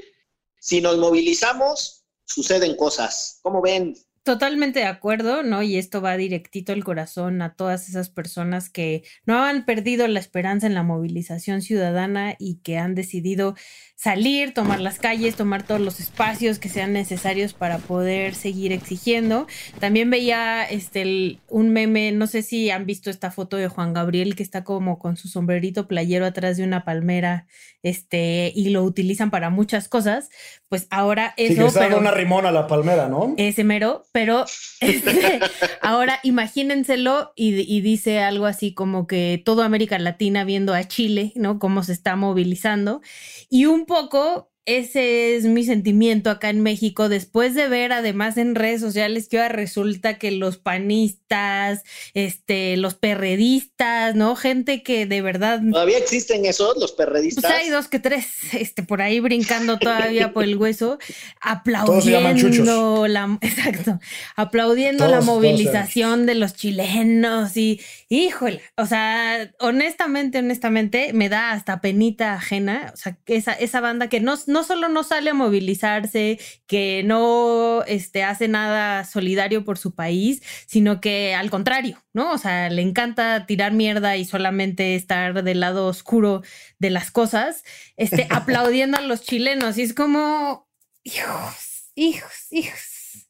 si 0.59 0.81
nos 0.81 0.97
movilizamos, 0.97 2.05
suceden 2.25 2.75
cosas. 2.75 3.39
¿Cómo 3.41 3.61
ven? 3.61 3.95
Totalmente 4.23 4.81
de 4.81 4.85
acuerdo, 4.85 5.41
¿no? 5.41 5.63
Y 5.63 5.77
esto 5.77 5.99
va 5.99 6.15
directito 6.15 6.73
al 6.73 6.83
corazón 6.83 7.41
a 7.41 7.55
todas 7.55 7.89
esas 7.89 8.09
personas 8.09 8.69
que 8.69 9.03
no 9.25 9.43
han 9.43 9.65
perdido 9.65 10.07
la 10.07 10.19
esperanza 10.19 10.67
en 10.67 10.75
la 10.75 10.83
movilización 10.83 11.63
ciudadana 11.63 12.35
y 12.37 12.59
que 12.61 12.77
han 12.77 12.93
decidido 12.93 13.55
salir, 13.95 14.53
tomar 14.53 14.79
las 14.79 14.99
calles, 14.99 15.35
tomar 15.35 15.63
todos 15.63 15.81
los 15.81 15.99
espacios 15.99 16.59
que 16.59 16.69
sean 16.69 16.93
necesarios 16.93 17.53
para 17.53 17.77
poder 17.79 18.35
seguir 18.35 18.71
exigiendo. 18.71 19.47
También 19.79 20.09
veía 20.09 20.63
este 20.63 21.39
un 21.47 21.69
meme, 21.69 22.11
no 22.11 22.27
sé 22.27 22.41
si 22.41 22.69
han 22.69 22.85
visto 22.85 23.09
esta 23.09 23.31
foto 23.31 23.57
de 23.57 23.67
Juan 23.67 23.93
Gabriel 23.93 24.35
que 24.35 24.43
está 24.43 24.63
como 24.63 24.99
con 24.99 25.17
su 25.17 25.27
sombrerito 25.27 25.87
playero 25.87 26.25
atrás 26.25 26.57
de 26.57 26.63
una 26.63 26.83
palmera, 26.83 27.47
este, 27.83 28.51
y 28.55 28.69
lo 28.69 28.83
utilizan 28.83 29.31
para 29.31 29.49
muchas 29.49 29.87
cosas. 29.87 30.29
Pues 30.67 30.87
ahora 30.89 31.33
eso. 31.37 31.53
Sí, 31.53 31.59
que 31.59 31.85
está 31.85 31.97
una 31.97 32.11
rimón 32.11 32.45
a 32.45 32.51
la 32.51 32.67
palmera, 32.67 33.07
¿no? 33.07 33.33
Ese 33.37 33.63
mero, 33.63 34.05
pero 34.11 34.45
este, 34.81 35.39
ahora 35.81 36.19
imagínenselo 36.23 37.33
y, 37.35 37.61
y 37.61 37.81
dice 37.81 38.19
algo 38.19 38.45
así 38.45 38.73
como 38.73 39.07
que 39.07 39.41
toda 39.43 39.65
América 39.65 39.97
Latina 39.99 40.43
viendo 40.43 40.73
a 40.73 40.83
Chile, 40.83 41.33
¿no? 41.35 41.59
Cómo 41.59 41.83
se 41.83 41.93
está 41.93 42.15
movilizando. 42.15 43.01
Y 43.49 43.65
un 43.65 43.85
poco 43.85 44.50
ese 44.65 45.35
es 45.35 45.45
mi 45.45 45.63
sentimiento 45.63 46.29
acá 46.29 46.49
en 46.49 46.61
México, 46.61 47.09
después 47.09 47.55
de 47.55 47.67
ver 47.67 47.91
además 47.91 48.37
en 48.37 48.53
redes 48.53 48.79
sociales 48.79 49.27
que 49.27 49.41
ahora 49.41 49.49
resulta 49.49 50.19
que 50.19 50.29
los 50.29 50.57
panistas, 50.57 51.81
este, 52.13 52.77
los 52.77 52.93
perredistas, 52.93 54.13
¿no? 54.13 54.35
Gente 54.35 54.83
que 54.83 55.07
de 55.07 55.21
verdad... 55.23 55.61
¿Todavía 55.71 55.97
existen 55.97 56.45
esos, 56.45 56.77
los 56.77 56.91
perredistas? 56.91 57.43
Pues 57.43 57.53
hay 57.53 57.69
dos 57.69 57.87
que 57.87 57.97
tres, 57.97 58.27
este, 58.53 58.83
por 58.83 59.01
ahí 59.01 59.19
brincando 59.19 59.79
todavía 59.79 60.31
por 60.31 60.43
el 60.43 60.57
hueso, 60.57 60.99
aplaudiendo 61.41 63.07
la... 63.07 63.39
Exacto, 63.41 63.99
aplaudiendo 64.35 65.07
la 65.07 65.21
movilización 65.21 66.27
de 66.27 66.35
los 66.35 66.53
chilenos 66.53 67.57
y, 67.57 67.81
híjole, 68.09 68.61
o 68.77 68.85
sea, 68.85 69.51
honestamente, 69.59 70.37
honestamente, 70.37 71.13
me 71.13 71.29
da 71.29 71.51
hasta 71.51 71.81
penita 71.81 72.35
ajena, 72.35 72.91
o 72.93 72.97
sea, 72.97 73.17
esa, 73.25 73.53
esa 73.53 73.81
banda 73.81 74.07
que 74.07 74.19
no 74.19 74.37
no 74.51 74.60
solo 74.63 74.89
no 74.89 75.03
sale 75.03 75.29
a 75.29 75.33
movilizarse, 75.33 76.39
que 76.67 77.03
no 77.05 77.83
este, 77.87 78.23
hace 78.23 78.47
nada 78.47 79.03
solidario 79.05 79.63
por 79.65 79.77
su 79.77 79.93
país, 79.95 80.41
sino 80.67 81.01
que 81.01 81.33
al 81.33 81.49
contrario, 81.49 82.03
¿no? 82.13 82.31
O 82.31 82.37
sea, 82.37 82.69
le 82.69 82.81
encanta 82.81 83.45
tirar 83.45 83.73
mierda 83.73 84.17
y 84.17 84.25
solamente 84.25 84.95
estar 84.95 85.43
del 85.43 85.59
lado 85.59 85.87
oscuro 85.87 86.43
de 86.79 86.89
las 86.89 87.11
cosas, 87.11 87.63
este, 87.97 88.27
aplaudiendo 88.29 88.97
a 88.97 89.01
los 89.01 89.21
chilenos. 89.21 89.77
Y 89.77 89.83
es 89.83 89.93
como, 89.93 90.67
hijos, 91.03 91.91
hijos, 91.95 92.47
hijos. 92.51 93.27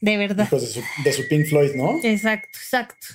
De 0.00 0.16
verdad. 0.16 0.46
Hijos 0.46 0.62
de 0.62 0.68
su, 0.68 0.82
de 1.04 1.12
su 1.12 1.28
Pink 1.28 1.46
Floyd, 1.46 1.74
¿no? 1.74 2.00
Exacto, 2.02 2.58
exacto. 2.58 3.06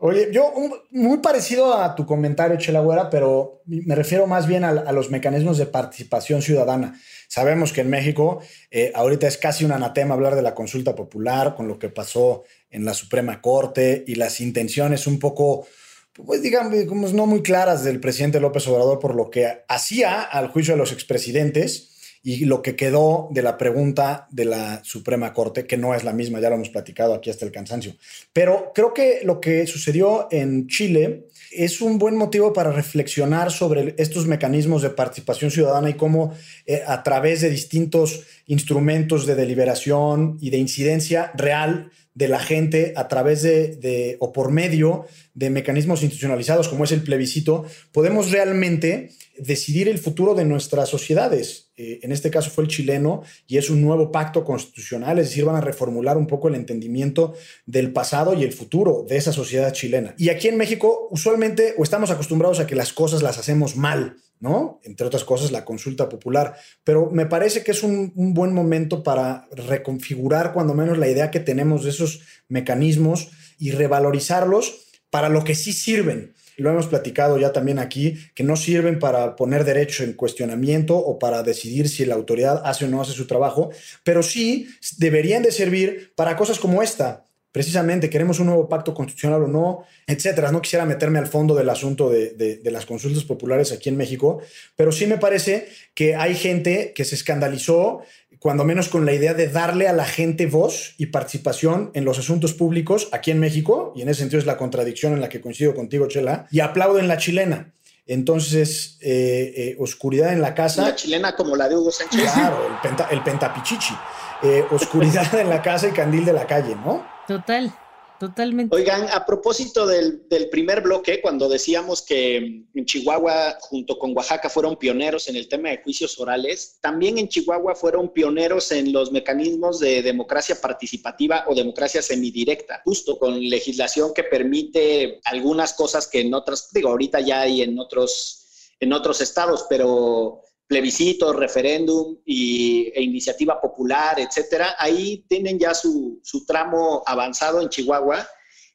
Oye, 0.00 0.28
yo 0.30 0.54
muy 0.92 1.18
parecido 1.18 1.74
a 1.74 1.96
tu 1.96 2.06
comentario, 2.06 2.56
Chelagüera, 2.56 3.10
pero 3.10 3.62
me 3.66 3.96
refiero 3.96 4.28
más 4.28 4.46
bien 4.46 4.62
a, 4.62 4.92
los 4.92 5.10
mecanismos 5.10 5.58
de 5.58 5.66
participación 5.66 6.40
ciudadana. 6.40 7.00
Sabemos 7.26 7.72
que 7.72 7.80
en 7.80 7.90
México 7.90 8.40
eh, 8.70 8.92
ahorita 8.94 9.26
es 9.26 9.36
casi 9.38 9.64
un 9.64 9.72
anatema 9.72 10.14
hablar 10.14 10.36
de 10.36 10.42
la 10.42 10.54
consulta 10.54 10.94
popular 10.94 11.56
con 11.56 11.66
lo 11.66 11.80
que 11.80 11.88
pasó 11.88 12.44
en 12.70 12.84
la 12.84 12.94
Suprema 12.94 13.40
Corte 13.40 14.04
y 14.06 14.14
las 14.14 14.40
intenciones 14.40 15.08
un 15.08 15.18
poco, 15.18 15.66
pues 16.12 16.42
digamos, 16.42 17.12
no 17.12 17.26
muy 17.26 17.42
claras 17.42 17.82
del 17.82 17.98
presidente 17.98 18.38
López 18.38 18.68
Obrador 18.68 19.00
por 19.00 19.16
lo 19.16 19.30
que 19.30 19.64
hacía 19.66 20.22
al 20.22 20.46
juicio 20.46 20.74
de 20.74 20.78
los 20.78 20.92
expresidentes 20.92 21.97
y 22.28 22.44
lo 22.44 22.60
que 22.60 22.76
quedó 22.76 23.28
de 23.30 23.40
la 23.40 23.56
pregunta 23.56 24.28
de 24.30 24.44
la 24.44 24.84
Suprema 24.84 25.32
Corte, 25.32 25.66
que 25.66 25.78
no 25.78 25.94
es 25.94 26.04
la 26.04 26.12
misma, 26.12 26.40
ya 26.40 26.50
lo 26.50 26.56
hemos 26.56 26.68
platicado 26.68 27.14
aquí 27.14 27.30
hasta 27.30 27.46
el 27.46 27.52
cansancio. 27.52 27.96
Pero 28.34 28.70
creo 28.74 28.92
que 28.92 29.20
lo 29.24 29.40
que 29.40 29.66
sucedió 29.66 30.28
en 30.30 30.66
Chile 30.66 31.28
es 31.50 31.80
un 31.80 31.96
buen 31.96 32.16
motivo 32.16 32.52
para 32.52 32.70
reflexionar 32.70 33.50
sobre 33.50 33.94
estos 33.96 34.26
mecanismos 34.26 34.82
de 34.82 34.90
participación 34.90 35.50
ciudadana 35.50 35.88
y 35.88 35.94
cómo 35.94 36.34
eh, 36.66 36.82
a 36.86 37.02
través 37.02 37.40
de 37.40 37.48
distintos 37.48 38.24
instrumentos 38.44 39.24
de 39.24 39.34
deliberación 39.34 40.36
y 40.38 40.50
de 40.50 40.58
incidencia 40.58 41.32
real 41.34 41.90
de 42.18 42.26
la 42.26 42.40
gente 42.40 42.94
a 42.96 43.06
través 43.06 43.42
de, 43.42 44.16
o 44.18 44.32
por 44.32 44.50
medio 44.50 45.06
de 45.34 45.50
mecanismos 45.50 46.02
institucionalizados 46.02 46.66
como 46.66 46.82
es 46.82 46.90
el 46.90 47.02
plebiscito, 47.02 47.64
podemos 47.92 48.32
realmente 48.32 49.12
decidir 49.40 49.88
el 49.88 49.98
futuro 49.98 50.34
de 50.34 50.44
nuestras 50.44 50.88
sociedades. 50.88 51.70
Eh, 51.76 52.00
en 52.02 52.12
este 52.12 52.30
caso 52.30 52.50
fue 52.50 52.64
el 52.64 52.70
chileno 52.70 53.22
y 53.46 53.58
es 53.58 53.70
un 53.70 53.80
nuevo 53.80 54.10
pacto 54.10 54.44
constitucional, 54.44 55.18
es 55.18 55.28
decir, 55.28 55.44
van 55.44 55.56
a 55.56 55.60
reformular 55.60 56.16
un 56.16 56.26
poco 56.26 56.48
el 56.48 56.54
entendimiento 56.54 57.34
del 57.66 57.92
pasado 57.92 58.34
y 58.34 58.44
el 58.44 58.52
futuro 58.52 59.04
de 59.08 59.16
esa 59.16 59.32
sociedad 59.32 59.72
chilena. 59.72 60.14
Y 60.18 60.28
aquí 60.28 60.48
en 60.48 60.56
México 60.56 61.08
usualmente 61.10 61.74
o 61.78 61.82
estamos 61.82 62.10
acostumbrados 62.10 62.60
a 62.60 62.66
que 62.66 62.74
las 62.74 62.92
cosas 62.92 63.22
las 63.22 63.38
hacemos 63.38 63.76
mal 63.76 64.16
¿no? 64.40 64.80
Entre 64.84 65.06
otras 65.06 65.24
cosas, 65.24 65.50
la 65.50 65.64
consulta 65.64 66.08
popular. 66.08 66.56
Pero 66.84 67.10
me 67.10 67.26
parece 67.26 67.64
que 67.64 67.72
es 67.72 67.82
un, 67.82 68.12
buen 68.14 68.52
momento 68.52 69.02
para 69.02 69.48
reconfigurar 69.50 70.52
cuando 70.52 70.74
menos 70.74 70.98
la 70.98 71.08
idea 71.08 71.30
que 71.30 71.40
tenemos 71.40 71.84
de 71.84 71.90
esos 71.90 72.20
mecanismos 72.48 73.30
y 73.58 73.72
revalorizarlos 73.72 74.86
para 75.10 75.28
lo 75.28 75.44
que 75.44 75.54
sí 75.54 75.72
sirven. 75.72 76.34
Lo 76.62 76.70
hemos 76.70 76.88
platicado 76.88 77.38
ya 77.38 77.52
también 77.52 77.78
aquí, 77.78 78.18
que 78.34 78.44
no 78.44 78.56
sirven 78.56 78.98
para 78.98 79.36
poner 79.36 79.64
derecho 79.64 80.04
en 80.04 80.12
cuestionamiento 80.12 80.96
o 80.96 81.18
para 81.18 81.42
decidir 81.42 81.88
si 81.88 82.04
la 82.04 82.16
autoridad 82.16 82.62
hace 82.64 82.84
o 82.84 82.88
no 82.88 83.00
hace 83.00 83.12
su 83.12 83.26
trabajo, 83.26 83.70
pero 84.04 84.22
sí 84.22 84.68
deberían 84.98 85.42
de 85.42 85.52
servir 85.52 86.12
para 86.16 86.36
cosas 86.36 86.58
como 86.58 86.82
esta. 86.82 87.24
Precisamente, 87.50 88.10
queremos 88.10 88.40
un 88.40 88.46
nuevo 88.46 88.68
pacto 88.68 88.92
constitucional 88.92 89.44
o 89.44 89.48
no, 89.48 89.84
etcétera. 90.06 90.52
No 90.52 90.60
quisiera 90.60 90.84
meterme 90.84 91.18
al 91.18 91.26
fondo 91.26 91.54
del 91.54 91.70
asunto 91.70 92.10
de, 92.10 92.30
de 92.34 92.70
las 92.70 92.84
consultas 92.84 93.24
populares 93.24 93.72
aquí 93.72 93.88
en 93.88 93.96
México, 93.96 94.42
pero 94.76 94.92
sí 94.92 95.06
me 95.06 95.16
parece 95.16 95.68
que 95.94 96.14
hay 96.14 96.34
gente 96.34 96.92
que 96.94 97.04
se 97.04 97.14
escandalizó 97.14 98.02
cuando 98.38 98.64
menos 98.64 98.88
con 98.88 99.04
la 99.04 99.12
idea 99.12 99.34
de 99.34 99.48
darle 99.48 99.88
a 99.88 99.92
la 99.92 100.04
gente 100.04 100.46
voz 100.46 100.94
y 100.98 101.06
participación 101.06 101.90
en 101.94 102.04
los 102.04 102.18
asuntos 102.18 102.54
públicos 102.54 103.08
aquí 103.12 103.30
en 103.30 103.40
México, 103.40 103.92
y 103.96 104.02
en 104.02 104.08
ese 104.08 104.20
sentido 104.20 104.38
es 104.38 104.46
la 104.46 104.56
contradicción 104.56 105.12
en 105.12 105.20
la 105.20 105.28
que 105.28 105.40
coincido 105.40 105.74
contigo, 105.74 106.06
Chela, 106.08 106.46
y 106.50 106.60
aplauden 106.60 107.08
la 107.08 107.18
chilena. 107.18 107.72
Entonces, 108.06 108.96
eh, 109.02 109.52
eh, 109.54 109.76
oscuridad 109.78 110.32
en 110.32 110.40
la 110.40 110.54
casa. 110.54 110.82
La 110.82 110.96
chilena 110.96 111.36
como 111.36 111.56
la 111.56 111.68
de 111.68 111.76
Hugo 111.76 111.90
Sánchez. 111.90 112.22
Claro, 112.32 112.78
el, 113.10 113.22
pentapichichi. 113.22 113.94
Eh, 114.42 114.64
oscuridad 114.70 115.34
en 115.38 115.50
la 115.50 115.60
casa 115.60 115.88
y 115.88 115.92
candil 115.92 116.24
de 116.24 116.32
la 116.32 116.46
calle, 116.46 116.74
¿no? 116.74 117.06
Total. 117.26 117.70
Totalmente. 118.18 118.74
Oigan, 118.74 119.08
a 119.12 119.24
propósito 119.24 119.86
del, 119.86 120.26
primer 120.50 120.80
bloque, 120.80 121.20
cuando 121.20 121.48
decíamos 121.48 122.02
que 122.02 122.36
en 122.36 122.84
Chihuahua, 122.84 123.58
junto 123.60 123.96
con 123.96 124.16
Oaxaca, 124.16 124.50
fueron 124.50 124.76
pioneros 124.76 125.28
en 125.28 125.36
el 125.36 125.48
tema 125.48 125.68
de 125.68 125.82
juicios 125.82 126.18
orales, 126.18 126.78
también 126.80 127.18
en 127.18 127.28
Chihuahua 127.28 127.76
fueron 127.76 128.12
pioneros 128.12 128.72
en 128.72 128.92
los 128.92 129.12
mecanismos 129.12 129.78
de 129.78 130.02
democracia 130.02 130.60
participativa 130.60 131.44
o 131.46 131.54
democracia 131.54 132.02
semidirecta, 132.02 132.82
justo 132.84 133.18
con 133.18 133.38
legislación 133.40 134.12
que 134.12 134.24
permite 134.24 135.20
algunas 135.24 135.74
cosas 135.74 136.08
que 136.08 136.22
en 136.22 136.34
otras, 136.34 136.70
digo, 136.72 136.88
ahorita 136.88 137.20
ya 137.20 137.42
hay 137.42 137.62
en 137.62 137.78
otros, 137.78 138.72
en 138.80 138.92
otros 138.92 139.20
estados, 139.20 139.66
pero 139.68 140.42
plebiscito, 140.68 141.32
referéndum 141.32 142.18
e 142.26 143.02
iniciativa 143.02 143.58
popular, 143.58 144.20
etcétera, 144.20 144.76
ahí 144.78 145.24
tienen 145.26 145.58
ya 145.58 145.74
su, 145.74 146.20
su 146.22 146.44
tramo 146.44 147.02
avanzado 147.06 147.60
en 147.62 147.70
Chihuahua. 147.70 148.28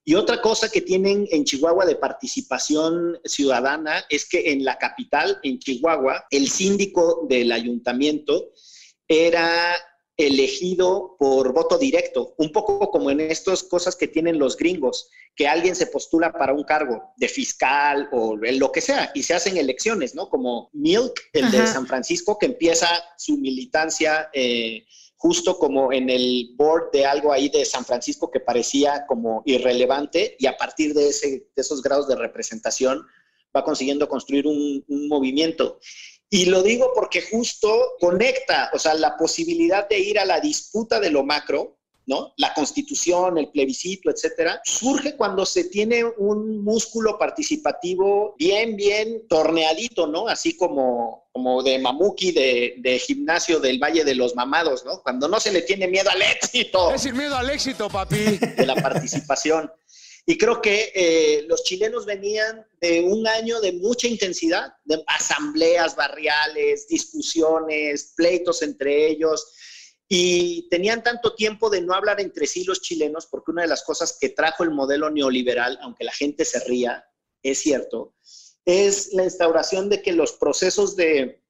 Y 0.03 0.15
otra 0.15 0.41
cosa 0.41 0.69
que 0.69 0.81
tienen 0.81 1.27
en 1.31 1.45
Chihuahua 1.45 1.85
de 1.85 1.95
participación 1.95 3.17
ciudadana 3.23 4.03
es 4.09 4.27
que 4.27 4.51
en 4.51 4.65
la 4.65 4.77
capital, 4.77 5.39
en 5.43 5.59
Chihuahua, 5.59 6.25
el 6.31 6.49
síndico 6.49 7.25
del 7.29 7.51
ayuntamiento 7.51 8.51
era 9.07 9.75
elegido 10.15 11.15
por 11.17 11.53
voto 11.53 11.77
directo, 11.77 12.35
un 12.37 12.51
poco 12.51 12.91
como 12.91 13.09
en 13.09 13.19
estas 13.19 13.63
cosas 13.63 13.95
que 13.95 14.07
tienen 14.07 14.37
los 14.37 14.57
gringos, 14.57 15.09
que 15.35 15.47
alguien 15.47 15.75
se 15.75 15.87
postula 15.87 16.31
para 16.31 16.53
un 16.53 16.63
cargo 16.63 17.13
de 17.17 17.27
fiscal 17.27 18.09
o 18.11 18.35
lo 18.35 18.71
que 18.71 18.81
sea 18.81 19.11
y 19.15 19.23
se 19.23 19.33
hacen 19.33 19.57
elecciones, 19.57 20.13
¿no? 20.13 20.29
Como 20.29 20.69
Milk, 20.73 21.19
el 21.33 21.49
de 21.49 21.65
San 21.65 21.87
Francisco, 21.87 22.37
que 22.37 22.45
empieza 22.45 22.87
su 23.17 23.37
militancia 23.37 24.29
eh, 24.33 24.85
justo 25.17 25.57
como 25.57 25.91
en 25.91 26.09
el 26.09 26.51
board 26.57 26.91
de 26.91 27.05
algo 27.05 27.31
ahí 27.31 27.49
de 27.49 27.65
San 27.65 27.85
Francisco 27.85 28.29
que 28.29 28.39
parecía 28.39 29.05
como 29.07 29.41
irrelevante 29.45 30.35
y 30.37 30.45
a 30.45 30.57
partir 30.57 30.93
de, 30.93 31.07
ese, 31.07 31.47
esos 31.55 31.81
grados 31.81 32.07
de 32.07 32.15
representación 32.15 33.03
va 33.55 33.63
consiguiendo 33.63 34.09
construir 34.09 34.45
un, 34.45 34.83
un 34.87 35.07
movimiento. 35.07 35.79
Y 36.33 36.45
lo 36.45 36.63
digo 36.63 36.93
porque 36.95 37.21
justo 37.21 37.93
conecta, 37.99 38.71
o 38.73 38.79
sea, 38.79 38.95
la 38.95 39.15
posibilidad 39.17 39.87
de 39.87 39.99
ir 39.99 40.17
a 40.17 40.25
la 40.25 40.39
disputa 40.39 40.99
de 40.99 41.11
lo 41.11 41.23
macro, 41.23 41.77
¿no? 42.07 42.33
La 42.37 42.55
constitución, 42.55 43.37
el 43.37 43.51
plebiscito, 43.51 44.09
etcétera, 44.09 44.59
surge 44.65 45.15
cuando 45.15 45.45
se 45.45 45.65
tiene 45.65 46.03
un 46.03 46.63
músculo 46.63 47.19
participativo 47.19 48.33
bien, 48.39 48.75
bien 48.75 49.27
torneadito, 49.27 50.07
¿no? 50.07 50.27
Así 50.27 50.57
como, 50.57 51.29
como 51.31 51.61
de 51.61 51.77
mamuki 51.77 52.31
de, 52.31 52.77
de, 52.79 52.97
gimnasio 52.97 53.59
del 53.59 53.77
Valle 53.77 54.03
de 54.03 54.15
los 54.15 54.35
Mamados, 54.35 54.83
¿no? 54.85 55.03
Cuando 55.03 55.27
no 55.27 55.39
se 55.39 55.51
le 55.51 55.61
tiene 55.61 55.87
miedo 55.87 56.09
al 56.09 56.23
éxito. 56.23 56.91
Es 56.91 57.03
sin 57.03 57.15
miedo 57.15 57.35
al 57.35 57.51
éxito, 57.51 57.89
papi. 57.89 58.39
De 58.57 58.65
la 58.65 58.73
participación. 58.73 59.71
Y 60.25 60.37
creo 60.37 60.61
que 60.61 60.91
eh, 60.95 61.45
los 61.47 61.63
chilenos 61.63 62.05
venían 62.05 62.65
de 62.79 63.01
un 63.01 63.27
año 63.27 63.59
de 63.59 63.73
mucha 63.73 64.07
intensidad, 64.07 64.73
de 64.85 65.03
asambleas 65.07 65.95
barriales, 65.95 66.87
discusiones, 66.87 68.13
pleitos 68.15 68.61
entre 68.61 69.07
ellos, 69.07 69.53
y 70.07 70.69
tenían 70.69 71.03
tanto 71.03 71.35
tiempo 71.35 71.69
de 71.69 71.81
no 71.81 71.93
hablar 71.93 72.21
entre 72.21 72.47
sí 72.47 72.63
los 72.63 72.81
chilenos, 72.81 73.25
porque 73.25 73.51
una 73.51 73.63
de 73.63 73.67
las 73.67 73.83
cosas 73.83 74.17
que 74.19 74.29
trajo 74.29 74.63
el 74.63 74.71
modelo 74.71 75.09
neoliberal, 75.09 75.77
aunque 75.81 76.05
la 76.05 76.13
gente 76.13 76.45
se 76.45 76.59
ría, 76.61 77.03
es 77.41 77.59
cierto, 77.59 78.15
es 78.63 79.11
la 79.13 79.25
instauración 79.25 79.89
de 79.89 80.01
que 80.01 80.13
los 80.13 80.33
procesos 80.33 80.95
de 80.95 81.42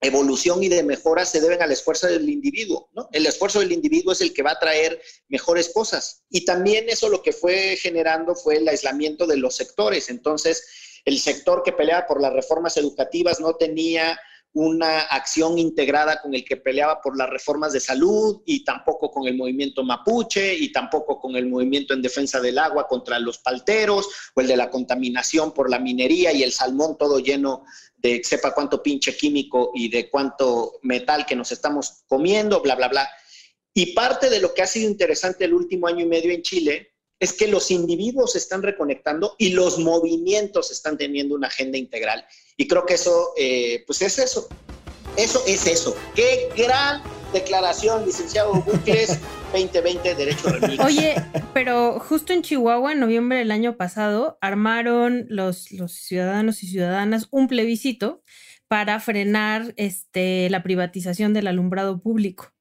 evolución 0.00 0.62
y 0.62 0.68
de 0.68 0.82
mejora 0.82 1.24
se 1.24 1.40
deben 1.40 1.60
al 1.60 1.72
esfuerzo 1.72 2.06
del 2.06 2.28
individuo, 2.28 2.88
¿no? 2.94 3.08
El 3.12 3.26
esfuerzo 3.26 3.60
del 3.60 3.72
individuo 3.72 4.12
es 4.12 4.20
el 4.20 4.32
que 4.32 4.42
va 4.42 4.52
a 4.52 4.58
traer 4.58 5.00
mejores 5.28 5.70
cosas. 5.74 6.22
Y 6.30 6.44
también 6.44 6.88
eso 6.88 7.08
lo 7.08 7.22
que 7.22 7.32
fue 7.32 7.76
generando 7.76 8.34
fue 8.34 8.56
el 8.56 8.68
aislamiento 8.68 9.26
de 9.26 9.36
los 9.36 9.56
sectores. 9.56 10.08
Entonces, 10.08 11.00
el 11.04 11.18
sector 11.18 11.62
que 11.64 11.72
peleaba 11.72 12.06
por 12.06 12.20
las 12.20 12.32
reformas 12.32 12.76
educativas 12.76 13.40
no 13.40 13.54
tenía 13.54 14.18
una 14.54 15.00
acción 15.00 15.58
integrada 15.58 16.20
con 16.20 16.34
el 16.34 16.44
que 16.44 16.56
peleaba 16.56 17.00
por 17.00 17.16
las 17.16 17.28
reformas 17.28 17.72
de 17.72 17.80
salud 17.80 18.42
y 18.46 18.64
tampoco 18.64 19.10
con 19.10 19.26
el 19.26 19.36
movimiento 19.36 19.84
mapuche 19.84 20.54
y 20.54 20.72
tampoco 20.72 21.20
con 21.20 21.36
el 21.36 21.46
movimiento 21.46 21.92
en 21.92 22.02
defensa 22.02 22.40
del 22.40 22.58
agua 22.58 22.88
contra 22.88 23.18
los 23.18 23.38
palteros 23.38 24.08
o 24.34 24.40
el 24.40 24.46
de 24.46 24.56
la 24.56 24.70
contaminación 24.70 25.52
por 25.52 25.70
la 25.70 25.78
minería 25.78 26.32
y 26.32 26.42
el 26.42 26.52
salmón 26.52 26.96
todo 26.98 27.18
lleno 27.18 27.64
de 27.98 28.22
sepa 28.24 28.54
cuánto 28.54 28.82
pinche 28.82 29.16
químico 29.16 29.72
y 29.74 29.90
de 29.90 30.08
cuánto 30.08 30.78
metal 30.82 31.26
que 31.26 31.36
nos 31.36 31.52
estamos 31.52 32.04
comiendo, 32.06 32.60
bla, 32.60 32.76
bla, 32.76 32.88
bla. 32.88 33.10
Y 33.74 33.92
parte 33.92 34.30
de 34.30 34.40
lo 34.40 34.54
que 34.54 34.62
ha 34.62 34.66
sido 34.66 34.88
interesante 34.88 35.44
el 35.44 35.54
último 35.54 35.86
año 35.86 36.04
y 36.04 36.08
medio 36.08 36.32
en 36.32 36.42
Chile 36.42 36.92
es 37.20 37.32
que 37.32 37.48
los 37.48 37.70
individuos 37.70 38.32
se 38.32 38.38
están 38.38 38.62
reconectando 38.62 39.34
y 39.38 39.50
los 39.50 39.78
movimientos 39.78 40.70
están 40.70 40.96
teniendo 40.96 41.34
una 41.34 41.48
agenda 41.48 41.76
integral. 41.76 42.24
Y 42.56 42.68
creo 42.68 42.86
que 42.86 42.94
eso, 42.94 43.32
eh, 43.36 43.82
pues 43.86 44.02
es 44.02 44.18
eso. 44.18 44.48
Eso 45.16 45.42
es 45.46 45.66
eso. 45.66 45.96
Qué 46.14 46.48
gran 46.56 47.02
declaración, 47.32 48.04
licenciado 48.04 48.54
Bucles, 48.54 49.18
2020, 49.52 50.14
Derecho 50.14 50.48
Remix. 50.48 50.84
Oye, 50.84 51.14
pero 51.54 51.98
justo 52.00 52.32
en 52.32 52.42
Chihuahua, 52.42 52.92
en 52.92 53.00
noviembre 53.00 53.38
del 53.38 53.50
año 53.50 53.76
pasado, 53.76 54.38
armaron 54.40 55.26
los, 55.28 55.70
los 55.72 55.92
ciudadanos 55.92 56.62
y 56.62 56.68
ciudadanas 56.68 57.28
un 57.30 57.48
plebiscito 57.48 58.22
para 58.68 59.00
frenar 59.00 59.72
este, 59.76 60.50
la 60.50 60.62
privatización 60.62 61.32
del 61.32 61.46
alumbrado 61.46 62.00
público. 62.00 62.52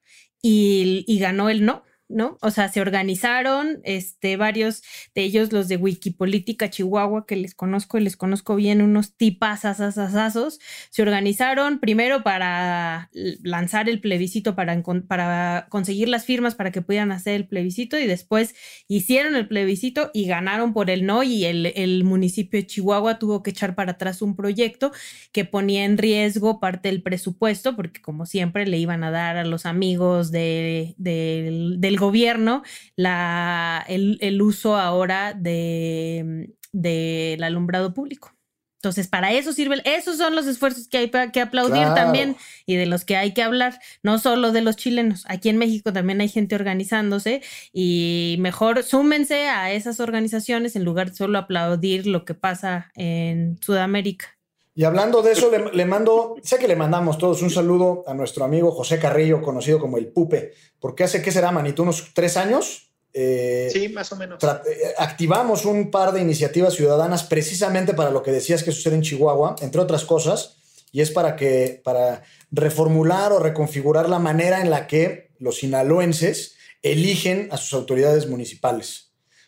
Y, 0.41 1.03
y 1.07 1.19
ganó 1.19 1.49
el 1.49 1.65
no. 1.65 1.83
¿No? 2.09 2.37
O 2.41 2.51
sea, 2.51 2.69
se 2.69 2.81
organizaron, 2.81 3.79
este, 3.83 4.37
varios 4.37 4.83
de 5.13 5.23
ellos, 5.23 5.51
los 5.51 5.67
de 5.67 5.77
Wikipolítica 5.77 6.69
Chihuahua, 6.69 7.25
que 7.25 7.35
les 7.35 7.53
conozco 7.53 7.97
y 7.97 8.01
les 8.01 8.15
conozco 8.15 8.55
bien, 8.55 8.81
unos 8.81 9.15
tipasasasazos, 9.15 10.59
se 10.89 11.01
organizaron 11.01 11.79
primero 11.79 12.23
para 12.23 13.09
lanzar 13.43 13.89
el 13.89 13.99
plebiscito, 13.99 14.55
para, 14.55 14.81
para 15.07 15.67
conseguir 15.69 16.07
las 16.09 16.25
firmas 16.25 16.55
para 16.55 16.71
que 16.71 16.81
pudieran 16.81 17.11
hacer 17.11 17.35
el 17.35 17.47
plebiscito 17.47 17.97
y 17.99 18.07
después 18.07 18.55
hicieron 18.87 19.35
el 19.35 19.47
plebiscito 19.47 20.11
y 20.13 20.27
ganaron 20.27 20.73
por 20.73 20.89
el 20.89 21.05
no 21.05 21.23
y 21.23 21.45
el, 21.45 21.67
el 21.75 22.03
municipio 22.03 22.59
de 22.59 22.67
Chihuahua 22.67 23.19
tuvo 23.19 23.43
que 23.43 23.51
echar 23.51 23.75
para 23.75 23.93
atrás 23.93 24.21
un 24.21 24.35
proyecto 24.35 24.91
que 25.31 25.45
ponía 25.45 25.83
en 25.85 25.97
riesgo 25.97 26.59
parte 26.59 26.89
del 26.89 27.01
presupuesto, 27.03 27.75
porque 27.75 28.01
como 28.01 28.25
siempre 28.25 28.65
le 28.65 28.77
iban 28.77 29.03
a 29.03 29.11
dar 29.11 29.37
a 29.37 29.45
los 29.45 29.65
amigos 29.65 30.31
de, 30.31 30.95
del 30.97 31.96
gobierno 31.97 32.63
la, 32.95 33.85
el, 33.87 34.41
uso 34.41 34.77
ahora 34.77 35.33
del 35.33 36.55
de, 36.71 37.37
alumbrado 37.41 37.93
público. 37.93 38.33
Entonces, 38.77 39.07
para 39.07 39.33
eso 39.33 39.53
sirve, 39.53 39.81
esos 39.85 40.17
son 40.17 40.35
los 40.35 40.45
esfuerzos 40.45 40.87
que 40.87 40.97
hay 40.97 41.09
que 41.09 41.41
aplaudir 41.41 41.87
también 41.95 42.37
y 42.67 42.75
de 42.75 42.85
los 42.85 43.05
que 43.05 43.17
hay 43.17 43.33
que 43.33 43.41
hablar, 43.41 43.79
no 44.03 44.19
solo 44.19 44.51
de 44.51 44.61
los 44.61 44.75
chilenos. 44.75 45.25
Aquí 45.27 45.49
en 45.49 45.57
México 45.57 45.91
también 45.91 46.21
hay 46.21 46.29
gente 46.29 46.55
organizándose 46.55 47.41
y 47.73 48.37
mejor 48.39 48.83
súmense 48.83 49.49
a 49.49 49.71
esas 49.71 49.99
organizaciones 49.99 50.75
en 50.75 50.85
lugar 50.85 51.09
de 51.09 51.17
solo 51.17 51.39
aplaudir 51.39 52.05
lo 52.05 52.23
que 52.23 52.35
pasa 52.35 52.91
en 52.95 53.57
Sudamérica. 53.61 54.36
Y 54.77 54.83
hablando 54.83 55.23
de 55.23 55.31
eso, 55.31 55.49
le, 55.49 55.85
mando, 55.85 56.35
sé 56.43 56.59
que 56.59 56.67
le 56.67 56.75
mandamos 56.75 57.17
todos 57.17 57.41
un 57.41 57.49
saludo 57.49 58.03
a 58.05 58.13
nuestro 58.13 58.45
amigo 58.45 58.71
José 58.71 58.99
Carrillo, 58.99 59.41
conocido 59.41 59.79
como 59.79 59.97
el 59.97 60.05
Pupe, 60.05 60.53
porque 60.79 61.03
hace, 61.03 61.23
¿qué 61.23 61.31
será, 61.31 61.51
Manito? 61.51 61.81
¿Unos 61.81 62.11
tres 62.13 62.37
años? 62.37 62.91
Eh, 63.11 63.69
sí, 63.73 63.89
más 63.89 64.11
o 64.11 64.17
menos. 64.17 64.37
Eh, 64.43 64.93
activamos 64.99 65.65
un 65.65 65.89
par 65.89 66.11
de 66.11 66.21
iniciativas 66.21 66.75
ciudadanas 66.75 67.23
precisamente 67.23 67.95
para 67.95 68.11
lo 68.11 68.21
que 68.21 68.31
decías 68.31 68.61
que 68.61 68.71
sucede 68.71 68.93
en 68.93 69.01
Chihuahua, 69.01 69.55
entre 69.61 69.81
otras 69.81 70.05
cosas, 70.05 70.57
y 70.91 71.01
es 71.01 71.09
para 71.09 71.35
que, 71.35 71.81
para 71.83 72.21
reformular 72.51 73.31
o 73.31 73.39
reconfigurar 73.39 74.07
la 74.07 74.19
manera 74.19 74.61
en 74.61 74.69
la 74.69 74.85
que 74.85 75.31
los 75.39 75.57
sinaloenses 75.57 76.55
eligen 76.83 77.49
a 77.51 77.57
sus 77.57 77.73
autoridades 77.73 78.27
municipales. 78.27 79.06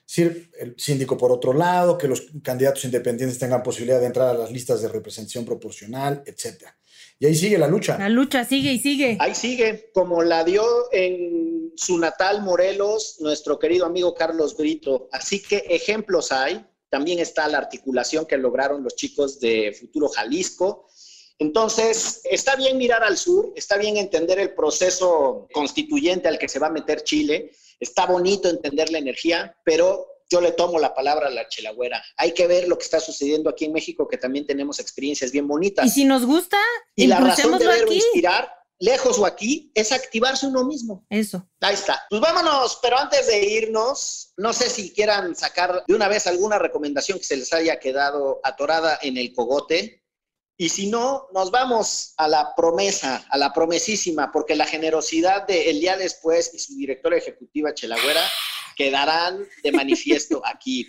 Decir, 0.09 0.51
el 0.59 0.75
síndico 0.77 1.17
por 1.17 1.31
otro 1.31 1.53
lado, 1.53 1.97
que 1.97 2.07
los 2.07 2.23
candidatos 2.43 2.83
independientes 2.85 3.37
tengan 3.37 3.61
posibilidad 3.61 3.99
de 3.99 4.07
entrar 4.07 4.29
a 4.29 4.33
las 4.33 4.51
listas 4.51 4.81
de 4.81 4.87
representación 4.87 5.45
proporcional, 5.45 6.23
etcétera. 6.25 6.75
Y 7.19 7.25
ahí 7.25 7.35
sigue 7.35 7.57
la 7.57 7.67
lucha. 7.67 7.97
La 7.99 8.09
lucha 8.09 8.43
sigue 8.45 8.71
y 8.73 8.79
sigue. 8.79 9.17
Ahí 9.19 9.35
sigue, 9.35 9.91
como 9.93 10.23
la 10.23 10.43
dio 10.43 10.63
en 10.91 11.73
su 11.75 11.97
natal 11.97 12.41
Morelos 12.41 13.17
nuestro 13.19 13.59
querido 13.59 13.85
amigo 13.85 14.13
Carlos 14.15 14.55
Brito. 14.57 15.09
Así 15.11 15.41
que 15.41 15.57
ejemplos 15.69 16.31
hay. 16.31 16.65
También 16.89 17.19
está 17.19 17.47
la 17.47 17.59
articulación 17.59 18.25
que 18.25 18.37
lograron 18.37 18.83
los 18.83 18.95
chicos 18.95 19.39
de 19.39 19.75
Futuro 19.79 20.07
Jalisco. 20.07 20.87
Entonces, 21.37 22.21
está 22.23 22.55
bien 22.55 22.77
mirar 22.77 23.03
al 23.03 23.17
sur, 23.17 23.53
está 23.55 23.77
bien 23.77 23.95
entender 23.97 24.39
el 24.39 24.53
proceso 24.53 25.47
constituyente 25.53 26.27
al 26.27 26.39
que 26.39 26.49
se 26.49 26.59
va 26.59 26.67
a 26.67 26.71
meter 26.71 27.03
Chile, 27.03 27.51
está 27.79 28.05
bonito 28.05 28.49
entender 28.49 28.91
la 28.91 28.97
energía, 28.97 29.55
pero 29.63 30.07
yo 30.29 30.41
le 30.41 30.51
tomo 30.51 30.79
la 30.79 30.93
palabra 30.93 31.27
a 31.27 31.31
la 31.31 31.47
chelagüera. 31.47 32.03
Hay 32.17 32.33
que 32.33 32.47
ver 32.47 32.67
lo 32.67 32.77
que 32.77 32.83
está 32.83 32.99
sucediendo 32.99 33.49
aquí 33.49 33.65
en 33.65 33.73
México, 33.73 34.07
que 34.07 34.17
también 34.17 34.45
tenemos 34.45 34.79
experiencias 34.79 35.31
bien 35.31 35.47
bonitas. 35.47 35.85
Y 35.85 35.89
si 35.89 36.05
nos 36.05 36.25
gusta, 36.25 36.57
y 36.95 37.07
la 37.07 37.19
razón 37.19 37.57
de 37.57 37.65
ver 37.65 37.83
o 37.83 37.87
aquí. 37.87 37.95
inspirar, 37.95 38.53
lejos 38.77 39.17
o 39.17 39.25
aquí, 39.25 39.71
es 39.73 39.91
activarse 39.91 40.45
uno 40.45 40.65
mismo. 40.65 41.05
Eso. 41.09 41.47
Ahí 41.61 41.73
está. 41.73 42.03
Pues 42.09 42.21
vámonos, 42.21 42.79
pero 42.81 42.97
antes 42.99 43.27
de 43.27 43.43
irnos, 43.43 44.33
no 44.37 44.53
sé 44.53 44.69
si 44.69 44.93
quieran 44.93 45.35
sacar 45.35 45.83
de 45.87 45.95
una 45.95 46.07
vez 46.07 46.27
alguna 46.27 46.59
recomendación 46.59 47.17
que 47.17 47.25
se 47.25 47.37
les 47.37 47.51
haya 47.51 47.79
quedado 47.79 48.39
atorada 48.43 48.99
en 49.01 49.17
el 49.17 49.33
cogote. 49.33 50.03
Y 50.61 50.67
si 50.67 50.87
no, 50.87 51.29
nos 51.33 51.51
vamos 51.51 52.13
a 52.17 52.27
la 52.27 52.53
promesa, 52.53 53.25
a 53.29 53.37
la 53.37 53.53
promesísima, 53.53 54.29
porque 54.29 54.57
la 54.57 54.65
generosidad 54.65 55.47
de 55.47 55.69
El 55.69 55.79
Día 55.79 55.95
Después 55.95 56.53
y 56.53 56.59
su 56.59 56.75
directora 56.75 57.15
ejecutiva 57.15 57.73
Chelagüera 57.73 58.21
quedarán 58.75 59.47
de 59.63 59.71
manifiesto 59.71 60.41
aquí. 60.45 60.85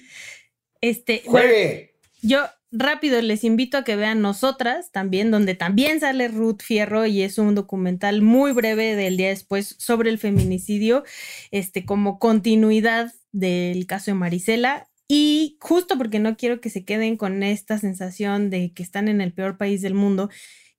Este, 0.81 1.23
¡Juegue! 1.25 1.95
Yo 2.21 2.47
rápido 2.73 3.23
les 3.23 3.45
invito 3.45 3.79
a 3.79 3.85
que 3.85 3.95
vean 3.95 4.21
Nosotras 4.21 4.91
también, 4.91 5.31
donde 5.31 5.55
también 5.55 6.01
sale 6.01 6.27
Ruth 6.27 6.63
Fierro 6.63 7.07
y 7.07 7.23
es 7.23 7.39
un 7.39 7.55
documental 7.55 8.23
muy 8.23 8.51
breve 8.51 8.97
del 8.97 9.17
día 9.17 9.29
después 9.29 9.77
sobre 9.79 10.11
el 10.11 10.19
feminicidio, 10.19 11.05
este, 11.53 11.85
como 11.85 12.19
continuidad 12.19 13.13
del 13.31 13.87
caso 13.87 14.11
de 14.11 14.15
Marisela. 14.17 14.90
Y 15.13 15.57
justo 15.59 15.99
porque 15.99 16.21
no 16.21 16.37
quiero 16.37 16.61
que 16.61 16.71
se 16.71 16.85
queden 16.85 17.17
con 17.17 17.43
esta 17.43 17.79
sensación 17.79 18.49
de 18.49 18.73
que 18.73 18.85
están 18.85 19.09
en 19.09 19.21
el 19.21 19.33
peor 19.33 19.57
país 19.57 19.83
del 19.83 19.93
mundo, 19.93 20.31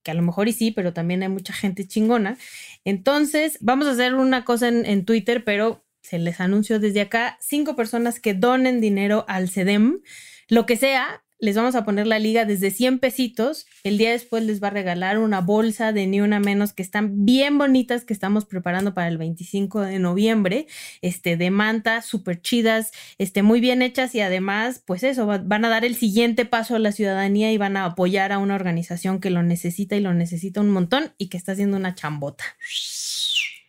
que 0.03 0.11
a 0.11 0.13
lo 0.13 0.21
mejor 0.21 0.47
y 0.47 0.53
sí, 0.53 0.71
pero 0.71 0.93
también 0.93 1.21
hay 1.21 1.27
mucha 1.27 1.51
gente 1.51 1.85
chingona. 1.85 2.37
Entonces, 2.85 3.57
vamos 3.59 3.87
a 3.87 3.91
hacer 3.91 4.15
una 4.15 4.45
cosa 4.45 4.69
en, 4.69 5.03
Twitter, 5.03 5.43
pero 5.43 5.83
se 6.01 6.17
les 6.17 6.39
anuncio 6.39 6.79
desde 6.79 7.01
acá, 7.01 7.37
cinco 7.41 7.75
personas 7.75 8.21
que 8.21 8.33
donen 8.33 8.79
dinero 8.79 9.25
al 9.27 9.49
CEDEM, 9.49 9.99
lo 10.47 10.65
que 10.65 10.77
sea, 10.77 11.25
les 11.41 11.55
vamos 11.55 11.73
a 11.73 11.83
poner 11.83 12.05
la 12.05 12.19
liga 12.19 12.45
desde 12.45 12.69
100 12.69 12.99
pesitos. 12.99 13.65
El 13.83 13.97
día 13.97 14.11
después 14.11 14.43
les 14.43 14.61
va 14.61 14.67
a 14.67 14.71
regalar 14.71 15.17
una 15.17 15.41
bolsa 15.41 15.91
de 15.91 16.05
ni 16.05 16.21
una 16.21 16.39
menos 16.39 16.71
que 16.71 16.83
están 16.83 17.25
bien 17.25 17.57
bonitas 17.57 18.05
que 18.05 18.13
estamos 18.13 18.45
preparando 18.45 18.93
para 18.93 19.07
el 19.07 19.17
25 19.17 19.81
de 19.81 19.97
noviembre, 19.97 20.67
este 21.01 21.37
de 21.37 21.49
manta, 21.49 22.03
súper 22.03 22.41
chidas, 22.43 22.91
este 23.17 23.41
muy 23.41 23.59
bien 23.59 23.81
hechas 23.81 24.13
y 24.13 24.21
además, 24.21 24.83
pues 24.85 25.01
eso, 25.01 25.25
va, 25.25 25.39
van 25.39 25.65
a 25.65 25.69
dar 25.69 25.83
el 25.83 25.95
siguiente 25.95 26.45
paso 26.45 26.75
a 26.75 26.79
la 26.79 26.91
ciudadanía 26.91 27.51
y 27.51 27.57
van 27.57 27.75
a 27.75 27.85
apoyar 27.85 28.31
a 28.31 28.37
una 28.37 28.53
organización 28.53 29.19
que 29.19 29.31
lo 29.31 29.41
necesita 29.41 29.95
y 29.95 29.99
lo 29.99 30.13
necesita 30.13 30.61
un 30.61 30.69
montón 30.69 31.15
y 31.17 31.29
que 31.29 31.37
está 31.37 31.53
haciendo 31.53 31.75
una 31.75 31.95
chambota. 31.95 32.43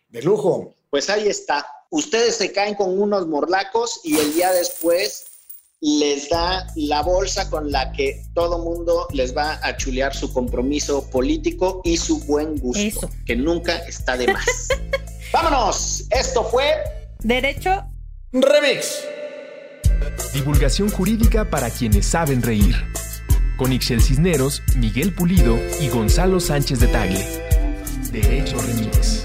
De 0.09 0.21
lujo. 0.21 0.75
Pues 0.91 1.09
ahí 1.09 1.27
está. 1.27 1.65
Ustedes 1.89 2.35
se 2.35 2.51
caen 2.51 2.75
con 2.75 3.01
unos 3.01 3.25
morlacos 3.25 4.01
y 4.03 4.15
el 4.19 4.31
día 4.35 4.51
después 4.51 5.32
les 5.85 6.29
da 6.29 6.65
la 6.77 7.01
bolsa 7.01 7.49
con 7.49 7.69
la 7.69 7.91
que 7.91 8.23
todo 8.33 8.59
mundo 8.59 9.05
les 9.11 9.35
va 9.35 9.59
a 9.61 9.75
chulear 9.75 10.15
su 10.15 10.31
compromiso 10.31 11.09
político 11.09 11.81
y 11.83 11.97
su 11.97 12.19
buen 12.21 12.57
gusto, 12.57 12.79
Eso. 12.81 13.09
que 13.25 13.35
nunca 13.35 13.75
está 13.79 14.15
de 14.15 14.31
más. 14.31 14.45
Vámonos, 15.33 16.05
esto 16.09 16.45
fue 16.45 16.63
Derecho 17.19 17.83
Remix. 18.31 19.03
Divulgación 20.33 20.89
jurídica 20.89 21.49
para 21.49 21.69
quienes 21.69 22.05
saben 22.05 22.41
reír. 22.41 22.75
Con 23.57 23.73
Ixel 23.73 24.01
Cisneros, 24.01 24.61
Miguel 24.77 25.13
Pulido 25.13 25.57
y 25.81 25.89
Gonzalo 25.89 26.39
Sánchez 26.39 26.79
de 26.79 26.87
Tagle. 26.87 27.27
Derecho 28.11 28.57
Remix. 28.57 29.22